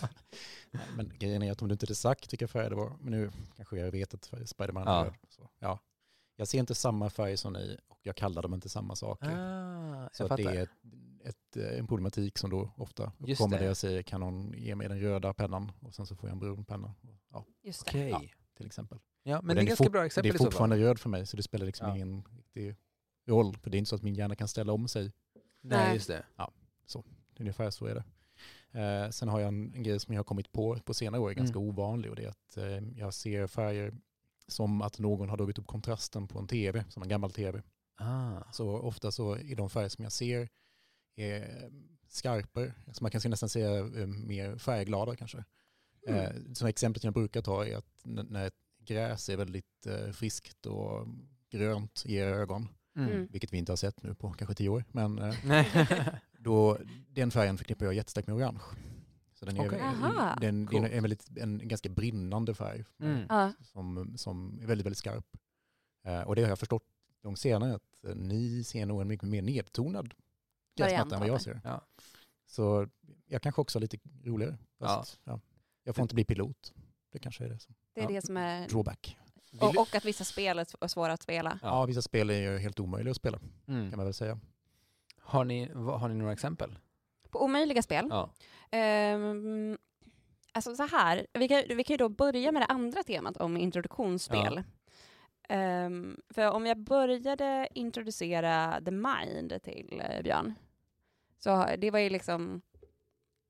Nej, 0.71 0.83
Men 0.95 1.11
grejen 1.19 1.43
är 1.43 1.51
att 1.51 1.61
om 1.61 1.67
du 1.67 1.73
inte 1.73 1.83
hade 1.85 1.95
sagt 1.95 2.33
vilka 2.33 2.47
färger 2.47 2.69
det 2.69 2.75
var, 2.75 2.97
men 3.01 3.11
nu 3.11 3.31
kanske 3.55 3.77
jag 3.77 3.91
vet 3.91 4.13
att 4.13 4.49
Spiderman 4.49 4.87
är 4.87 4.91
Ja. 4.91 5.05
röd. 5.05 5.13
Så, 5.29 5.49
ja. 5.59 5.79
Jag 6.35 6.47
ser 6.47 6.59
inte 6.59 6.75
samma 6.75 7.09
färg 7.09 7.37
som 7.37 7.53
ni 7.53 7.77
och 7.87 7.99
jag 8.03 8.15
kallar 8.15 8.41
dem 8.41 8.53
inte 8.53 8.69
samma 8.69 8.95
saker. 8.95 9.29
Ah, 9.31 10.09
så 10.13 10.27
det 10.35 10.43
är 10.43 10.63
ett, 10.63 10.69
ett, 11.23 11.57
eh, 11.57 11.79
en 11.79 11.87
problematik 11.87 12.37
som 12.37 12.49
då 12.49 12.71
ofta 12.77 13.11
uppkommer 13.19 13.57
det. 13.57 13.63
där 13.63 13.67
jag 13.67 13.77
säger 13.77 14.01
kan 14.03 14.19
någon 14.21 14.53
ge 14.57 14.75
mig 14.75 14.89
den 14.89 14.99
röda 14.99 15.33
pennan 15.33 15.71
och 15.81 15.93
sen 15.95 16.05
så 16.05 16.15
får 16.15 16.29
jag 16.29 16.33
en 16.33 16.39
brun 16.39 16.65
penna. 16.65 16.93
Ja, 17.31 17.45
Just 17.63 17.85
det. 17.85 17.89
Okej. 17.89 18.09
Ja. 18.09 18.21
till 18.57 18.65
exempel. 18.65 18.99
Ja, 19.23 19.41
men 19.41 19.55
det 19.55 19.61
är 19.61 19.65
ganska 19.65 19.89
bra 19.89 20.05
exempel 20.05 20.31
Det 20.31 20.35
är 20.35 20.37
så 20.37 20.43
fortfarande 20.43 20.77
röd 20.77 20.99
för 20.99 21.09
mig 21.09 21.25
så 21.25 21.37
det 21.37 21.43
spelar 21.43 21.65
liksom 21.65 21.87
Ja. 21.87 21.95
ingen 21.95 22.23
riktig 22.37 22.75
roll. 23.27 23.57
För 23.57 23.69
det 23.69 23.77
är 23.77 23.79
inte 23.79 23.89
så 23.89 23.95
att 23.95 24.03
min 24.03 24.15
hjärna 24.15 24.35
kan 24.35 24.47
ställa 24.47 24.73
om 24.73 24.87
sig. 24.87 25.03
Nej, 25.03 25.77
Nej. 25.85 25.93
just 25.93 26.07
det. 26.07 26.25
Ungefär 27.39 27.69
så 27.69 27.85
är 27.85 27.95
det. 27.95 28.03
Eh, 28.79 29.09
sen 29.09 29.29
har 29.29 29.39
jag 29.39 29.47
en, 29.47 29.73
en 29.75 29.83
grej 29.83 29.99
som 29.99 30.13
jag 30.13 30.19
har 30.19 30.23
kommit 30.23 30.51
på 30.51 30.75
på 30.85 30.93
senare 30.93 31.21
år, 31.21 31.29
är 31.29 31.33
ganska 31.33 31.59
Mm. 31.59 31.69
ovanlig 31.69 32.09
och 32.11 32.15
det 32.15 32.23
är 32.23 32.29
att 32.29 32.57
eh, 32.57 32.99
jag 32.99 33.13
ser 33.13 33.47
färger 33.47 33.93
som 34.47 34.81
att 34.81 34.99
någon 34.99 35.29
har 35.29 35.37
dragit 35.37 35.59
upp 35.59 35.67
kontrasten 35.67 36.27
på 36.27 36.39
en 36.39 36.47
tv, 36.47 36.83
som 36.89 37.03
en 37.03 37.09
gammal 37.09 37.31
tv. 37.31 37.61
Ah. 37.97 38.51
Så 38.51 38.77
ofta 38.77 39.11
så 39.11 39.33
är 39.35 39.55
de 39.55 39.69
färger 39.69 39.89
som 39.89 40.03
jag 40.03 40.11
ser 40.11 40.49
är 41.15 41.69
skarpare, 42.07 42.73
så 42.91 43.03
man 43.03 43.11
kan 43.11 43.21
nästan 43.31 43.49
säga 43.49 43.77
eh, 43.77 44.07
mer 44.07 44.57
färgglada 44.57 45.15
kanske. 45.15 45.43
Mm. 46.07 46.19
Eh, 46.19 46.31
sådana 46.53 46.69
exempel 46.69 47.01
som 47.01 47.07
jag 47.07 47.13
brukar 47.13 47.41
ta 47.41 47.65
är 47.65 47.77
att 47.77 48.01
när 48.03 48.47
ett 48.47 48.53
gräs 48.85 49.29
är 49.29 49.37
väldigt 49.37 49.85
eh, 49.87 50.11
friskt 50.11 50.65
och 50.65 51.07
grönt 51.49 52.03
i 52.05 52.15
era 52.15 52.29
ögon, 52.35 52.67
Mm. 52.95 53.27
vilket 53.31 53.53
vi 53.53 53.57
inte 53.57 53.71
har 53.71 53.77
sett 53.77 54.03
nu 54.03 54.15
på 54.15 54.31
kanske 54.33 54.55
tio 54.55 54.69
år, 54.69 54.83
men 54.91 55.19
eh, 55.19 55.35
Nej. 55.45 55.67
då, 56.43 56.77
den 57.09 57.31
färgen 57.31 57.57
förknippar 57.57 57.85
jag 57.85 57.93
jättestarkt 57.95 58.27
med 58.27 58.35
orange. 58.37 58.59
Så 59.33 59.45
den 59.45 59.57
är, 59.57 59.67
Okej. 59.67 59.81
Aha. 59.81 60.37
den, 60.41 60.65
det 60.65 60.77
är 60.77 60.89
en, 60.89 61.01
väldigt, 61.03 61.37
en 61.37 61.67
ganska 61.67 61.89
brinnande 61.89 62.53
färg 62.53 62.83
Mm. 62.99 63.25
Ja. 63.29 63.51
som, 63.61 64.13
som 64.17 64.59
är 64.61 64.65
väldigt, 64.67 64.85
väldigt 64.85 64.97
skarp. 64.97 65.25
Eh, 66.05 66.21
och 66.21 66.35
det 66.35 66.41
har 66.41 66.49
jag 66.49 66.59
förstått 66.59 66.83
långt 67.23 67.39
senare 67.39 67.75
att 67.75 68.03
eh, 68.07 68.15
ni 68.15 68.63
ser 68.63 68.85
nog 68.85 69.01
en 69.01 69.07
mycket 69.07 69.29
mer 69.29 69.41
nedtonad 69.41 70.13
gräsmatta 70.77 71.15
än 71.15 71.19
vad 71.21 71.29
jag 71.29 71.41
ser. 71.41 71.61
Ja. 71.63 71.81
Så 72.45 72.87
jag 73.25 73.41
kanske 73.41 73.61
också 73.61 73.77
har 73.79 73.81
lite 73.81 73.97
roligare. 74.23 74.57
Fast, 74.79 75.19
ja. 75.23 75.39
Jag 75.83 75.95
får 75.95 76.01
inte 76.01 76.15
bli 76.15 76.23
pilot. 76.25 76.73
Det 77.11 77.19
kanske 77.19 77.45
är 77.45 77.49
det 77.49 77.59
som 77.59 77.75
Det 77.93 78.01
är 78.01 78.03
Ja. 78.03 78.09
det 78.15 78.21
som 78.25 78.37
är... 78.37 78.67
drawback. 78.69 79.17
Och, 79.61 79.77
och 79.77 79.95
att 79.95 80.05
vissa 80.05 80.23
spel 80.23 80.59
är 80.59 80.63
sv- 80.63 80.87
svåra 80.87 81.13
att 81.13 81.21
spela. 81.23 81.59
Ja. 81.61 81.67
Ja, 81.67 81.85
vissa 81.85 82.01
spel 82.01 82.29
är 82.29 82.51
ju 82.51 82.57
helt 82.57 82.79
omöjliga 82.79 83.11
att 83.11 83.17
spela 83.17 83.39
Mm. 83.67 83.89
kan 83.89 83.97
man 83.97 84.05
väl 84.05 84.13
säga. 84.13 84.39
Har, 85.23 85.45
ni, 85.45 85.71
har 85.73 86.09
ni 86.09 86.15
några 86.15 86.33
exempel? 86.33 86.79
På 87.29 87.43
omöjliga 87.43 87.81
spel? 87.81 88.07
Ja. 88.09 88.29
Ehm, 88.71 89.77
alltså 90.51 90.75
så 90.75 90.83
här, 90.83 91.27
vi 91.33 91.47
kan, 91.47 91.63
vi 91.69 91.83
kan 91.83 91.93
ju 91.93 91.97
då 91.97 92.09
börja 92.09 92.51
med 92.51 92.61
det 92.61 92.65
andra 92.65 93.03
temat 93.03 93.37
om 93.37 93.57
introduktionsspel. 93.57 94.63
Ehm, 95.49 96.17
för 96.29 96.51
om 96.51 96.65
jag 96.65 96.77
började 96.77 97.67
introducera 97.73 98.81
The 98.85 98.91
Mind 98.91 99.61
till 99.63 100.01
eh, 100.09 100.23
Björn, 100.23 100.53
så 101.37 101.65
det 101.77 101.91
var 101.91 101.99
ju 101.99 102.09
liksom 102.09 102.61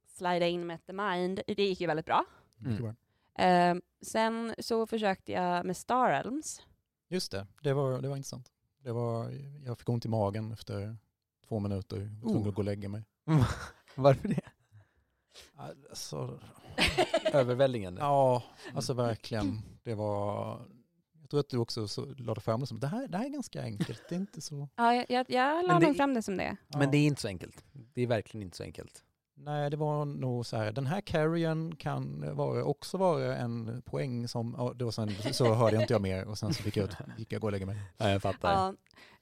slida 0.07 0.47
in 0.47 0.67
med 0.67 0.85
The 0.85 0.93
Mind, 0.93 1.41
det 1.47 1.63
gick 1.63 1.81
ju 1.81 1.87
väldigt 1.87 2.05
bra. 2.05 2.25
Mm. 2.65 2.95
Ehm, 3.35 3.81
sen 4.01 4.55
så 4.59 4.87
försökte 4.87 5.31
jag 5.31 5.65
med 5.65 5.77
Star 5.77 6.09
Elms. 6.09 6.61
Just 7.07 7.31
det, 7.31 7.47
det 7.61 7.73
var, 7.73 8.01
det 8.01 8.07
var 8.07 8.15
intressant. 8.15 8.51
Det 8.79 8.91
var, 8.91 9.29
jag 9.65 9.77
fick 9.77 9.89
ont 9.89 10.05
i 10.05 10.09
magen 10.09 10.51
efter 10.51 10.97
två 11.47 11.59
minuter. 11.59 11.97
Jag 11.97 12.05
var 12.21 12.29
tvungen 12.29 12.41
Oh. 12.43 12.47
att 12.49 12.55
gå 12.55 12.59
och 12.61 12.65
lägga 12.65 12.89
mig. 12.89 13.03
Varför 13.95 14.27
det? 14.27 14.41
Alltså, 15.55 16.39
Överväldigande. 17.33 18.01
ja, 18.01 18.43
alltså 18.75 18.93
verkligen. 18.93 19.61
Det 19.83 19.93
var... 19.95 20.59
Jag 21.21 21.29
tror 21.29 21.39
att 21.39 21.49
du 21.49 21.57
också 21.57 21.87
så, 21.87 22.05
lade 22.05 22.41
fram 22.41 22.59
det 22.59 22.67
som 22.67 22.79
det 22.79 22.87
här, 22.87 23.07
det 23.07 23.17
här 23.17 23.25
är 23.25 23.29
ganska 23.29 23.61
enkelt. 23.61 24.01
Det 24.09 24.15
är 24.15 24.19
inte 24.19 24.41
så... 24.41 24.67
Ja, 24.75 24.95
jag, 24.95 25.05
jag, 25.09 25.25
jag 25.29 25.67
la 25.67 25.79
det- 25.79 25.93
fram 25.93 26.13
det 26.13 26.21
som 26.21 26.37
det. 26.37 26.57
Men 26.67 26.91
det 26.91 26.97
är 26.97 27.07
inte 27.07 27.21
så 27.21 27.27
enkelt. 27.27 27.63
Det 27.93 28.01
är 28.01 28.07
verkligen 28.07 28.43
inte 28.43 28.57
så 28.57 28.63
enkelt. 28.63 29.03
Nej, 29.35 29.69
det 29.69 29.77
var 29.77 30.05
nog 30.05 30.45
så 30.45 30.57
här, 30.57 30.71
den 30.71 30.85
här 30.85 31.01
carrien 31.01 31.75
kan 31.75 32.35
vara, 32.35 32.63
också 32.63 32.97
vara 32.97 33.35
en 33.37 33.81
poäng 33.85 34.27
som, 34.27 34.51
var 34.51 34.91
sen, 34.91 35.33
så 35.33 35.53
hörde 35.53 35.75
jag 35.75 35.83
inte 35.83 35.93
jag 35.93 36.01
mer 36.01 36.25
och 36.25 36.37
sen 36.37 36.53
så 36.53 36.63
fick 36.63 36.77
jag, 36.77 36.89
fick 37.17 37.31
jag 37.31 37.41
gå 37.41 37.47
och 37.47 37.51
lägga 37.51 37.65
mig. 37.65 37.77
Ja, 37.97 38.09
jag 38.09 38.21
fattar. 38.21 38.51
Ja. 38.51 38.75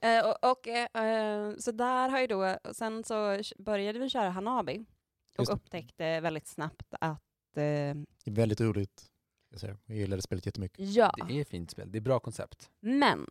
Eh, 0.08 0.26
och, 0.30 0.50
och, 0.50 0.68
eh, 0.68 1.54
så 1.56 1.72
där 1.72 2.08
har 2.08 2.20
ju 2.20 2.26
då, 2.26 2.56
sen 2.72 3.04
så 3.04 3.40
började 3.58 3.98
vi 3.98 4.08
köra 4.10 4.30
Hanabi 4.30 4.84
och 5.38 5.52
upptäckte 5.52 6.20
väldigt 6.20 6.46
snabbt 6.46 6.94
att 7.00 7.56
eh, 7.56 7.60
Det 8.24 8.26
är 8.26 8.30
väldigt 8.30 8.60
roligt. 8.60 9.04
Jag, 9.50 9.60
säger. 9.60 9.76
jag 9.86 9.96
gillade 9.96 10.22
spelet 10.22 10.46
jättemycket. 10.46 10.78
ja, 10.88 11.14
Det 11.28 11.36
är 11.38 11.40
ett 11.40 11.48
fint 11.48 11.70
spel. 11.70 11.92
Det 11.92 11.98
är 11.98 12.00
bra 12.00 12.20
koncept. 12.20 12.70
men 12.80 13.26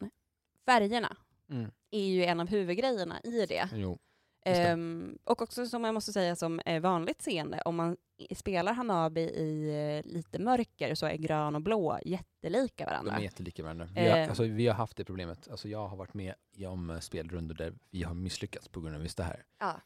färgerna 0.66 1.18
Mm. 1.50 1.72
är 1.92 2.04
ju 2.06 2.24
en 2.26 2.40
av 2.40 2.48
huvudgrejerna 2.48 3.22
i 3.24 3.46
det. 3.46 3.70
Jo. 3.74 4.00
Ehm, 4.46 5.18
och 5.24 5.42
också 5.42 5.66
som 5.66 5.84
jag 5.84 5.94
måste 5.94 6.14
säga 6.14 6.36
som 6.36 6.62
är 6.66 6.80
vanligt 6.80 7.22
seende, 7.22 7.62
om 7.66 7.76
man 7.76 7.98
spelar 8.36 8.74
Hanabi 8.74 9.22
i 9.22 9.70
eh, 10.06 10.12
lite 10.12 10.40
mörker 10.40 10.96
så 10.96 11.06
är 11.06 11.16
grön 11.16 11.56
och 11.56 11.62
blå 11.62 12.00
jättelika 12.06 12.86
De 12.86 12.90
varandra. 12.92 13.16
är 13.18 13.20
jättelika 13.22 13.64
varandra. 13.64 13.88
Vi 13.96 14.10
har, 14.10 14.18
Eh. 14.18 14.28
alltså, 14.30 14.44
vi 14.44 14.68
har 14.68 14.76
haft 14.76 14.98
det 14.98 15.06
problemet. 15.06 15.48
Alltså, 15.52 15.68
jag 15.70 15.88
har 15.88 15.98
varit 15.98 16.14
med 16.14 16.34
i 16.56 16.66
om 16.66 16.90
eh, 16.90 17.00
spelrundor 17.00 17.56
där 17.56 17.74
vi 17.92 18.04
har 18.04 18.14
misslyckats 18.14 18.68
på 18.68 18.82
grund 18.82 18.96
av 18.96 19.02
just 19.04 19.18
det 19.18 19.24
här. 19.24 19.44
Ja. 19.60 19.82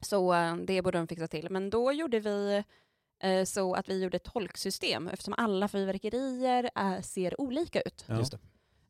Så 0.00 0.34
eh, 0.34 0.56
det 0.56 0.82
borde 0.82 0.98
de 0.98 1.06
fixa 1.08 1.26
till. 1.28 1.50
Men 1.50 1.70
då 1.70 1.92
gjorde 1.92 2.20
vi 2.20 2.64
så 3.46 3.74
att 3.74 3.88
vi 3.88 4.02
gjorde 4.02 4.16
ett 4.16 4.24
tolksystem 4.24 5.08
eftersom 5.08 5.34
alla 5.36 5.68
fyrverkerier 5.68 7.02
ser 7.02 7.40
olika 7.40 7.80
ut. 7.80 8.04
Ja. 8.08 8.16
Just 8.18 8.32
det. 8.32 8.38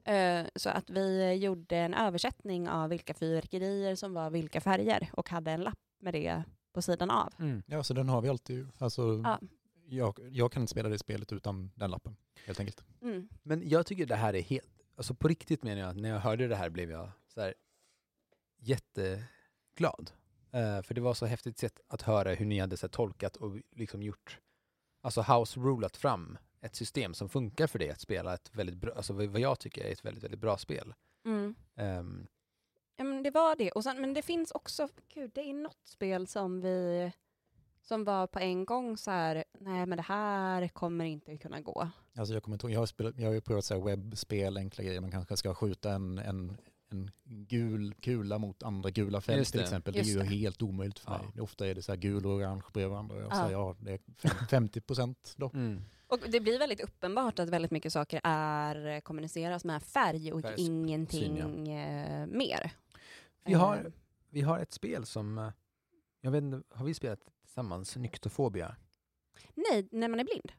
Eh, 0.04 0.46
så 0.56 0.70
att 0.70 0.90
vi 0.90 1.34
gjorde 1.34 1.76
en 1.76 1.94
översättning 1.94 2.68
av 2.68 2.88
vilka 2.90 3.14
fyrverkerier 3.14 3.94
som 3.94 4.14
var 4.14 4.30
vilka 4.30 4.60
färger 4.60 5.10
och 5.12 5.30
hade 5.30 5.50
en 5.50 5.60
lapp 5.60 5.78
med 6.00 6.14
det 6.14 6.44
på 6.72 6.82
sidan 6.82 7.10
av. 7.10 7.32
Mm. 7.38 7.62
Ja, 7.66 7.82
så 7.82 7.94
den 7.94 8.08
har 8.08 8.20
vi 8.22 8.28
alltid. 8.28 8.68
Alltså, 8.78 9.20
Ja. 9.24 9.38
jag, 9.86 10.18
jag 10.30 10.52
kan 10.52 10.62
inte 10.62 10.70
spela 10.70 10.88
det 10.88 10.98
spelet 10.98 11.32
utan 11.32 11.70
den 11.74 11.90
lappen, 11.90 12.16
helt 12.46 12.60
enkelt. 12.60 12.84
Mm. 13.02 13.28
Men 13.42 13.68
jag 13.68 13.86
tycker 13.86 14.06
det 14.06 14.16
här 14.16 14.34
är 14.34 14.42
helt, 14.42 14.68
alltså 14.96 15.14
på 15.14 15.28
riktigt 15.28 15.62
menar 15.62 15.80
jag, 15.80 15.90
att 15.90 15.96
när 15.96 16.08
jag 16.08 16.18
hörde 16.20 16.48
det 16.48 16.56
här 16.56 16.70
blev 16.70 16.90
jag 16.90 17.10
så 17.34 17.40
här 17.40 17.54
jätteglad. 18.58 20.10
Eh, 20.52 20.82
för 20.82 20.94
det 20.94 21.00
var 21.00 21.14
så 21.14 21.26
häftigt 21.26 21.58
sätt 21.58 21.80
att 21.88 22.02
höra 22.02 22.34
hur 22.34 22.46
ni 22.46 22.58
hade 22.58 22.76
så 22.76 22.86
här, 22.86 22.90
tolkat 22.90 23.36
och 23.36 23.58
liksom 23.70 24.02
gjort, 24.02 24.38
alltså 25.00 25.20
house-rulat 25.22 25.96
fram 25.96 26.38
ett 26.62 26.74
system 26.74 27.14
som 27.14 27.28
funkar 27.28 27.66
för 27.66 27.78
dig 27.78 27.90
att 27.90 28.00
spela 28.00 28.34
ett 28.34 28.50
väldigt 28.52 28.76
bra, 28.76 28.92
alltså 28.94 29.12
vad 29.12 29.40
jag 29.40 29.58
tycker 29.58 29.84
är 29.84 29.92
ett 29.92 30.04
väldigt, 30.04 30.24
väldigt 30.24 30.40
bra 30.40 30.58
spel. 30.58 30.94
Mm. 31.24 31.54
Ehm, 31.76 32.26
Ja, 32.96 33.04
men 33.04 33.22
det 33.22 33.30
var 33.30 33.56
det. 33.56 33.70
Och 33.70 33.84
sen, 33.84 34.00
men 34.00 34.14
det 34.14 34.22
finns 34.22 34.50
också, 34.50 34.88
gud, 35.14 35.30
det 35.34 35.40
är 35.40 35.54
något 35.54 35.80
spel 35.84 36.26
som 36.26 36.60
vi 36.60 37.12
som 37.82 38.04
var 38.04 38.26
på 38.26 38.38
en 38.38 38.64
gång 38.64 38.96
så 38.96 39.10
här, 39.10 39.44
nej 39.60 39.86
men 39.86 39.96
det 39.96 40.02
här 40.02 40.68
kommer 40.68 41.04
inte 41.04 41.36
kunna 41.36 41.60
gå. 41.60 41.88
Alltså 42.16 42.34
jag, 42.34 42.42
kommer 42.42 42.54
inte, 42.54 42.66
jag, 42.66 42.80
har 42.80 42.86
spelat, 42.86 43.18
jag 43.18 43.28
har 43.28 43.34
ju 43.34 43.40
provat 43.40 43.64
så 43.64 43.74
här 43.74 43.80
webbspel, 43.82 44.56
enkla 44.56 44.84
grejer. 44.84 45.00
Man 45.00 45.10
kanske 45.10 45.36
ska 45.36 45.54
skjuta 45.54 45.92
en, 45.92 46.18
en, 46.18 46.56
en 46.92 47.10
gul 47.24 47.94
kula 47.94 48.38
mot 48.38 48.62
andra 48.62 48.90
gula 48.90 49.20
fält 49.20 49.52
till 49.52 49.60
exempel. 49.60 49.96
Just 49.96 50.08
det 50.08 50.12
är 50.20 50.24
ju 50.24 50.30
det. 50.30 50.36
helt 50.36 50.62
omöjligt 50.62 50.98
för 50.98 51.12
Ja. 51.12 51.22
mig. 51.34 51.40
Ofta 51.42 51.66
är 51.66 51.74
det 51.74 51.82
så 51.82 51.92
här 51.92 51.96
gul 51.96 52.26
och 52.26 52.32
orange 52.32 52.62
bredvid 52.72 52.90
varandra. 52.90 53.16
Och 53.16 53.22
jag 53.22 53.30
Ja. 53.32 53.36
säger 53.36 53.52
ja, 53.52 53.76
det 53.80 53.92
är 53.92 54.00
fem- 54.18 54.46
50 54.50 54.80
procent 54.80 55.34
då. 55.36 55.50
Mm. 55.54 55.82
Och 56.06 56.18
det 56.28 56.40
blir 56.40 56.58
väldigt 56.58 56.80
uppenbart 56.80 57.38
att 57.38 57.48
väldigt 57.48 57.70
mycket 57.70 57.92
saker 57.92 58.20
är 58.24 59.00
kommuniceras 59.00 59.64
med 59.64 59.82
färg 59.82 60.32
och 60.32 60.42
Färg, 60.42 60.54
ingenting 60.58 61.36
syn, 61.36 61.66
eh, 61.66 62.26
mer. 62.26 62.70
Vi 63.44 63.54
har, 63.54 63.76
Eh, 63.76 63.82
vi 64.30 64.40
har 64.40 64.58
ett 64.58 64.72
spel 64.72 65.06
som, 65.06 65.38
eh, 65.38 65.50
jag 66.20 66.30
vet 66.30 66.42
inte, 66.42 66.62
har 66.76 66.84
vi 66.84 66.94
spelat 66.94 67.20
tillsammans, 67.44 67.96
Nyktofobia? 67.96 68.76
nej, 69.54 69.88
när 69.90 70.08
man 70.08 70.20
är 70.20 70.24
blind. 70.24 70.52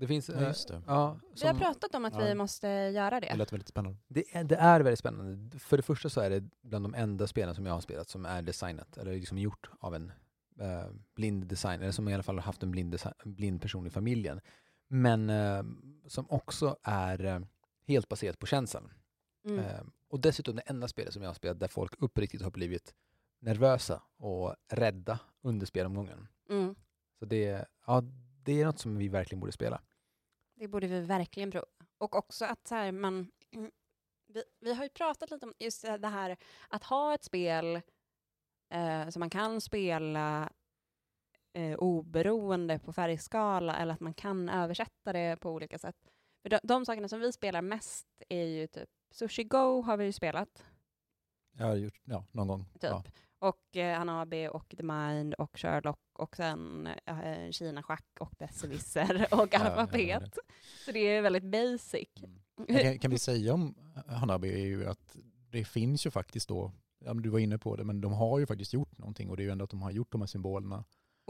Det 0.00 0.06
finns, 0.06 0.28
Ja, 0.28 0.34
eh, 0.34 0.42
just 0.42 0.68
det. 0.68 0.82
ja, 0.86 1.18
Vi 1.34 1.46
har 1.46 1.52
som, 1.54 1.58
pratat 1.60 1.94
om 1.94 2.04
att 2.04 2.16
vi 2.16 2.28
Ja. 2.28 2.34
måste 2.34 2.68
göra 2.68 3.20
Det 3.20 3.26
det. 3.26 3.36
lät 3.36 3.52
väldigt 3.52 3.68
spännande. 3.68 3.98
det, 4.08 4.36
är, 4.36 4.44
det 4.44 4.56
är 4.56 4.80
väldigt 4.80 4.98
spännande. 4.98 5.58
För 5.58 5.76
det 5.76 5.82
första 5.82 6.08
så 6.08 6.20
är 6.20 6.30
det 6.30 6.44
bland 6.62 6.84
de 6.84 6.94
enda 6.94 7.26
spelen 7.26 7.54
som 7.54 7.66
jag 7.66 7.72
har 7.72 7.80
spelat 7.80 8.08
som 8.08 8.26
är 8.26 8.42
designat, 8.42 8.96
eller 8.98 9.12
liksom 9.14 9.38
gjort 9.38 9.70
av 9.80 9.94
en 9.94 10.12
eh, 10.60 10.84
blind 11.14 11.46
designer, 11.46 11.82
eller 11.82 11.92
som 11.92 12.08
i 12.08 12.14
alla 12.14 12.22
fall 12.22 12.34
har 12.38 12.42
haft 12.42 12.62
en 12.62 12.70
blind, 12.70 12.94
desi- 12.94 13.12
blind 13.24 13.62
person 13.62 13.86
i 13.86 13.90
familjen. 13.90 14.40
Men 14.88 15.30
eh, 15.30 15.62
som 16.06 16.26
också 16.30 16.76
är 16.82 17.24
eh, 17.24 17.40
helt 17.86 18.08
baserat 18.08 18.38
på 18.38 18.46
känslan. 18.46 18.90
Mm. 19.44 19.58
Eh, 19.58 19.80
och 20.08 20.20
dessutom 20.20 20.56
det 20.56 20.62
enda 20.62 20.88
spelet 20.88 21.12
som 21.12 21.22
jag 21.22 21.28
har 21.28 21.34
spelat 21.34 21.60
där 21.60 21.68
folk 21.68 21.92
uppriktigt 21.98 22.42
har 22.42 22.50
blivit 22.50 22.94
nervösa 23.40 24.02
och 24.16 24.54
rädda 24.72 25.18
under 25.42 25.66
spelomgången. 25.66 26.28
Mm. 26.50 26.74
Så 27.18 27.24
det, 27.24 27.66
ja, 27.86 28.02
det 28.42 28.60
är 28.60 28.64
något 28.66 28.78
som 28.78 28.96
vi 28.96 29.08
verkligen 29.08 29.40
borde 29.40 29.52
spela. 29.52 29.80
Det 30.60 30.68
borde 30.68 30.86
vi 30.86 31.00
verkligen 31.00 31.50
prova. 31.50 31.66
Och 31.98 32.14
också 32.14 32.44
att 32.44 32.66
så 32.66 32.74
här, 32.74 32.92
man... 32.92 33.30
Vi, 34.32 34.42
vi 34.60 34.74
har 34.74 34.84
ju 34.84 34.88
pratat 34.88 35.30
lite 35.30 35.46
om 35.46 35.54
just 35.58 35.82
det 35.82 36.08
här 36.08 36.36
att 36.68 36.84
ha 36.84 37.14
ett 37.14 37.24
spel 37.24 37.80
eh, 38.68 39.08
som 39.08 39.20
man 39.20 39.30
kan 39.30 39.60
spela 39.60 40.52
eh, 41.52 41.76
oberoende 41.78 42.78
på 42.78 42.92
färgskala 42.92 43.76
eller 43.76 43.94
att 43.94 44.00
man 44.00 44.14
kan 44.14 44.48
översätta 44.48 45.12
det 45.12 45.40
på 45.40 45.50
olika 45.50 45.78
sätt. 45.78 45.96
För 46.42 46.50
de, 46.50 46.58
de 46.62 46.86
sakerna 46.86 47.08
som 47.08 47.20
vi 47.20 47.32
spelar 47.32 47.62
mest 47.62 48.06
är 48.28 48.44
ju 48.44 48.66
typ 48.66 48.88
Sushi 49.10 49.44
Go 49.44 49.82
har 49.82 49.96
vi 49.96 50.04
ju 50.04 50.12
spelat, 50.12 50.64
Jag 51.52 51.66
har 51.66 51.76
gjort, 51.76 52.00
ja, 52.04 52.24
någon 52.32 52.48
gång. 52.48 52.64
typ. 52.64 52.82
Ja. 52.82 53.02
Och 53.40 53.76
eh, 53.76 53.98
Hanabi 53.98 54.48
och 54.48 54.74
The 54.76 54.82
Mind 54.82 55.34
och 55.34 55.58
Sherlock 55.58 56.00
och 56.12 56.36
sen 56.36 56.88
eh, 57.06 57.50
Kina 57.50 57.82
Schack 57.82 58.06
och 58.20 58.32
Besserwisser 58.38 59.26
och 59.34 59.54
alfabet. 59.54 60.38
Så 60.84 60.92
det 60.92 60.98
är 60.98 61.22
väldigt 61.22 61.44
basic. 61.44 62.08
Men 62.68 62.82
Kan, 62.82 62.98
kan 62.98 63.10
vi 63.10 63.18
säga 63.18 63.54
om 63.54 63.74
Hanabi 64.06 64.52
är 64.52 64.66
ju 64.66 64.86
att 64.86 65.16
det 65.50 65.64
finns 65.64 66.06
ju 66.06 66.10
faktiskt 66.10 66.48
då, 66.48 66.72
ja, 67.04 67.14
du 67.14 67.28
var 67.28 67.38
inne 67.38 67.58
på 67.58 67.76
det, 67.76 67.84
men 67.84 68.00
de 68.00 68.12
har 68.12 68.38
ju 68.38 68.46
faktiskt 68.46 68.72
gjort 68.72 68.98
någonting 68.98 69.30
och 69.30 69.36
det 69.36 69.42
är 69.42 69.44
ju 69.44 69.50
ändå 69.50 69.64
att 69.64 69.70
de 69.70 69.82
har 69.82 69.90
gjort 69.90 70.12
de 70.12 70.20
här 70.20 70.26
symbolerna 70.26 70.84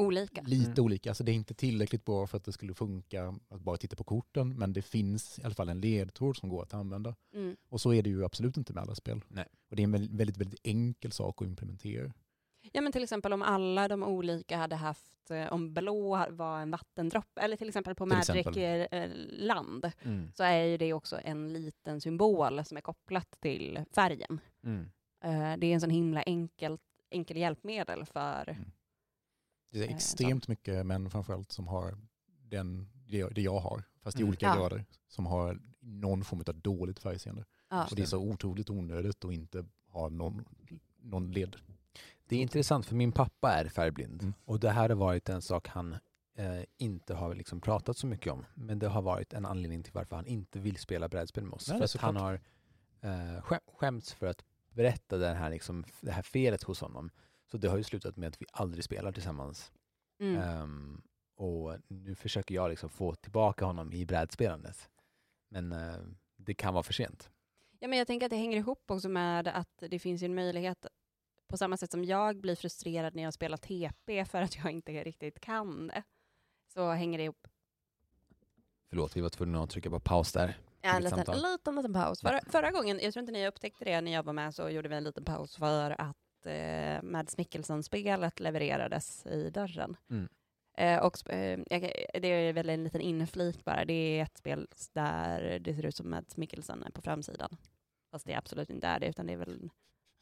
Olika. 0.07 0.43
lite 0.43 0.71
Mm. 0.71 0.85
olika. 0.85 1.11
Alltså 1.11 1.25
det 1.25 1.33
är 1.33 1.35
inte 1.35 1.55
tillräckligt 1.55 2.05
bra 2.05 2.27
för 2.27 2.37
att 2.37 2.45
det 2.45 2.53
skulle 2.53 2.75
funka 2.75 3.35
att 3.49 3.61
bara 3.61 3.77
titta 3.77 3.97
på 3.97 4.05
korten, 4.05 4.59
men 4.59 4.73
det 4.73 4.83
finns 4.83 5.39
i 5.39 5.43
alla 5.45 5.55
fall 5.55 5.69
en 5.69 5.81
ledtråd 5.81 6.37
som 6.37 6.49
går 6.49 6.63
att 6.63 6.75
använda. 6.75 7.15
Mm. 7.35 7.57
Och 7.69 7.81
så 7.81 7.95
är 7.95 8.03
det 8.03 8.11
ju 8.11 8.25
absolut 8.25 8.57
inte 8.57 8.73
med 8.73 8.83
alla 8.83 8.95
spel. 8.95 9.21
Nej. 9.29 9.47
Och 9.71 9.77
det 9.77 9.83
är 9.83 9.85
en 9.85 9.93
väldigt, 10.17 10.37
väldigt, 10.37 10.61
enkel 10.65 11.13
sak 11.13 11.43
att 11.43 11.49
implementera. 11.49 12.13
Ja 12.73 12.81
men 12.81 12.93
till 12.93 13.03
exempel 13.03 13.33
om 13.33 13.43
alla 13.43 13.89
de 13.89 14.03
olika 14.03 14.57
hade 14.57 14.77
haft, 14.77 15.31
eh, 15.31 15.53
om 15.53 15.75
blå 15.75 16.27
var 16.31 16.61
en 16.61 16.71
vattendroppe, 16.71 17.41
eller 17.41 17.57
till 17.57 17.69
exempel 17.69 17.95
på 17.95 18.07
Magic 18.07 18.57
eh, 18.57 19.11
land, 19.29 19.91
Mm. 20.03 20.33
så 20.35 20.43
är 20.43 20.65
ju 20.65 20.77
det 20.77 20.93
också 20.93 21.19
en 21.25 21.53
liten 21.53 22.01
symbol 22.01 22.65
som 22.65 22.77
är 22.77 22.81
kopplat 22.81 23.37
till 23.41 23.81
färgen. 23.95 24.41
Mm. 24.65 24.91
Eh, 25.25 25.59
det 25.59 25.67
är 25.67 25.75
en 25.75 25.81
sån 25.81 25.91
himla 25.91 26.23
enkel, 26.23 26.79
enkel 27.11 27.37
hjälpmedel 27.37 28.05
för... 28.05 28.49
Mm. 28.51 28.71
Det 29.71 29.79
är 29.85 29.89
Eh, 29.89 29.95
extremt 29.95 30.49
mycket 30.49 30.87
män 30.87 31.11
framförallt 31.11 31.53
som 31.53 31.69
har 31.69 31.99
den, 32.43 32.89
det, 33.09 33.29
det 33.29 33.43
jag 33.43 33.59
har, 33.61 33.85
fast 34.03 34.17
i 34.17 34.21
Mm. 34.21 34.29
olika 34.29 34.47
Ja. 34.47 34.55
grader, 34.57 34.85
som 35.09 35.27
har 35.27 35.61
någon 35.81 36.25
form 36.25 36.43
av 36.47 36.55
dåligt 36.61 36.99
färgseende. 36.99 37.45
Ja. 37.69 37.87
Och 37.91 37.97
det 37.97 38.03
är 38.03 38.07
så 38.07 38.19
otroligt 38.19 38.71
onödigt 38.71 39.25
att 39.25 39.33
inte 39.33 39.65
ha 39.89 40.09
någon, 40.09 40.45
någon 41.03 41.33
led. 41.33 41.57
Det 42.27 42.37
är 42.37 42.41
intressant 42.41 42.87
för 42.87 42.95
min 42.97 43.13
pappa 43.13 43.53
är 43.53 43.69
färgblind 43.69 44.23
Mm. 44.23 44.35
och 44.45 44.61
det 44.61 44.71
här 44.71 44.89
har 44.89 44.97
varit 44.97 45.29
en 45.29 45.43
sak 45.43 45.69
han 45.69 45.97
eh, 46.35 46.63
inte 46.77 47.15
har 47.15 47.35
liksom 47.35 47.61
pratat 47.61 47.97
så 47.97 48.07
mycket 48.07 48.33
om. 48.33 48.45
Men 48.55 48.79
det 48.79 48.89
har 48.89 49.03
varit 49.03 49.33
en 49.33 49.47
anledning 49.47 49.83
till 49.83 49.93
varför 49.93 50.17
han 50.17 50.27
inte 50.27 50.59
vill 50.59 50.77
spela 50.77 51.09
brädspel 51.09 51.45
med 51.45 51.53
oss. 51.53 51.69
Nej, 51.69 51.79
för 51.79 51.85
att 51.85 51.97
han 51.97 52.17
har 52.17 52.41
eh, 53.01 53.43
skäm, 53.43 53.61
skämts 53.79 54.13
för 54.15 54.27
att 54.27 54.45
berätta 54.71 55.17
den 55.17 55.37
här, 55.37 55.51
liksom, 55.51 55.85
det 56.01 56.11
här 56.13 56.23
felet 56.23 56.63
hos 56.63 56.81
honom. 56.81 57.11
Så 57.51 57.59
det 57.59 57.69
har 57.69 57.77
ju 57.77 57.85
slutat 57.85 58.17
med 58.17 58.29
att 58.29 58.43
vi 58.43 58.47
aldrig 58.53 58.85
spelar 58.85 59.13
tillsammans. 59.13 59.73
Mm. 60.21 60.43
Ehm, 60.43 61.03
och 61.37 61.77
nu 61.89 62.15
försöker 62.15 62.55
jag 62.55 62.71
liksom 62.71 62.91
få 62.91 63.15
tillbaka 63.15 63.65
honom 63.65 63.93
i 63.93 64.07
brädspelandet. 64.07 64.91
Men 65.49 65.73
eh, 65.73 65.97
det 66.37 66.55
kan 66.55 66.75
vara 66.75 66.83
för 66.83 66.93
sent. 66.93 67.31
Ja, 67.79 67.89
men 67.89 67.99
jag 67.99 68.07
tänker 68.07 68.27
att 68.27 68.31
det 68.31 68.37
hänger 68.37 68.57
ihop 68.57 68.91
också 68.91 69.09
med 69.09 69.49
att 69.49 69.83
det 69.91 69.99
finns 69.99 70.23
ju 70.23 70.25
en 70.25 70.35
möjlighet, 70.35 70.87
på 71.47 71.57
samma 71.57 71.77
sätt 71.77 71.91
som 71.91 72.05
jag 72.05 72.41
blir 72.41 72.57
frustrerad 72.57 73.15
när 73.15 73.23
jag 73.23 73.35
spelar 73.35 73.57
TP 73.57 74.25
för 74.25 74.43
att 74.43 74.57
jag 74.57 74.73
inte 74.73 75.05
riktigt 75.05 75.41
kan 75.41 75.87
det, 75.87 76.03
så 76.75 76.91
hänger 76.91 77.19
det 77.19 77.25
ihop. 77.25 77.49
Förlåt, 78.89 79.17
vi 79.17 79.21
var 79.21 79.29
tvungna 79.29 79.63
att 79.63 79.71
trycka 79.71 79.91
på 79.91 80.01
paus 80.01 80.33
där. 80.33 80.59
Ja, 80.83 80.97
en 80.97 81.03
liten, 81.03 81.19
liten, 81.19 81.77
liten 81.77 81.93
paus. 81.93 82.21
Förra, 82.21 82.41
förra 82.47 82.71
gången, 82.71 83.01
jag 83.03 83.13
tror 83.13 83.21
inte 83.21 83.33
ni 83.33 83.49
upptäckte 83.49 83.85
det 83.85 84.01
när 84.01 84.13
jag 84.13 84.23
var 84.23 84.33
med, 84.33 84.55
så 84.55 84.69
gjorde 84.69 84.89
vi 84.89 84.95
en 84.95 85.05
liten 85.05 85.25
paus 85.25 85.57
för 85.57 86.01
att 86.01 86.30
eh, 86.47 87.03
Mads 87.03 87.39
Mikkelsen-spelet 87.39 88.41
levererades 88.41 89.27
i 89.27 89.51
dörren. 89.51 89.97
Mm. 90.11 90.29
Eh, 90.77 90.99
och, 90.99 91.31
eh, 91.31 91.59
det 92.21 92.29
är 92.29 92.53
väl 92.53 92.69
en 92.69 92.85
liten 92.85 93.01
inflik 93.01 93.65
bara. 93.65 93.85
Det 93.85 93.93
är 94.19 94.23
ett 94.23 94.39
spel 94.39 94.69
där 94.93 95.59
det 95.59 95.75
ser 95.75 95.87
ut 95.87 95.97
som 95.97 96.11
Mads 96.11 96.37
Mikkelsen 96.37 96.83
är 96.83 96.91
på 96.91 97.03
framsidan. 97.03 97.57
Fast 98.11 98.27
det 98.27 98.33
är 98.33 98.39
absolut 98.39 98.71
inte 98.71 98.87
är 98.87 99.01
det, 99.01 99.07
utan 99.09 99.27
det 99.27 99.33
är 99.33 99.37
väl 99.37 99.71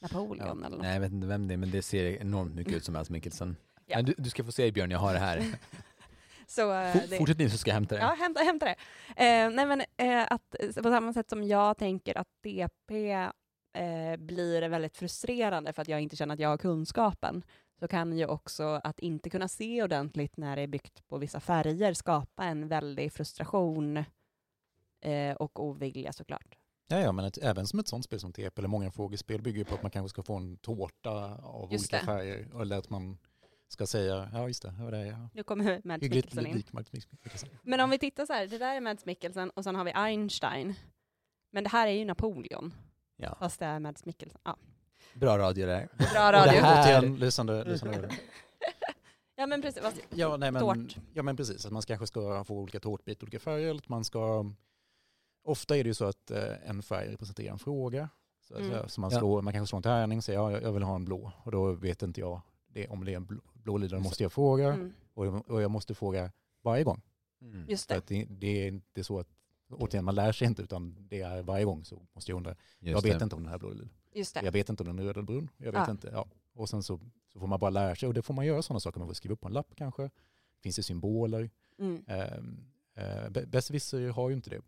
Napoleon 0.00 0.64
eller 0.64 0.76
något. 0.76 0.82
Nej, 0.82 0.92
jag 0.94 1.00
vet 1.00 1.12
inte 1.12 1.26
vem 1.26 1.48
det 1.48 1.54
är, 1.54 1.58
men 1.58 1.70
det 1.70 1.82
ser 1.82 2.04
enormt 2.20 2.54
mycket 2.54 2.74
ut 2.74 2.84
som 2.84 2.92
Mads 2.92 3.10
Mikkelsen. 3.10 3.56
Ja. 3.86 4.02
Du, 4.02 4.14
du 4.18 4.30
ska 4.30 4.44
få 4.44 4.52
se 4.52 4.70
Björn, 4.72 4.90
jag 4.90 4.98
har 4.98 5.12
det 5.12 5.18
här. 5.18 5.42
Så, 6.46 6.72
eh, 6.72 6.96
det- 7.10 7.18
Fortsätt 7.18 7.38
nu 7.38 7.50
så 7.50 7.58
ska 7.58 7.70
jag 7.70 7.74
hämta 7.74 7.94
det. 7.94 8.00
Ja, 8.00 8.16
hämta, 8.20 8.40
hämta 8.40 8.66
det. 8.66 8.74
Eh, 9.08 9.50
nej 9.50 9.66
men, 9.66 9.80
eh, 9.96 10.26
att, 10.30 10.54
på 10.76 10.82
samma 10.82 11.12
sätt 11.12 11.28
som 11.30 11.42
jag 11.44 11.76
tänker 11.78 12.18
att 12.18 12.28
DP 12.42 13.14
eh, 13.72 14.16
blir 14.16 14.68
väldigt 14.68 14.96
frustrerande 14.96 15.72
för 15.72 15.82
att 15.82 15.88
jag 15.88 16.00
inte 16.00 16.16
känner 16.16 16.34
att 16.34 16.40
jag 16.40 16.48
har 16.48 16.56
kunskapen, 16.56 17.42
så 17.80 17.88
kan 17.88 18.18
ju 18.18 18.26
också 18.26 18.80
att 18.84 19.00
inte 19.00 19.30
kunna 19.30 19.48
se 19.48 19.82
ordentligt 19.82 20.36
när 20.36 20.56
det 20.56 20.62
är 20.62 20.66
byggt 20.66 21.08
på 21.08 21.18
vissa 21.18 21.40
färger 21.40 21.94
skapa 21.94 22.44
en 22.44 22.68
väldig 22.68 23.12
frustration 23.12 23.96
eh, 25.00 25.36
och 25.36 25.64
ovilja 25.64 26.12
såklart. 26.12 26.58
Ja, 26.88 27.00
ja 27.00 27.12
men 27.12 27.24
ett, 27.24 27.38
även 27.38 27.66
som 27.66 27.78
ett 27.78 27.88
sånt 27.88 28.04
spel 28.04 28.20
som 28.20 28.32
TP 28.32 28.60
eller 28.60 28.68
många 28.68 28.90
frågespel 28.90 29.42
bygger 29.42 29.64
på 29.64 29.74
att 29.74 29.82
man 29.82 29.90
kanske 29.90 30.08
ska 30.08 30.22
få 30.22 30.36
en 30.36 30.56
tårta 30.56 31.34
av 31.42 31.72
Just 31.72 31.84
olika 31.84 31.98
det. 31.98 32.04
färger. 32.04 32.60
Eller 32.60 32.78
att 32.78 32.90
man 32.90 33.18
ska 33.68 33.86
säga, 33.86 34.30
ja 34.32 34.48
just 34.48 34.62
det, 34.62 34.90
det 34.90 34.98
är 34.98 35.06
ja. 35.06 35.28
Nu 35.34 35.42
kommer 35.42 35.80
Mads 35.84 36.02
Mikkelsen 36.02 36.46
in. 36.46 36.64
Men 37.62 37.80
om 37.80 37.90
vi 37.90 37.98
tittar 37.98 38.26
så 38.26 38.32
här, 38.32 38.46
det 38.46 38.58
där 38.58 38.76
är 38.76 38.80
Mads 38.80 39.04
Mikkelsen 39.04 39.50
och 39.50 39.64
sen 39.64 39.74
har 39.74 39.84
vi 39.84 39.92
Einstein. 39.94 40.74
Men 41.50 41.64
det 41.64 41.70
här 41.70 41.86
är 41.86 41.92
ju 41.92 42.04
Napoleon, 42.04 42.74
Ja. 43.20 43.36
fast 43.38 43.58
det 43.58 43.66
är 43.66 43.78
Mads 43.78 44.04
Mikkelsen. 44.04 44.40
Ja. 44.44 44.56
Bra 45.14 45.38
radio 45.38 45.66
där. 45.66 45.88
Bra 45.98 46.26
Och 46.26 46.32
det 46.32 46.38
radio. 46.38 46.60
här- 46.62 46.98
Återigen, 47.00 47.16
lysande, 47.16 47.64
lysande 47.64 47.96
radio. 48.02 48.10
Ja 49.36 49.46
men 49.46 49.62
precis, 49.62 49.82
fast 49.82 50.00
Ja, 50.10 50.36
nej, 50.36 50.50
men, 50.52 50.62
Tårt. 50.62 50.96
ja 51.14 51.22
men 51.22 51.36
precis, 51.36 51.66
att 51.66 51.72
man 51.72 51.82
kanske 51.82 52.06
ska 52.06 52.44
få 52.44 52.54
olika 52.58 52.80
tårtbitar, 52.80 53.24
olika 53.24 53.38
färger. 53.38 53.74
Att 53.74 53.88
man 53.88 54.04
ska, 54.04 54.50
ofta 55.44 55.76
är 55.76 55.84
det 55.84 55.88
ju 55.88 55.94
så 55.94 56.04
att 56.04 56.30
eh, 56.30 56.68
en 56.70 56.82
färg 56.82 57.12
representerar 57.12 57.52
en 57.52 57.58
fråga. 57.58 58.08
Så, 58.40 58.56
Mm. 58.56 58.88
så 58.88 59.00
man, 59.00 59.10
Ja. 59.12 59.18
slår, 59.18 59.42
man 59.42 59.52
kanske 59.52 59.68
slår 59.68 59.76
en 59.78 59.82
tärning 59.82 60.18
och 60.18 60.24
säger 60.24 60.38
ja, 60.38 60.60
jag 60.60 60.72
vill 60.72 60.82
ha 60.82 60.94
en 60.94 61.04
blå. 61.04 61.32
Och 61.44 61.50
då 61.52 61.72
vet 61.72 62.02
inte 62.02 62.20
jag 62.20 62.40
det, 62.68 62.88
om 62.88 63.04
det 63.04 63.12
är 63.12 63.16
en 63.16 63.26
blå, 63.26 63.40
blå 63.52 63.76
lila, 63.76 63.96
då 63.96 64.02
måste 64.02 64.22
jag 64.22 64.32
fråga. 64.32 64.72
mm, 64.72 64.92
Och, 65.14 65.26
jag, 65.26 65.50
och 65.50 65.62
jag 65.62 65.70
måste 65.70 65.94
fråga 65.94 66.32
varje 66.62 66.84
gång. 66.84 67.02
Mm. 67.42 67.66
just 67.68 67.86
För 67.86 67.94
det. 67.94 67.98
att 67.98 68.06
det, 68.06 68.24
det 68.28 68.46
är 68.64 68.68
inte 68.68 69.04
så 69.04 69.18
att, 69.20 69.28
återigen 69.70 70.04
man 70.04 70.14
lär 70.14 70.32
sig 70.32 70.46
inte 70.46 70.62
utan 70.62 70.96
det 71.08 71.20
är 71.20 71.42
varje 71.42 71.64
gång 71.64 71.84
så 71.84 72.06
måste 72.12 72.30
jag 72.30 72.36
undra. 72.36 72.50
Just 72.50 72.94
jag 72.94 73.02
vet 73.02 73.18
det. 73.18 73.24
inte 73.24 73.36
om 73.36 73.42
den 73.42 73.48
här 73.48 73.54
är 73.54 73.58
blå 73.58 73.70
eller 73.70 73.88
lila. 74.12 74.42
Jag 74.42 74.52
vet 74.52 74.68
inte 74.68 74.82
om 74.82 74.86
den 74.86 74.98
är 74.98 75.02
röd 75.02 75.16
eller 75.16 75.26
brun. 75.26 75.50
Jag 75.56 75.72
vet 75.72 75.82
Ja. 75.86 75.90
inte. 75.90 76.08
Ja. 76.12 76.28
Och 76.54 76.68
sen 76.68 76.82
så, 76.82 77.00
så 77.32 77.40
får 77.40 77.46
man 77.46 77.60
bara 77.60 77.70
lära 77.70 77.94
sig 77.96 78.08
och 78.08 78.14
det 78.14 78.22
får 78.22 78.34
man 78.34 78.46
göra 78.46 78.62
sådana 78.62 78.80
saker. 78.80 78.98
Man 78.98 79.08
får 79.08 79.14
skriva 79.14 79.32
upp 79.32 79.40
på 79.40 79.48
en 79.48 79.54
lapp 79.54 79.72
kanske. 79.76 80.10
Finns 80.62 80.76
det 80.76 80.82
symboler? 80.82 81.50
Mm. 81.78 82.04
Um, 82.38 82.66
uh, 82.98 83.46
Besserwisser 83.46 84.08
har 84.08 84.28
ju 84.28 84.34
inte 84.34 84.50
det 84.50 84.60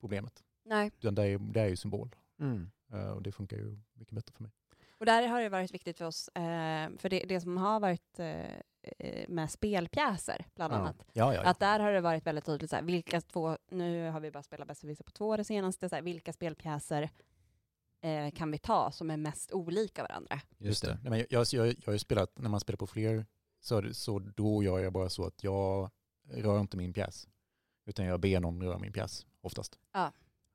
problemet. 0.00 0.44
Nej, 0.64 0.90
Utan 0.98 1.14
det 1.14 1.22
är, 1.26 1.38
det 1.38 1.60
är 1.60 1.68
ju 1.68 1.76
symbol. 1.76 2.16
Mm. 2.40 2.70
Eh, 2.92 3.10
och 3.10 3.22
det 3.22 3.32
funkar 3.32 3.56
ju 3.56 3.78
mycket 3.94 4.14
bättre 4.14 4.32
för 4.32 4.42
mig. 4.42 4.52
och 4.98 5.06
där 5.06 5.26
har 5.28 5.40
det 5.42 5.48
varit 5.48 5.74
viktigt 5.74 5.98
för 5.98 6.04
oss, 6.04 6.28
eh, 6.28 6.90
för 6.98 7.08
det, 7.08 7.24
det 7.28 7.40
som 7.40 7.56
har 7.56 7.80
varit 7.80 8.18
eh, 8.18 8.26
eh, 8.26 8.62
med 9.28 9.50
spelpjäser, 9.50 10.44
bland 10.54 10.72
Ja. 10.72 10.76
annat. 10.78 10.96
Ja, 11.12 11.34
ja, 11.34 11.42
ja. 11.42 11.50
Att 11.50 11.60
där 11.60 11.80
har 11.80 11.92
det 11.92 12.00
varit 12.00 12.26
väldigt 12.26 12.44
tydligt, 12.44 12.70
så 12.70 12.76
här, 12.76 12.82
vilka 12.82 13.20
två, 13.20 13.56
nu 13.70 14.10
har 14.10 14.20
vi 14.20 14.30
bara 14.30 14.42
spelat 14.42 14.68
Besserwisser 14.68 15.04
på 15.04 15.10
två 15.10 15.36
det 15.36 15.44
senaste, 15.44 15.88
så 15.88 15.94
här, 15.94 16.02
vilka 16.02 16.32
spelpjäser 16.32 17.10
eh, 18.02 18.30
kan 18.30 18.50
vi 18.50 18.58
ta 18.58 18.90
som 18.90 19.10
är 19.10 19.16
mest 19.16 19.52
olika 19.52 20.02
varandra? 20.02 20.40
Just 20.58 20.82
det. 20.84 20.98
Nej, 21.02 21.10
men 21.10 21.18
jag, 21.18 21.26
jag, 21.30 21.46
jag, 21.68 21.74
har 21.86 21.92
ju 21.92 21.98
spelat, 21.98 22.38
när 22.38 22.48
man 22.50 22.60
spelar 22.60 22.76
på 22.76 22.86
fler, 22.86 23.26
så, 23.60 23.94
så 23.94 24.18
då 24.18 24.62
gör 24.62 24.78
jag 24.78 24.92
bara 24.92 25.08
så 25.08 25.24
att 25.26 25.44
jag 25.44 25.90
rör 26.30 26.60
inte 26.60 26.76
min 26.76 26.92
pjäs. 26.92 27.28
Utan 27.86 28.06
jag 28.06 28.20
ber 28.20 28.40
någon 28.40 28.62
röra 28.62 28.78
min 28.78 28.92
pjäs, 28.92 29.26
oftast. 29.40 29.78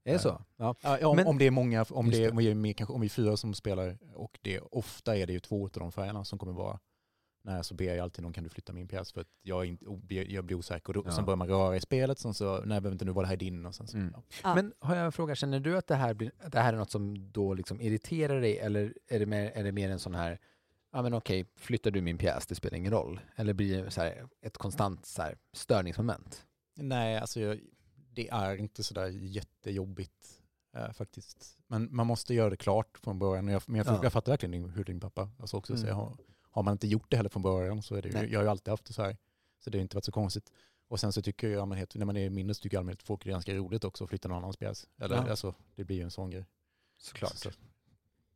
Är 0.07 0.13
det 0.13 0.19
så? 0.19 0.41
Ja. 0.57 0.75
Ja, 0.81 1.07
om, 1.07 1.15
Men- 1.15 1.27
om 1.27 1.37
det 1.37 1.45
är 1.45 1.51
många, 1.51 1.85
om, 1.89 2.09
det 2.09 2.17
det. 2.19 2.29
om, 2.31 2.37
vi 2.37 2.51
är 2.51 2.55
mer, 2.55 2.73
kanske, 2.73 2.93
om 2.93 3.01
vi 3.01 3.07
är 3.07 3.09
fyra 3.09 3.37
som 3.37 3.53
spelar 3.53 3.97
och 4.13 4.39
det, 4.41 4.59
ofta 4.59 5.17
är 5.17 5.27
det 5.27 5.33
ju 5.33 5.39
två 5.39 5.63
av 5.65 5.69
de 5.73 5.91
färgerna 5.91 6.25
som 6.25 6.39
kommer 6.39 6.53
vara 6.53 6.79
Nej, 7.47 7.63
så 7.63 7.73
ber 7.73 7.85
jag 7.85 7.99
alltid 7.99 8.23
någon 8.23 8.33
kan 8.33 8.43
du 8.43 8.49
flytta 8.49 8.73
min 8.73 8.87
pjäs 8.87 9.11
för 9.11 9.21
att 9.21 9.27
jag, 9.41 9.61
är 9.61 9.65
inte, 9.65 9.85
jag 10.33 10.45
blir 10.45 10.57
osäker. 10.57 10.87
Och 10.89 10.93
då, 10.93 11.03
Ja. 11.05 11.11
Sen 11.15 11.25
börjar 11.25 11.37
man 11.37 11.47
röra 11.47 11.75
i 11.75 11.79
spelet, 11.79 12.19
sen 12.19 12.33
så, 12.33 12.51
nej 12.57 12.65
behöver 12.67 12.91
inte 12.91 13.05
nu 13.05 13.11
vara 13.11 13.23
det 13.23 13.27
här 13.27 13.33
är 13.33 13.37
din 13.39 13.65
och 13.65 13.75
sen 13.75 13.87
så, 13.87 13.97
Mm. 13.97 14.13
ja. 14.43 14.55
Men 14.55 14.73
har 14.79 14.95
jag 14.95 15.05
en 15.05 15.11
fråga, 15.11 15.35
känner 15.35 15.59
du 15.59 15.77
att 15.77 15.87
det 15.87 15.95
här, 15.95 16.13
blir, 16.13 16.31
att 16.39 16.51
det 16.51 16.59
här 16.59 16.73
är 16.73 16.77
något 16.77 16.91
som 16.91 17.31
då 17.31 17.53
liksom 17.53 17.81
irriterar 17.81 18.41
dig 18.41 18.57
eller 18.59 18.93
är 19.07 19.19
det 19.19 19.25
mer, 19.25 19.51
är 19.55 19.63
det 19.63 19.71
mer 19.71 19.89
en 19.89 19.99
sån 19.99 20.15
här, 20.15 20.39
ja 20.91 21.01
men 21.01 21.13
okej, 21.13 21.45
flyttar 21.55 21.91
du 21.91 22.01
min 22.01 22.17
pjäs, 22.17 22.47
det 22.47 22.55
spelar 22.55 22.77
ingen 22.77 22.91
roll. 22.91 23.19
Eller 23.35 23.53
blir 23.53 23.83
det 23.83 23.91
så 23.91 24.01
här 24.01 24.27
ett 24.41 24.57
konstant 24.57 25.05
så 25.05 25.21
här 25.21 25.37
störningsmoment? 25.53 26.45
Nej, 26.75 27.17
alltså 27.17 27.39
jag, 27.39 27.59
det 28.13 28.29
är 28.29 28.55
inte 28.55 28.83
sådär 28.83 29.07
jättejobbigt 29.09 30.41
eh, 30.77 30.91
faktiskt. 30.91 31.57
Men 31.67 31.95
man 31.95 32.07
måste 32.07 32.33
göra 32.33 32.49
det 32.49 32.57
klart 32.57 32.97
från 32.97 33.19
början. 33.19 33.47
Jag, 33.47 33.61
men 33.65 33.77
jag, 33.77 33.87
Ja. 33.87 33.99
jag 34.03 34.13
fattar 34.13 34.31
verkligen 34.31 34.69
hur 34.69 34.83
din 34.83 34.99
pappa 34.99 35.29
alltså 35.39 35.57
också 35.57 35.73
Mm. 35.73 35.81
säger. 35.81 35.95
Har, 36.55 36.63
man 36.63 36.71
inte 36.71 36.87
gjort 36.87 37.11
det 37.11 37.17
heller 37.17 37.29
från 37.29 37.41
början 37.41 37.81
så 37.81 37.95
är 37.95 38.01
det 38.01 38.09
ju, 38.09 38.31
jag 38.31 38.39
har 38.39 38.43
ju 38.43 38.49
alltid 38.49 38.71
haft 38.71 38.85
det 38.85 38.93
så 38.93 39.03
här. 39.03 39.17
Så 39.59 39.69
det 39.69 39.77
har 39.77 39.81
inte 39.81 39.95
varit 39.95 40.05
så 40.05 40.11
konstigt. 40.11 40.51
Och 40.87 40.99
sen 40.99 41.13
så 41.13 41.21
tycker 41.21 41.49
jag 41.49 41.61
allmänhet, 41.61 41.95
när 41.95 42.05
man 42.05 42.17
är 42.17 42.29
mindre 42.29 42.53
så 42.53 42.61
tycker 42.61 42.77
jag 42.77 42.79
allmänhet 42.79 43.03
folk 43.03 43.23
det 43.23 43.29
är 43.29 43.31
ganska 43.31 43.55
roligt 43.55 43.83
också 43.83 44.03
att 44.03 44.09
flytta 44.09 44.27
någon 44.27 44.37
annans 44.37 44.57
pjäs. 44.57 44.87
Eller 44.97 45.15
Ja. 45.15 45.29
alltså, 45.29 45.55
det 45.75 45.83
blir 45.83 45.95
ju 45.95 46.03
en 46.03 46.11
sån 46.11 46.29
grej. 46.29 46.45
Såklart. 46.97 47.35
Så, 47.35 47.49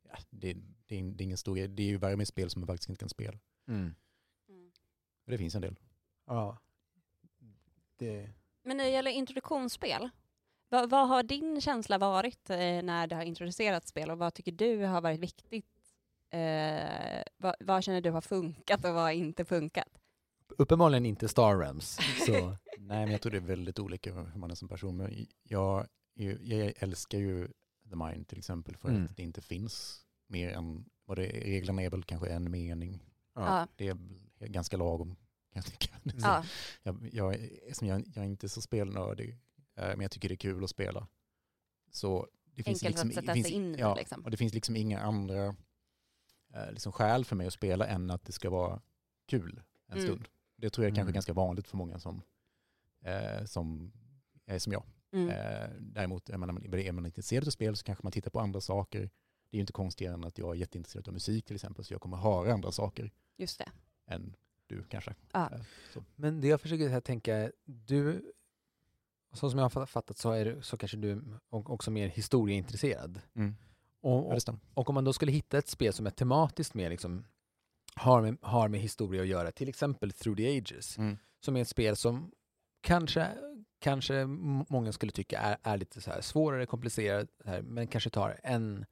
ja, 0.08 0.18
det, 0.30 0.52
det, 0.86 0.98
är, 0.98 1.02
det 1.02 1.22
är 1.22 1.24
ingen 1.24 1.38
stor 1.38 1.54
grej. 1.56 1.68
Det 1.68 1.82
är 1.82 1.86
ju 1.86 1.96
värre 1.96 2.16
med 2.16 2.28
spel 2.28 2.50
som 2.50 2.60
man 2.60 2.66
faktiskt 2.66 2.88
inte 2.88 3.00
kan 3.00 3.08
spela. 3.08 3.38
Mm. 3.68 3.94
Men 5.24 5.32
det 5.32 5.38
finns 5.38 5.54
en 5.54 5.62
del. 5.62 5.76
Ja. 6.26 6.58
Det... 7.96 8.30
Men 8.62 8.76
när 8.76 8.84
det 8.84 8.90
gäller 8.90 9.10
introduktionsspel, 9.10 10.10
vad, 10.68 10.90
vad 10.90 11.08
har 11.08 11.22
din 11.22 11.60
känsla 11.60 11.98
varit 11.98 12.50
eh, 12.50 12.56
när 12.58 13.06
det 13.06 13.16
har 13.16 13.22
introducerats 13.22 13.88
spel 13.88 14.10
och 14.10 14.18
vad 14.18 14.34
tycker 14.34 14.52
du 14.52 14.84
har 14.84 15.00
varit 15.00 15.20
viktigt? 15.20 15.79
Eh, 16.30 17.22
vad, 17.36 17.54
vad 17.60 17.84
känner 17.84 18.00
du 18.00 18.10
har 18.10 18.20
funkat 18.20 18.84
och 18.84 18.94
vad 18.94 19.02
har 19.02 19.10
inte 19.10 19.44
funkat? 19.44 19.88
Uppenbarligen 20.48 21.06
inte 21.06 21.28
Star 21.28 21.58
Realms. 21.58 21.98
Så. 22.26 22.32
Nej, 22.78 23.04
men 23.04 23.10
jag 23.10 23.20
tror 23.22 23.30
det 23.32 23.38
är 23.38 23.42
väldigt 23.42 23.78
olika 23.78 24.14
hur 24.14 24.38
man 24.38 24.50
är 24.50 24.54
som 24.54 24.68
person. 24.68 24.96
Men 24.96 25.26
jag, 25.42 25.86
jag, 26.14 26.38
jag 26.42 26.72
älskar 26.76 27.18
ju 27.18 27.48
The 27.90 27.96
Mind 27.96 28.28
till 28.28 28.38
exempel 28.38 28.76
för 28.76 28.88
Mm. 28.88 29.04
att 29.04 29.16
det 29.16 29.22
inte 29.22 29.40
finns 29.40 30.04
mer 30.28 30.48
än, 30.52 30.84
vad 31.04 31.18
det 31.18 31.26
är, 31.36 31.40
reglerna 31.40 31.82
är 31.82 31.90
väl 31.90 32.04
kanske 32.04 32.28
en 32.28 32.50
mening. 32.50 33.04
Ja. 33.34 33.66
Det 33.76 33.88
är 33.88 33.96
ganska 34.46 34.76
lagom 34.76 35.16
kan 35.52 35.62
jag 35.62 35.64
tycka. 35.64 35.96
Så 36.04 36.10
Ja. 36.22 36.44
Jag, 36.82 37.08
jag, 37.12 37.34
är- 37.34 37.74
som 37.74 37.88
jag, 37.88 38.02
jag 38.14 38.24
är 38.24 38.28
inte 38.28 38.48
så 38.48 38.60
spelnördig, 38.60 39.30
eh, 39.76 39.86
men 39.88 40.00
jag 40.00 40.10
tycker 40.10 40.28
det 40.28 40.34
är 40.34 40.36
kul 40.36 40.64
att 40.64 40.70
spela. 40.70 41.06
Så 41.90 42.28
det 42.44 42.62
finns 42.62 42.82
Enkelt 42.84 42.94
liksom, 42.94 43.08
att 43.08 43.14
sätta 43.14 43.26
det 43.26 43.34
finns, 43.34 43.46
sig 43.46 43.56
in 43.56 43.74
ja, 43.78 43.94
liksom. 43.94 44.24
och 44.24 44.30
det 44.30 44.36
finns 44.36 44.54
liksom 44.54 44.76
inga 44.76 45.00
andra 45.00 45.54
eh, 46.54 46.70
liksom 46.72 46.92
skäl 46.92 47.24
för 47.24 47.36
mig 47.36 47.46
att 47.46 47.52
spela 47.52 47.86
än 47.86 48.10
att 48.10 48.24
det 48.24 48.32
ska 48.32 48.50
vara 48.50 48.80
kul 49.28 49.62
en 49.86 49.98
Mm. 49.98 50.06
stund. 50.08 50.28
Det 50.56 50.70
tror 50.70 50.84
jag 50.84 50.90
är 50.92 50.94
kanske 50.94 51.08
Mm. 51.08 51.14
ganska 51.14 51.32
vanligt 51.32 51.68
för 51.68 51.76
många 51.76 51.98
som, 51.98 52.22
eh, 53.04 53.44
som 53.44 53.92
är 54.46 54.58
som 54.58 54.72
jag. 54.72 54.84
Mm. 55.12 55.28
Eh, 55.28 55.70
däremot 55.80 56.30
är 56.30 56.36
man, 56.36 56.74
är 56.74 56.92
man 56.92 57.06
intresserad 57.06 57.46
av 57.46 57.50
spel 57.50 57.76
så 57.76 57.84
kanske 57.84 58.02
man 58.04 58.12
tittar 58.12 58.30
på 58.30 58.40
andra 58.40 58.60
saker. 58.60 59.00
Det 59.00 59.56
är 59.56 59.58
ju 59.58 59.60
inte 59.60 59.72
konstigare 59.72 60.14
än 60.14 60.24
att 60.24 60.38
jag 60.38 60.50
är 60.50 60.54
jätteintresserad 60.54 61.08
av 61.08 61.14
musik 61.14 61.44
till 61.44 61.54
exempel, 61.56 61.84
så 61.84 61.94
jag 61.94 62.00
kommer 62.00 62.16
höra 62.16 62.52
andra 62.52 62.72
saker 62.72 63.10
Just 63.36 63.58
det. 63.58 63.70
än 64.06 64.36
du 64.66 64.82
kanske. 64.84 65.14
Ja. 65.32 65.50
Eh, 65.52 65.60
så. 65.92 66.04
Men 66.16 66.40
det 66.40 66.48
jag 66.48 66.60
försöker 66.60 66.88
här 66.88 67.00
tänka, 67.00 67.52
du, 67.64 68.32
så 69.32 69.50
som 69.50 69.58
jag 69.58 69.70
har 69.70 69.86
fattat 69.86 70.18
så 70.18 70.30
är 70.32 70.60
så 70.60 70.76
kanske 70.76 70.96
du 70.96 71.22
också 71.50 71.90
mer 71.90 72.08
historieintresserad. 72.08 73.20
Mm. 73.34 73.56
Och, 74.02 74.32
och, 74.32 74.38
och 74.74 74.88
om 74.88 74.94
man 74.94 75.04
då 75.04 75.12
skulle 75.12 75.32
hitta 75.32 75.58
ett 75.58 75.68
spel 75.68 75.92
som 75.92 76.06
är 76.06 76.10
tematiskt 76.10 76.74
mer 76.74 76.90
liksom, 76.90 77.24
har, 77.94 78.22
med, 78.22 78.36
har 78.42 78.68
med 78.68 78.80
historia 78.80 79.22
att 79.22 79.28
göra, 79.28 79.52
till 79.52 79.68
exempel 79.68 80.12
Through 80.12 80.36
the 80.36 80.58
Ages, 80.58 80.98
Mm. 80.98 81.18
som 81.44 81.56
är 81.56 81.60
ett 81.62 81.68
spel 81.68 81.96
som 81.96 82.30
kanske, 82.80 83.28
kanske 83.80 84.26
många 84.68 84.92
skulle 84.92 85.12
tycka 85.12 85.38
är, 85.40 85.56
är 85.62 85.76
lite 85.76 86.00
så 86.00 86.10
här 86.10 86.20
svårare, 86.20 86.66
komplicerat, 86.66 87.28
här, 87.44 87.62
men 87.62 87.86
kanske 87.86 88.10
tar 88.10 88.40
en 88.42 88.84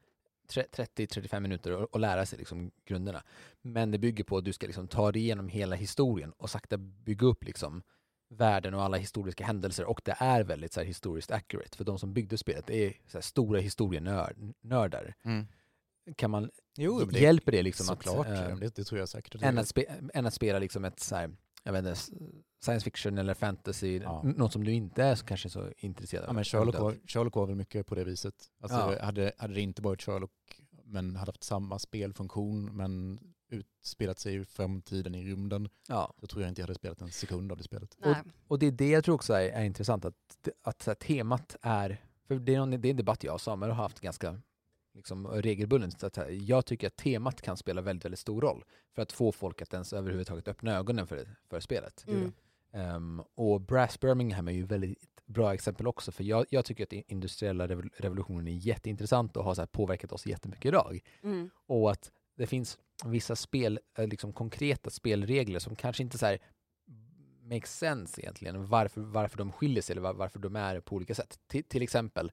tre- 0.49 0.67
30-35 0.73 1.41
minuter 1.41 1.73
att- 1.83 1.95
att 1.95 2.01
lära 2.01 2.27
sig 2.27 2.39
liksom 2.39 2.71
grunderna. 2.85 3.23
Men 3.63 3.91
det 3.91 3.99
bygger 3.99 4.25
på 4.25 4.37
att 4.37 4.45
du 4.45 4.53
ska 4.53 4.67
liksom 4.67 4.89
ta 4.89 5.13
dig 5.13 5.23
igenom 5.23 5.49
hela 5.49 5.77
historien 5.77 6.33
och 6.37 6.51
sakta 6.51 6.77
bygga 6.79 7.27
upp 7.27 7.45
liksom 7.45 7.83
världen 8.31 8.75
och 8.75 8.83
alla 8.83 8.97
historiska 8.97 9.45
händelser 9.45 9.85
och 9.85 10.01
det 10.05 10.15
är 10.19 10.45
väldigt 10.45 10.73
så 10.73 10.81
här 10.81 10.87
historiskt 10.87 11.31
accurate 11.31 11.77
för 11.77 11.85
de 11.85 11.99
som 11.99 12.13
byggde 12.15 12.39
spelet 12.39 12.71
är 12.71 12.95
här 13.15 13.21
stora 13.21 13.61
historienördar. 13.61 15.15
Mm. 15.25 15.47
Kan 16.17 16.31
man, 16.31 16.51
Jo, 16.77 17.05
det, 17.05 17.21
hjälper 17.21 17.53
det 17.53 17.63
liksom 17.63 17.87
såklart. 17.87 18.27
att, 18.27 18.51
äh, 18.51 18.57
det, 18.57 18.77
det 18.77 18.85
tror 18.85 18.99
jag 18.99 19.09
säkert. 19.09 19.43
än, 19.43 19.59
att 19.59 19.69
spe, 19.69 19.85
än 20.15 20.27
att 20.27 20.35
spela 20.35 20.59
liksom 20.59 20.85
ett 20.85 21.01
så 21.01 21.17
här, 21.17 21.31
jag 21.63 21.73
vet 21.73 21.87
inte, 21.87 22.01
science 22.65 22.85
fiction 22.85 23.19
eller 23.19 23.35
fantasy, 23.35 23.99
Ja. 23.99 24.23
något 24.23 24.53
som 24.53 24.65
du 24.65 24.73
inte 24.73 25.03
är 25.05 25.15
så, 25.15 25.27
kanske 25.27 25.51
så 25.51 25.73
intresserad 25.77 26.25
Ja, 26.25 26.29
av. 26.29 26.35
men 26.35 26.45
Sherlock 26.45 26.79
var, 26.79 26.95
Sherlock 27.07 27.35
var 27.35 27.47
väl 27.47 27.57
mycket 27.57 27.87
på 27.87 27.95
det 27.95 28.05
viset. 28.05 28.35
Alltså, 28.61 28.77
Ja. 28.99 29.05
hade, 29.05 29.33
hade 29.39 29.55
det 29.55 29.61
inte 29.61 29.83
varit 29.83 30.03
Sherlock 30.03 30.31
men 30.85 31.17
hade 31.17 31.29
haft 31.29 31.45
samma 31.45 31.79
spelfunktion 31.79 32.77
men 32.77 33.21
utspelat 33.51 34.19
sig 34.19 34.35
i 34.35 34.45
framtiden 34.45 35.15
i 35.15 35.25
rymden 35.25 35.69
Ja. 35.89 36.15
så 36.21 36.27
tror 36.27 36.43
jag 36.43 36.49
inte 36.51 36.61
jag 36.61 36.67
hade 36.67 36.75
spelat 36.75 37.01
en 37.01 37.11
sekund 37.11 37.53
av 37.53 37.59
det 37.59 37.65
spelet. 37.65 37.95
Och- 37.95 38.01
Nej. 38.07 38.23
Och 38.49 38.59
det 38.59 38.67
är 38.67 38.71
det 38.71 38.89
jag 38.91 39.05
tror 39.05 39.15
också 39.15 39.33
är, 39.33 39.49
är 39.49 39.65
intressant, 39.65 40.05
att, 40.05 40.15
att 40.63 40.83
så 40.83 40.91
här, 40.91 40.95
temat 40.95 41.57
är, 41.63 42.01
för 42.27 42.35
det 42.35 42.55
är, 42.55 42.59
någon, 42.59 42.71
det 42.71 42.89
är 42.89 42.91
en 42.91 42.97
debatt 42.97 43.25
jag 43.25 43.35
och 43.35 43.41
Samuel 43.41 43.71
har 43.73 43.83
haft 43.83 44.01
ganska 44.01 44.41
liksom, 44.95 45.27
regelbundet, 45.27 46.01
så 46.01 46.07
att 46.07 46.15
så 46.15 46.21
här, 46.21 46.31
jag 46.31 46.67
tycker 46.67 46.87
att 46.87 46.97
temat 46.97 47.41
kan 47.43 47.57
spela 47.57 47.81
väldigt, 47.81 48.05
väldigt 48.05 48.21
stor 48.21 48.41
roll 48.41 48.65
för 48.95 49.03
att 49.03 49.13
få 49.13 49.33
folk 49.33 49.63
att 49.63 49.73
ens 49.73 49.93
överhuvudtaget 49.93 50.49
öppna 50.49 50.73
ögonen 50.77 51.07
för, 51.07 51.29
för 51.51 51.61
spelet. 51.61 52.05
Mm. 52.09 52.33
Ehm, 52.73 53.23
och 53.35 53.61
Brass 53.61 54.01
Birmingham 54.01 54.49
är 54.49 54.53
ju 54.53 54.65
väldigt 54.65 54.99
bra 55.27 55.55
exempel 55.55 55.87
också, 55.87 56.13
för 56.13 56.25
jag, 56.25 56.47
jag 56.51 56.65
tycker 56.65 56.85
att 56.85 56.91
den 56.91 57.03
industriella 57.07 57.67
revol- 57.67 57.91
revolutionen 57.97 58.49
är 58.49 58.53
jätteintressant 58.53 59.37
och 59.37 59.45
har 59.45 59.55
så 59.55 59.61
här 59.61 59.67
påverkat 59.67 60.13
oss 60.13 60.27
jättemycket 60.27 60.65
idag. 60.67 61.01
Mm. 61.23 61.51
Och 61.67 61.91
att 61.91 62.13
det 62.39 62.47
finns 62.47 62.79
vissa 63.05 63.37
spel, 63.37 63.81
eh, 63.99 64.09
liksom 64.09 64.33
konkreta 64.33 64.91
spelregler 64.91 65.59
som 65.59 65.77
kanske 65.77 66.03
inte 66.03 66.19
så 66.19 66.27
här 66.27 66.39
makes 67.43 67.79
sense 67.79 68.21
egentligen, 68.21 68.67
varför, 68.67 69.01
varför 69.01 69.39
de 69.39 69.53
skiljer 69.53 69.83
sig 69.83 69.93
eller 69.93 70.13
varför 70.13 70.39
de 70.39 70.57
är 70.57 70.81
på 70.81 70.97
olika 70.97 71.15
sätt. 71.15 71.41
Till, 71.47 71.65
till 71.65 71.83
exempel, 71.83 72.33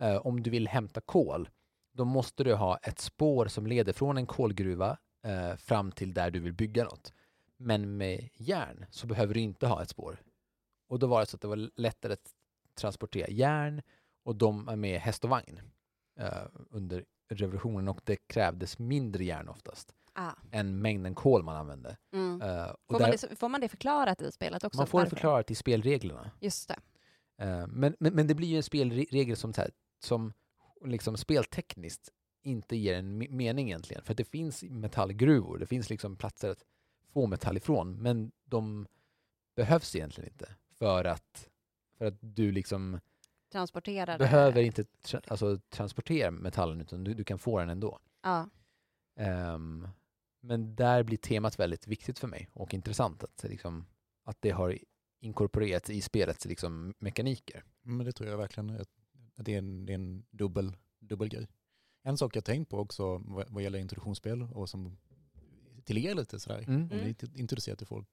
eh, 0.00 0.16
om 0.16 0.42
du 0.42 0.50
vill 0.50 0.68
hämta 0.68 1.00
kol, 1.00 1.48
då 1.92 2.04
måste 2.04 2.44
du 2.44 2.54
ha 2.54 2.76
ett 2.76 2.98
spår 2.98 3.46
som 3.46 3.66
leder 3.66 3.92
från 3.92 4.16
en 4.16 4.26
kolgruva 4.26 4.98
eh, 5.24 5.56
fram 5.56 5.92
till 5.92 6.14
där 6.14 6.30
du 6.30 6.40
vill 6.40 6.52
bygga 6.52 6.84
något. 6.84 7.12
Men 7.56 7.96
med 7.96 8.28
järn 8.34 8.86
så 8.90 9.06
behöver 9.06 9.34
du 9.34 9.40
inte 9.40 9.66
ha 9.66 9.82
ett 9.82 9.88
spår. 9.88 10.22
Och 10.88 10.98
då 10.98 11.06
var 11.06 11.20
det 11.20 11.26
så 11.26 11.36
att 11.36 11.40
det 11.40 11.48
var 11.48 11.70
lättare 11.76 12.12
att 12.12 12.30
transportera 12.74 13.28
järn 13.28 13.82
och 14.24 14.36
de 14.36 14.68
är 14.68 14.76
med 14.76 15.00
häst 15.00 15.24
och 15.24 15.30
vagn 15.30 15.60
eh, 16.18 16.46
under 16.70 17.04
revolutionen 17.28 17.88
och 17.88 18.00
det 18.04 18.16
krävdes 18.16 18.78
mindre 18.78 19.24
järn 19.24 19.48
oftast 19.48 19.94
Ah. 20.18 20.32
än 20.50 20.82
mängden 20.82 21.14
kol 21.14 21.42
man 21.42 21.56
använde. 21.56 21.96
Mm. 22.12 22.34
Och 22.34 22.40
Får, 22.40 22.98
där, 22.98 23.00
man 23.00 23.10
det, 23.30 23.36
får 23.36 23.48
man 23.48 23.60
det 23.60 23.68
förklarat 23.68 24.22
i 24.22 24.32
spelet 24.32 24.64
också? 24.64 24.78
man 24.80 24.86
får 24.86 25.00
det 25.04 25.10
förklarat 25.10 25.50
i 25.50 25.54
spelreglerna. 25.54 26.30
Just 26.40 26.68
det. 26.68 26.78
Eh, 27.44 27.66
men, 27.66 27.96
men, 28.00 28.14
men 28.14 28.26
det 28.26 28.34
blir 28.34 28.48
ju 28.48 28.56
en 28.56 28.62
spelregel 28.62 29.36
som, 29.36 29.52
här, 29.56 29.70
som 29.98 30.32
liksom 30.84 31.16
speltekniskt 31.16 32.08
inte 32.42 32.76
ger 32.76 32.94
en 32.94 33.22
me- 33.22 33.30
mening 33.30 33.66
egentligen. 33.68 34.02
För 34.04 34.12
att 34.12 34.16
det 34.18 34.24
finns 34.24 34.62
metallgruvor, 34.62 35.58
det 35.58 35.66
finns 35.66 35.90
liksom 35.90 36.16
platser 36.16 36.50
att 36.50 36.64
få 37.12 37.26
metall 37.26 37.56
ifrån, 37.56 38.02
men 38.02 38.32
de 38.44 38.86
behövs 39.56 39.96
egentligen 39.96 40.30
inte 40.30 40.54
för 40.78 41.04
att, 41.04 41.48
för 41.98 42.04
att 42.04 42.18
du 42.20 42.52
liksom 42.52 43.00
Transporterar 43.52 44.18
behöver 44.18 44.52
det. 44.60 44.64
inte 44.66 44.84
tra 44.84 45.20
alltså, 45.28 45.58
transportera 45.70 46.30
metallen 46.30 46.80
utan 46.80 47.04
du, 47.04 47.14
du 47.14 47.24
kan 47.24 47.38
få 47.38 47.58
den 47.58 47.70
ändå. 47.70 47.98
Ja. 48.22 48.48
Ehm, 49.16 49.88
men 50.40 50.76
där 50.76 51.02
blir 51.02 51.18
temat 51.18 51.58
väldigt 51.58 51.86
viktigt 51.86 52.18
för 52.18 52.28
mig 52.28 52.48
och 52.52 52.74
intressant 52.74 53.24
att, 53.24 53.44
liksom, 53.48 53.86
att 54.24 54.36
det 54.40 54.50
har 54.50 54.78
inkorporerats 55.20 55.90
i 55.90 56.00
spelets 56.00 56.44
liksom, 56.44 56.94
mekaniker. 56.98 57.64
Men 57.82 58.06
det 58.06 58.12
tror 58.12 58.28
jag 58.30 58.36
verkligen 58.38 58.70
att 58.70 58.88
att 59.38 59.44
det 59.44 59.54
är 59.54 59.58
en, 59.58 59.86
det 59.86 59.92
är 59.92 59.94
en 59.94 60.24
dubbel, 60.30 60.76
dubbel 61.00 61.28
grej. 61.28 61.48
En 62.02 62.16
sak 62.18 62.36
jag 62.36 62.44
tänkt 62.44 62.70
på 62.70 62.78
också 62.78 63.18
vad 63.24 63.50
vad 63.50 63.62
gäller 63.62 63.78
introduktionsspel 63.78 64.42
och 64.42 64.68
som 64.68 64.96
till 65.84 65.98
er 66.06 66.14
lite 66.14 66.40
sådär, 66.40 66.64
Mm. 66.68 66.82
om 66.82 66.88
ni 66.88 67.02
är 67.04 67.08
inte 67.08 67.26
intresserade 67.34 67.78
till 67.78 67.86
folk, 67.86 68.08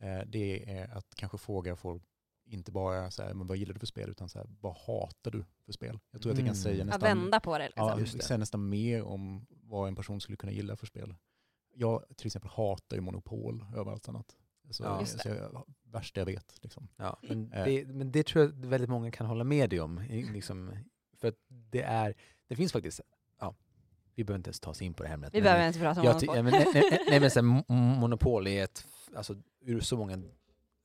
eh, 0.00 0.20
det 0.26 0.70
är 0.78 0.88
att 0.96 1.14
kanske 1.14 1.38
fråga 1.38 1.76
folk, 1.76 2.02
inte 2.44 2.72
bara 2.72 3.10
så 3.10 3.22
här, 3.22 3.34
men 3.34 3.46
vad 3.46 3.56
gillar 3.56 3.74
du 3.74 3.78
för 3.80 3.86
spel, 3.86 4.10
utan 4.10 4.28
så 4.28 4.38
här, 4.38 4.46
vad 4.60 4.76
hatar 4.76 5.30
du 5.30 5.44
för 5.64 5.72
spel? 5.72 5.98
Jag 6.10 6.22
tror 6.22 6.32
att 6.32 6.36
det 6.36 6.42
kan 6.42 6.46
Mm. 6.48 6.54
säga 6.62 6.82
Att 6.82 6.86
nästan, 6.86 7.18
vända 7.18 7.40
på 7.40 7.58
det 7.58 7.66
liksom. 7.66 7.86
ja, 7.86 7.98
just 8.00 8.16
det. 8.18 8.22
säga 8.24 8.38
nästan 8.38 8.68
mer 8.68 9.02
om 9.02 9.46
vad 9.50 9.88
en 9.88 9.94
person 9.96 10.20
skulle 10.20 10.36
kunna 10.36 10.52
gilla 10.52 10.76
för 10.76 10.86
spel. 10.86 11.14
Jag 11.74 12.04
till 12.16 12.26
exempel 12.26 12.50
hatar 12.50 12.96
ju 12.96 13.00
Monopol 13.00 13.64
över 13.76 13.92
allt 13.92 14.08
annat. 14.08 14.36
Så, 14.70 14.82
Ja. 14.84 15.06
Så 15.06 15.28
jag, 15.28 15.64
värsta 15.84 16.20
jag 16.20 16.26
vet. 16.26 16.58
Liksom. 16.62 16.88
Ja, 16.96 17.18
men, 17.22 17.52
Eh. 17.52 17.64
det, 17.64 17.86
men 17.86 18.12
det 18.12 18.26
tror 18.26 18.44
jag 18.44 18.66
väldigt 18.66 18.90
många 18.90 19.10
kan 19.10 19.26
hålla 19.26 19.44
med 19.44 19.70
dig 19.70 19.80
om. 19.80 19.98
Liksom, 20.32 20.70
för 21.16 21.28
att 21.28 21.34
det 21.48 21.82
är, 21.82 22.14
det 22.48 22.56
finns 22.56 22.72
faktiskt, 22.72 23.00
ja, 23.40 23.54
vi 24.14 24.24
behöver 24.24 24.38
inte 24.38 24.48
ens 24.48 24.60
ta 24.60 24.70
oss 24.70 24.82
in 24.82 24.94
på 24.94 25.02
det 25.02 25.08
här 25.08 25.14
ämnet. 25.14 25.34
Vi 25.34 25.42
behöver 25.42 25.66
inte 25.66 25.78
prata 25.78 26.00
om 26.00 26.06
monopol. 26.06 26.36
ja, 26.36 26.42
men, 26.42 26.52
nej, 26.52 26.66
nej, 26.74 27.00
nej, 27.10 27.20
men 27.20 27.30
så 27.30 27.40
här, 27.40 27.46
Mo- 27.46 27.98
Monopol 28.00 28.46
är 28.46 28.64
ett, 28.64 28.86
alltså 29.16 29.36
ur 29.60 29.80
så 29.80 29.96
många 29.96 30.22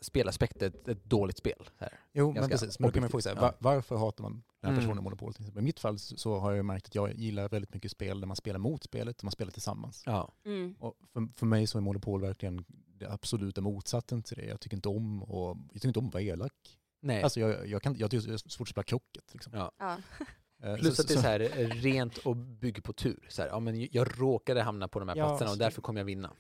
spelaspekter, 0.02 0.68
ett, 0.68 0.88
ett 0.88 1.04
dåligt 1.06 1.38
spel. 1.38 1.70
Så 1.80 1.84
här. 1.86 2.00
Jo, 2.14 2.26
men 2.28 2.36
Ganska 2.36 2.52
precis. 2.58 2.80
Men 2.80 2.88
då 2.90 2.94
kan 2.94 3.02
man 3.02 3.10
fråga 3.10 3.22
sig, 3.22 3.32
objektivt, 3.32 3.64
var, 3.64 3.74
varför 3.76 3.96
hatar 3.98 4.22
man 4.24 4.32
den 4.32 4.44
här 4.62 4.70
Mm. 4.70 4.84
personen 4.84 5.04
Monopol? 5.04 5.34
Till 5.34 5.44
exempel. 5.44 5.64
I 5.64 5.66
mitt 5.66 5.80
fall 5.80 6.00
så 6.00 6.18
så 6.18 6.40
har 6.40 6.52
jag 6.52 6.66
märkt 6.66 6.86
att 6.86 6.96
jag 6.96 7.14
gillar 7.14 7.50
väldigt 7.50 7.74
mycket 7.74 7.92
spel 7.92 8.20
där 8.20 8.28
man 8.28 8.36
spelar 8.36 8.60
mot 8.60 8.84
spelet 8.84 9.18
och 9.18 9.24
man 9.24 9.32
spelar 9.32 9.52
tillsammans. 9.52 10.04
Ja. 10.06 10.34
Mm. 10.46 10.76
Och 10.80 10.96
för, 11.14 11.28
för 11.36 11.46
mig 11.46 11.68
så 11.68 11.78
är 11.78 11.82
Monopol 11.82 12.22
verkligen 12.22 12.66
det 13.00 13.12
absoluta 13.12 13.62
motsatsen 13.62 14.24
till 14.24 14.38
det. 14.38 14.46
Jag 14.46 14.60
tycker 14.60 14.78
inte 14.78 14.90
om, 14.90 15.24
och, 15.24 15.58
jag 15.68 15.74
tycker 15.74 15.88
inte 15.88 16.00
om 16.00 16.08
att 16.08 16.14
vara 16.14 16.24
elak. 16.24 16.78
Nej. 17.02 17.24
Alltså 17.24 17.40
jag, 17.40 17.68
jag, 17.68 17.82
kan, 17.82 17.96
jag 17.98 18.12
tycker 18.12 18.28
det 18.28 18.34
är 18.34 18.38
svårt 18.50 18.68
att 18.68 18.72
spela 18.72 18.84
krocket. 18.84 19.34
Liksom. 19.34 19.54
Ja. 19.56 19.72
Ja. 19.80 19.98
Eh, 20.64 20.76
Plus 20.76 21.00
att 21.00 21.08
det 21.08 21.14
är 21.14 21.16
så 21.16 21.28
här 21.28 21.40
eh, 21.40 21.68
rent 21.70 22.18
och 22.18 22.36
bygger 22.36 22.82
på 22.82 22.94
tur. 22.94 23.26
Så 23.30 23.42
här, 23.42 23.50
ja, 23.50 23.60
men 23.60 23.88
jag 23.92 24.22
råkade 24.22 24.62
hamna 24.62 24.88
på 24.88 25.00
de 25.00 25.10
här 25.10 25.16
Ja, 25.16 25.28
platserna 25.28 25.50
och 25.50 25.56
så- 25.56 25.64
därför 25.64 25.82
kommer 25.82 26.00
jag 26.00 26.06
vinna. 26.06 26.34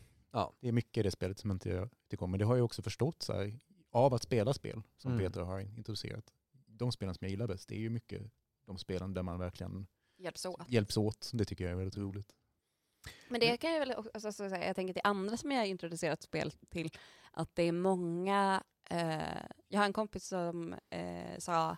Det 0.60 0.68
är 0.68 0.72
mycket 0.72 0.98
i 0.98 1.04
det 1.04 1.12
spelet 1.12 1.40
som 1.40 1.52
inte 1.52 1.70
jag 1.70 1.90
tycker 2.10 2.24
om. 2.24 2.32
Men 2.32 2.40
det 2.40 2.46
har 2.46 2.56
jag 2.56 2.66
också 2.66 2.82
förstått 2.82 3.22
så 3.22 3.34
här, 3.34 3.60
av 3.92 4.14
att 4.14 4.24
spela 4.24 4.54
spel 4.54 4.82
som 4.98 5.12
Mm. 5.12 5.24
Peter 5.26 5.42
har 5.42 5.60
introducerat. 5.60 6.34
De 6.66 6.92
spelen 6.92 7.16
som 7.16 7.26
jag 7.26 7.32
gillar 7.32 7.48
bäst, 7.48 7.70
det 7.70 7.76
är 7.76 7.80
ju 7.80 7.90
mycket 7.90 8.22
de 8.66 8.78
spelen 8.78 9.14
där 9.14 9.24
man 9.24 9.40
verkligen 9.40 9.88
Hjälps 10.18 10.46
åt. 10.46 10.70
hjälps 10.70 10.98
åt. 10.98 11.32
Det 11.34 11.46
tycker 11.46 11.64
jag 11.64 11.72
är 11.72 11.76
väldigt 11.76 11.98
roligt. 11.98 12.34
Men 13.30 13.40
det 13.40 13.58
kan 13.58 13.72
jag 13.72 13.80
väl 13.80 13.92
också 13.98 14.12
alltså, 14.14 14.32
så 14.32 14.50
säga, 14.50 14.68
jag 14.68 14.76
tänker 14.76 14.94
till 14.94 15.02
andra 15.04 15.38
som 15.38 15.52
jag 15.52 15.60
har 15.60 15.66
introducerat 15.66 16.22
spel 16.24 16.52
till, 16.70 16.90
att 17.32 17.56
det 17.56 17.64
är 17.64 17.72
många, 17.72 18.64
eh, 18.90 19.22
jag 19.68 19.80
har 19.80 19.86
en 19.86 19.94
kompis 19.94 20.28
som 20.28 20.74
eh, 20.90 21.38
sa, 21.40 21.78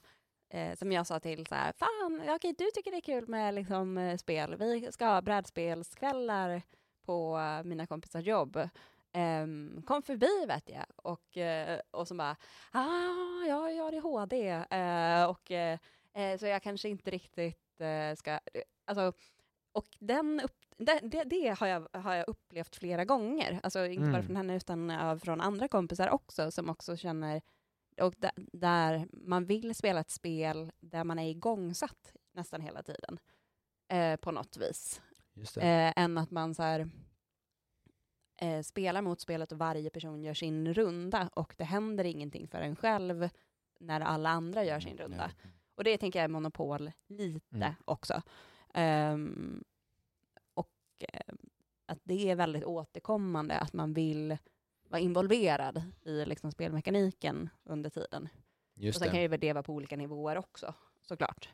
eh, 0.50 0.76
som 0.76 0.92
jag 0.92 1.08
sa 1.08 1.20
till 1.20 1.46
så 1.48 1.56
här, 1.56 1.74
fan, 1.74 2.22
ja, 2.26 2.36
okej, 2.36 2.56
du 2.58 2.70
tycker 2.74 2.92
det 2.92 2.98
är 2.98 3.02
kul 3.02 3.28
med 3.28 3.54
liksom, 3.54 3.98
eh, 3.98 4.18
spel, 4.18 4.56
vi 4.56 4.92
ska 4.92 5.06
ha 5.06 5.22
brädspelskvällar 5.22 6.62
på 7.10 7.40
mina 7.66 7.88
kompisars 7.88 8.26
jobb. 8.26 8.70
Ehm, 9.12 9.82
kom 9.86 10.02
förbi 10.02 10.46
vet 10.48 10.70
jag. 10.70 10.86
Och, 10.96 11.38
eh, 11.38 11.80
och 11.92 12.08
så 12.08 12.16
bara, 12.16 12.36
ah, 12.72 13.46
ja, 13.48 13.70
jag 13.72 13.84
har 13.84 13.88
ADHD. 13.88 14.50
Eh, 14.50 15.24
och, 15.30 15.52
eh, 15.52 15.80
så 16.40 16.46
jag 16.46 16.64
kanske 16.64 16.90
inte 16.90 17.12
riktigt 17.12 17.82
ska... 18.16 18.40
Alltså, 18.86 19.14
och 19.72 19.88
den 20.00 20.42
upp, 20.44 20.58
det, 20.78 21.00
det, 21.04 21.24
det 21.24 21.60
har, 21.60 21.68
jag, 21.68 21.88
har 21.94 22.16
jag 22.16 22.28
upplevt 22.28 22.76
flera 22.76 23.06
gånger. 23.06 23.60
Alltså 23.64 23.86
inte 23.86 24.02
bara 24.12 24.16
Mm. 24.16 24.26
från 24.26 24.36
henne 24.36 24.56
utan 24.56 25.20
från 25.20 25.42
andra 25.42 25.68
kompisar 25.68 26.10
också 26.10 26.52
som 26.52 26.70
också 26.70 26.98
känner 26.98 27.42
och 28.02 28.14
där, 28.54 29.08
man 29.12 29.46
vill 29.46 29.76
spela 29.76 30.00
ett 30.00 30.12
spel 30.12 30.72
där 30.80 31.04
man 31.04 31.20
är 31.20 31.30
igångsatt 31.30 32.16
nästan 32.34 32.62
hela 32.62 32.84
tiden 32.84 33.20
på 34.22 34.32
något 34.32 34.58
vis. 34.58 35.02
Eh, 35.58 35.94
än 35.96 36.18
att 36.18 36.32
man 36.32 36.56
så 36.56 36.64
här, 36.64 36.90
eh, 38.42 38.62
spelar 38.62 39.02
mot 39.02 39.22
spelet 39.22 39.52
och 39.52 39.58
varje 39.58 39.90
person 39.90 40.24
gör 40.24 40.34
sin 40.34 40.74
runda 40.74 41.30
och 41.34 41.54
det 41.58 41.64
händer 41.64 42.04
ingenting 42.04 42.48
för 42.48 42.62
en 42.62 42.76
själv 42.76 43.30
när 43.80 44.02
alla 44.02 44.30
andra 44.30 44.64
gör 44.66 44.80
sin 44.80 44.98
runda. 44.98 45.32
Och 45.76 45.84
det 45.84 45.98
tänker 45.98 46.20
jag 46.20 46.24
är 46.24 46.28
monopol 46.30 46.92
lite 47.08 47.56
Mm. 47.56 47.74
också. 47.86 48.22
Ehm, 48.74 49.64
och 50.54 50.74
eh, 51.00 51.34
att 51.86 52.00
det 52.04 52.30
är 52.30 52.36
väldigt 52.36 52.64
återkommande 52.64 53.60
att 53.60 53.74
man 53.74 53.94
vill 53.94 54.38
vara 54.90 55.02
involverad 55.02 55.84
i 56.02 56.26
liksom 56.26 56.52
spelmekaniken 56.52 57.50
under 57.64 57.90
tiden. 57.90 58.30
Just 58.76 58.96
och 58.96 59.00
sen 59.00 59.08
det. 59.08 59.12
kan 59.12 59.22
ju 59.22 59.38
det 59.38 59.54
vara 59.54 59.64
på 59.64 59.74
olika 59.74 59.96
nivåer 59.98 60.38
också, 60.38 60.74
såklart. 61.02 61.50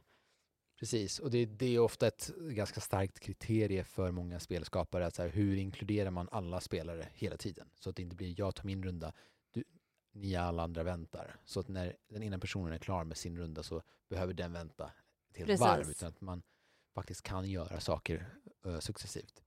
Precis, 0.79 1.19
och 1.19 1.31
det, 1.31 1.45
det 1.45 1.75
är 1.75 1.79
ofta 1.79 2.07
ett 2.07 2.31
ganska 2.37 2.81
starkt 2.81 3.19
kriterie 3.19 3.83
för 3.83 4.11
många 4.11 4.39
spelskapare. 4.39 5.05
Att 5.05 5.15
så 5.15 5.21
här, 5.21 5.29
hur 5.29 5.57
inkluderar 5.57 6.11
man 6.11 6.29
alla 6.31 6.59
spelare 6.59 7.07
hela 7.13 7.37
tiden? 7.37 7.69
Så 7.79 7.89
att 7.89 7.95
det 7.95 8.01
inte 8.01 8.15
blir 8.15 8.39
jag 8.39 8.55
tar 8.55 8.63
min 8.63 8.83
runda, 8.83 9.13
du, 9.51 9.63
ni 10.11 10.35
alla 10.35 10.63
andra 10.63 10.83
väntar. 10.83 11.35
Så 11.45 11.59
att 11.59 11.67
när 11.67 11.97
den 12.09 12.23
ena 12.23 12.39
personen 12.39 12.73
är 12.73 12.77
klar 12.77 13.03
med 13.03 13.17
sin 13.17 13.37
runda 13.37 13.63
så 13.63 13.81
behöver 14.09 14.33
den 14.33 14.53
vänta 14.53 14.91
ett 15.29 15.37
helt 15.37 15.47
Precis. 15.47 15.61
varv. 15.61 15.89
Utan 15.89 16.09
att 16.09 16.21
man 16.21 16.43
faktiskt 16.93 17.21
kan 17.21 17.49
göra 17.49 17.79
saker 17.79 18.25
uh, 18.65 18.79
successivt. 18.79 19.41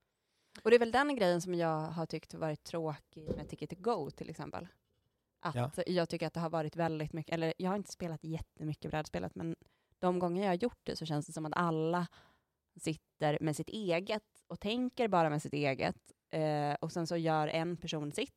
Och 0.62 0.70
det 0.70 0.76
är 0.76 0.81
väl 0.81 0.93
den 0.93 1.16
grejen 1.16 1.41
som 1.43 1.55
jag 1.55 1.81
har 1.81 2.07
tyckt 2.07 2.35
varit 2.35 2.64
tråkig 2.64 3.37
med 3.37 3.49
Ticket 3.49 3.70
to 3.70 3.76
Go 3.79 4.11
till 4.11 4.31
exempel. 4.31 4.68
Att 5.41 5.55
Ja. 5.55 5.70
jag 5.87 6.09
tycker 6.09 6.26
att 6.26 6.35
det 6.35 6.41
har 6.41 6.51
varit 6.51 6.76
väldigt 6.76 7.12
mycket, 7.12 7.35
eller 7.35 7.55
jag 7.59 7.70
har 7.70 7.76
inte 7.76 7.93
spelat 7.93 8.24
jättemycket 8.24 8.91
brädspelet, 8.91 9.35
men 9.35 9.57
de 9.99 10.18
gånger 10.18 10.42
jag 10.42 10.51
har 10.51 10.55
gjort 10.55 10.80
det 10.82 10.96
så 10.96 11.07
känns 11.07 11.26
det 11.26 11.32
som 11.32 11.46
att 11.46 11.53
alla 11.57 12.07
sitter 12.80 13.38
med 13.40 13.57
sitt 13.57 13.68
eget 13.68 14.22
och 14.46 14.61
tänker 14.61 15.09
bara 15.09 15.30
med 15.30 15.42
sitt 15.42 15.53
eget. 15.53 15.96
Eh, 16.30 16.74
och 16.80 16.92
sen 16.92 17.07
så 17.07 17.16
gör 17.16 17.49
en 17.49 17.76
person 17.76 18.12
sitt. 18.12 18.34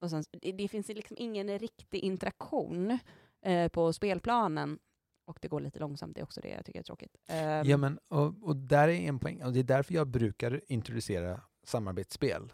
Och 0.00 0.10
sen, 0.10 0.24
det, 0.42 0.52
det 0.52 0.68
finns 0.68 0.88
liksom 0.88 1.16
ingen 1.20 1.58
riktig 1.58 1.98
interaktion 1.98 2.98
eh, 3.42 3.68
på 3.68 3.92
spelplanen. 3.92 4.78
Och 5.26 5.38
det 5.42 5.48
går 5.48 5.60
lite 5.60 5.78
långsamt, 5.78 6.14
det 6.14 6.20
är 6.20 6.24
också 6.24 6.40
det 6.40 6.48
jag 6.48 6.64
tycker 6.64 6.78
är 6.78 6.84
tråkigt. 6.84 7.16
Ehm, 7.28 7.66
Ja, 7.66 7.76
men, 7.76 7.98
och, 8.08 8.34
och 8.42 8.56
där 8.56 8.88
är 8.88 8.92
en 8.92 9.18
poäng. 9.18 9.42
Och 9.42 9.52
det 9.52 9.58
är 9.58 9.64
därför 9.64 9.94
jag 9.94 10.08
brukar 10.08 10.60
introducera 10.66 11.40
samarbetsspel. 11.64 12.52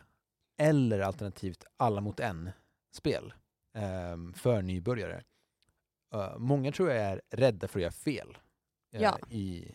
Eller 0.59 1.01
alternativt 1.01 1.65
alla 1.77 2.01
mot 2.01 2.21
en-spel 2.21 3.33
ehm, 3.75 4.33
för 4.35 4.63
nybörjare. 4.63 5.23
Uh, 6.15 6.39
många 6.39 6.73
tror 6.73 6.91
jag 6.91 6.99
är 6.99 7.23
rädda 7.31 7.69
för 7.69 7.79
att 7.79 7.83
göra 7.83 7.93
fel 7.93 8.39
eh, 8.93 9.03
Ja. 9.03 9.19
i, 9.31 9.75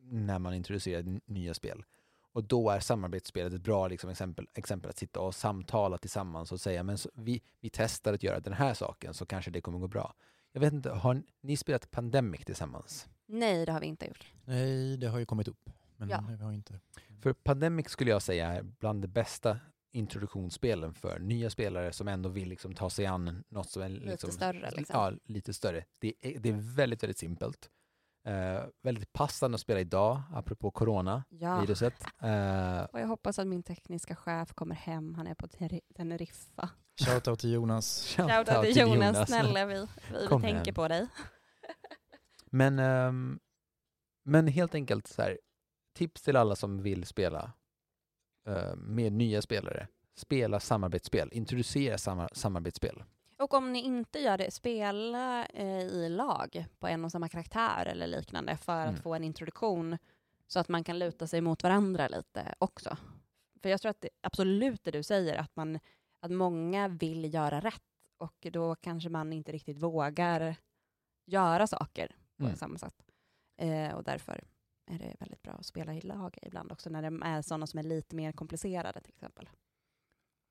när 0.00 0.38
man 0.38 0.54
introducerar 0.54 1.20
nya 1.26 1.54
spel. 1.54 1.84
Och 2.32 2.44
då 2.44 2.70
är 2.70 2.80
samarbetsspelet 2.80 3.52
ett 3.52 3.62
bra 3.62 3.88
liksom, 3.88 4.10
exempel, 4.10 4.46
exempel 4.54 4.90
att 4.90 4.98
sitta 4.98 5.20
och 5.20 5.34
samtala 5.34 5.98
tillsammans 5.98 6.52
och 6.52 6.60
säga 6.60 6.82
men 6.82 6.98
så, 6.98 7.10
vi, 7.14 7.42
vi 7.60 7.70
testar 7.70 8.14
att 8.14 8.22
göra 8.22 8.40
den 8.40 8.52
här 8.52 8.74
saken 8.74 9.14
så 9.14 9.26
kanske 9.26 9.50
det 9.50 9.60
kommer 9.60 9.78
gå 9.78 9.88
bra. 9.88 10.14
Jag 10.52 10.60
vet 10.60 10.72
inte, 10.72 10.90
har 10.90 11.22
ni 11.40 11.56
spelat 11.56 11.90
Pandemic 11.90 12.44
tillsammans? 12.44 13.08
Nej, 13.26 13.66
det 13.66 13.72
har 13.72 13.80
vi 13.80 13.86
inte 13.86 14.06
gjort. 14.06 14.32
Nej, 14.44 14.96
det 14.96 15.06
har 15.08 15.18
ju 15.18 15.26
kommit 15.26 15.48
upp. 15.48 15.70
Men 15.96 16.08
Ja. 16.08 16.24
vi 16.28 16.36
har 16.44 16.52
inte. 16.52 16.80
För 17.22 17.32
Pandemic 17.32 17.88
skulle 17.88 18.10
jag 18.10 18.22
säga 18.22 18.46
är 18.52 18.62
bland 18.62 19.02
de 19.02 19.08
bästa 19.08 19.58
introduktionsspelen 19.92 20.94
för 20.94 21.18
nya 21.18 21.50
spelare 21.50 21.92
som 21.92 22.08
ändå 22.08 22.28
vill 22.28 22.48
liksom 22.48 22.74
ta 22.74 22.90
sig 22.90 23.06
an 23.06 23.44
något 23.48 23.70
som 23.70 23.82
är 23.82 23.88
liksom, 23.88 24.30
större, 24.32 24.70
liksom. 24.70 25.00
Ja, 25.00 25.12
lite 25.24 25.54
större. 25.54 25.84
Det 25.98 26.14
är, 26.20 26.38
det 26.38 26.48
är 26.48 26.76
väldigt, 26.76 27.02
väldigt 27.02 27.18
simpelt. 27.18 27.70
Eh, 28.26 28.64
väldigt 28.82 29.12
passande 29.12 29.54
att 29.54 29.60
spela 29.60 29.80
idag, 29.80 30.22
apropå 30.32 30.70
coronaviruset. 30.70 31.94
Ja. 32.20 32.28
Eh, 32.28 32.84
Och 32.84 33.00
jag 33.00 33.06
hoppas 33.06 33.38
att 33.38 33.46
min 33.46 33.62
tekniska 33.62 34.16
chef 34.16 34.52
kommer 34.54 34.74
hem. 34.74 35.14
Han 35.14 35.26
är 35.26 35.34
på 35.34 35.48
Teneriffa. 35.96 36.70
Shoutout 37.06 37.38
till 37.38 37.52
Jonas. 37.52 38.04
Shoutout 38.16 38.62
till 38.64 38.76
Jonas, 38.76 39.28
snälla 39.28 39.66
vi, 39.66 39.86
vi, 40.12 40.26
Kom 40.26 40.42
tänker 40.42 40.64
hem. 40.64 40.74
på 40.74 40.88
dig. 40.88 41.06
Men, 42.50 42.78
ehm, 42.78 43.38
men 44.24 44.46
helt 44.46 44.74
enkelt 44.74 45.06
så 45.06 45.22
här, 45.22 45.38
tips 45.94 46.22
till 46.22 46.36
alla 46.36 46.56
som 46.56 46.82
vill 46.82 47.06
spela 47.06 47.52
med 48.76 49.12
nya 49.12 49.42
spelare. 49.42 49.86
Spela 50.14 50.60
samarbetsspel, 50.60 51.28
introducera 51.32 51.98
samar- 51.98 52.30
samarbetsspel. 52.32 53.02
Och 53.38 53.54
om 53.54 53.72
ni 53.72 53.82
inte 53.84 54.18
gör 54.18 54.38
det, 54.38 54.50
spela 54.50 55.46
eh, 55.46 55.82
i 55.82 56.08
lag 56.08 56.64
på 56.78 56.86
en 56.88 57.04
och 57.04 57.12
samma 57.12 57.28
karaktär 57.28 57.86
eller 57.86 58.06
liknande 58.06 58.56
för 58.56 58.82
Mm. 58.82 58.94
att 58.94 59.00
få 59.02 59.14
en 59.14 59.24
introduktion 59.24 59.98
så 60.46 60.60
att 60.60 60.68
man 60.68 60.84
kan 60.84 60.98
luta 60.98 61.26
sig 61.26 61.40
mot 61.40 61.62
varandra 61.62 62.08
lite 62.08 62.54
också. 62.58 62.96
För 63.62 63.68
jag 63.68 63.80
tror 63.80 63.90
att 63.90 64.00
det, 64.00 64.08
absolut 64.20 64.84
det 64.84 64.90
du 64.90 65.02
säger, 65.02 65.36
att, 65.36 65.56
man, 65.56 65.78
att 66.20 66.30
många 66.30 66.88
vill 66.88 67.34
göra 67.34 67.60
rätt 67.60 67.82
och 68.18 68.46
då 68.52 68.74
kanske 68.74 69.08
man 69.08 69.32
inte 69.32 69.52
riktigt 69.52 69.78
vågar 69.78 70.56
göra 71.26 71.66
saker 71.66 72.16
på 72.38 72.44
Mm. 72.44 72.56
samma 72.56 72.78
sätt. 72.78 72.94
Eh, 73.60 73.94
och 73.94 74.04
därför 74.04 74.44
är 74.88 74.98
det 74.98 75.16
väldigt 75.20 75.42
bra 75.42 75.52
att 75.52 75.66
spela 75.66 75.94
i 75.94 76.00
lag 76.00 76.38
ibland 76.42 76.72
också 76.72 76.90
när 76.90 77.02
det 77.10 77.26
är 77.26 77.42
sådana 77.42 77.66
som 77.66 77.78
är 77.78 77.82
lite 77.82 78.16
mer 78.16 78.32
komplicerade 78.32 79.00
till 79.00 79.12
exempel. 79.14 79.48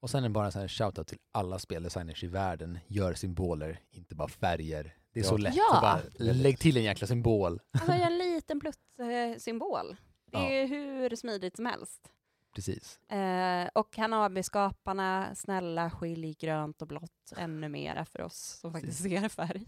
Och 0.02 0.10
sen 0.10 0.24
är 0.24 0.30
det 0.30 0.34
bara 0.34 0.52
så 0.52 0.60
här 0.60 0.68
shoutout 0.68 1.08
till 1.08 1.18
alla 1.32 1.60
speldesigners 1.60 2.24
i 2.24 2.28
världen. 2.28 2.80
Gör 2.88 3.14
symboler, 3.14 3.80
inte 3.92 4.16
bara 4.16 4.28
färger. 4.28 4.96
Det 5.14 5.20
är 5.20 5.24
Ja. 5.24 5.30
så 5.30 5.38
lätt 5.38 5.56
Ja. 5.56 5.76
att 5.76 5.82
bara 6.18 6.34
lägg 6.34 6.60
till 6.60 6.78
en 6.78 6.84
jäkla 6.84 7.08
symbol. 7.08 7.60
Alltså 7.72 7.92
en 7.92 8.18
liten 8.18 8.60
plutt-symbol. 8.60 9.96
Det 10.32 10.38
Ja. 10.38 10.50
är 10.50 10.68
hur 10.68 11.16
smidigt 11.16 11.56
som 11.56 11.66
helst. 11.66 12.12
Precis. 12.56 13.00
Eh, 13.12 13.70
och 13.76 13.98
Hanabi-skaparna, 13.98 15.36
snälla 15.36 15.92
skilj 15.92 16.34
grönt 16.40 16.82
och 16.82 16.88
blått 16.88 17.34
ännu 17.38 17.70
mera 17.70 18.06
för 18.06 18.22
oss 18.22 18.58
som 18.62 18.74
faktiskt 18.74 19.02
ser 19.04 19.30
färg. 19.30 19.66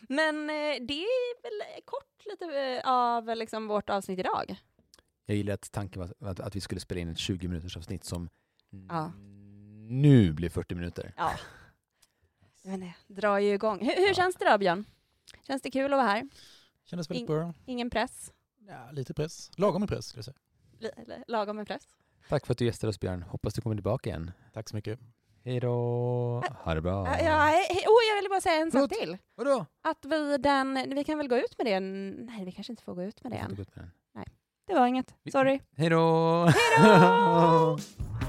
Men 0.00 0.50
eh, 0.50 0.86
det 0.86 1.02
är 1.02 1.42
väl 1.42 1.82
kort 1.84 2.26
lite 2.26 2.44
eh, 2.60 2.90
av 2.92 3.36
liksom, 3.36 3.66
vårt 3.68 3.90
avsnitt 3.90 4.18
idag. 4.18 4.56
Jag 5.26 5.36
gillar 5.36 5.54
att 5.54 5.72
tanken 5.72 6.02
var 6.18 6.30
att, 6.30 6.40
att 6.40 6.56
vi 6.56 6.60
skulle 6.60 6.80
spela 6.80 7.00
in 7.00 7.08
ett 7.08 7.18
20 7.18 7.48
minuters 7.48 7.76
avsnitt 7.76 8.04
som 8.04 8.28
Ja. 8.88 9.12
nu 9.88 10.32
blir 10.32 10.48
40 10.50 10.74
minuter. 10.74 11.12
Ja. 11.16 11.32
Men 12.62 12.80
det 12.80 12.94
drar 13.06 13.38
ju 13.38 13.54
igång. 13.54 13.78
Hur, 13.80 13.96
hur 13.96 14.06
Ja. 14.08 14.14
känns 14.14 14.36
det 14.36 14.50
då, 14.50 14.58
Björn? 14.58 14.84
Känns 15.46 15.62
det 15.62 15.70
kul 15.70 15.92
att 15.92 15.96
vara 15.98 16.06
här? 16.08 16.28
Kändes 16.84 17.10
väldigt 17.10 17.20
In- 17.20 17.26
bra. 17.26 17.54
Ingen 17.66 17.90
press? 17.90 18.32
Ja, 18.68 18.90
lite 18.92 19.14
press. 19.14 19.50
Lagom 19.56 19.80
med 19.80 19.88
press 19.88 20.06
skulle 20.06 20.18
jag 20.18 20.24
säga. 20.24 20.92
Eller 20.96 21.24
lagom 21.28 21.56
med 21.56 21.66
press? 21.66 21.82
Tack 22.28 22.46
för 22.46 22.52
att 22.52 22.58
du 22.58 22.64
gästade 22.64 22.88
oss 22.88 23.00
Björn. 23.00 23.22
Hoppas 23.22 23.54
du 23.54 23.60
kommer 23.62 23.76
tillbaka 23.76 24.10
igen. 24.10 24.30
Tack 24.52 24.68
så 24.68 24.76
mycket. 24.76 25.00
Hej 25.46 25.60
då! 25.60 26.42
Ha 26.64 26.74
det 26.74 26.80
bra! 26.80 27.06
Ja, 27.06 27.38
hej. 27.38 27.66
oh, 27.70 28.02
jag 28.10 28.16
ville 28.16 28.28
bara 28.28 28.40
säga 28.40 28.54
en 28.54 28.70
sak 28.70 28.78
Förlåt. 28.78 28.90
till. 28.90 29.18
Vadå? 29.34 29.66
Att 29.82 30.04
vi 30.04 30.38
den, 30.38 30.94
vi 30.94 31.04
kan 31.04 31.18
väl 31.18 31.28
gå 31.28 31.36
ut 31.36 31.58
med 31.58 31.66
det? 31.66 31.80
Nej, 31.80 32.44
vi 32.44 32.52
kanske 32.52 32.72
inte 32.72 32.82
får 32.82 32.94
gå 32.94 33.02
ut 33.02 33.22
med 33.22 33.32
det 33.32 33.36
än. 33.36 33.50
inte 33.50 33.56
gå 33.56 33.62
ut 33.62 33.76
med 33.76 33.84
den. 33.84 34.24
Det 34.66 34.74
var 34.74 34.86
inget. 34.86 35.14
Sorry. 35.32 35.60
Hej 35.76 35.90
då! 35.90 36.44
Hej 36.44 36.98
då! 36.98 37.78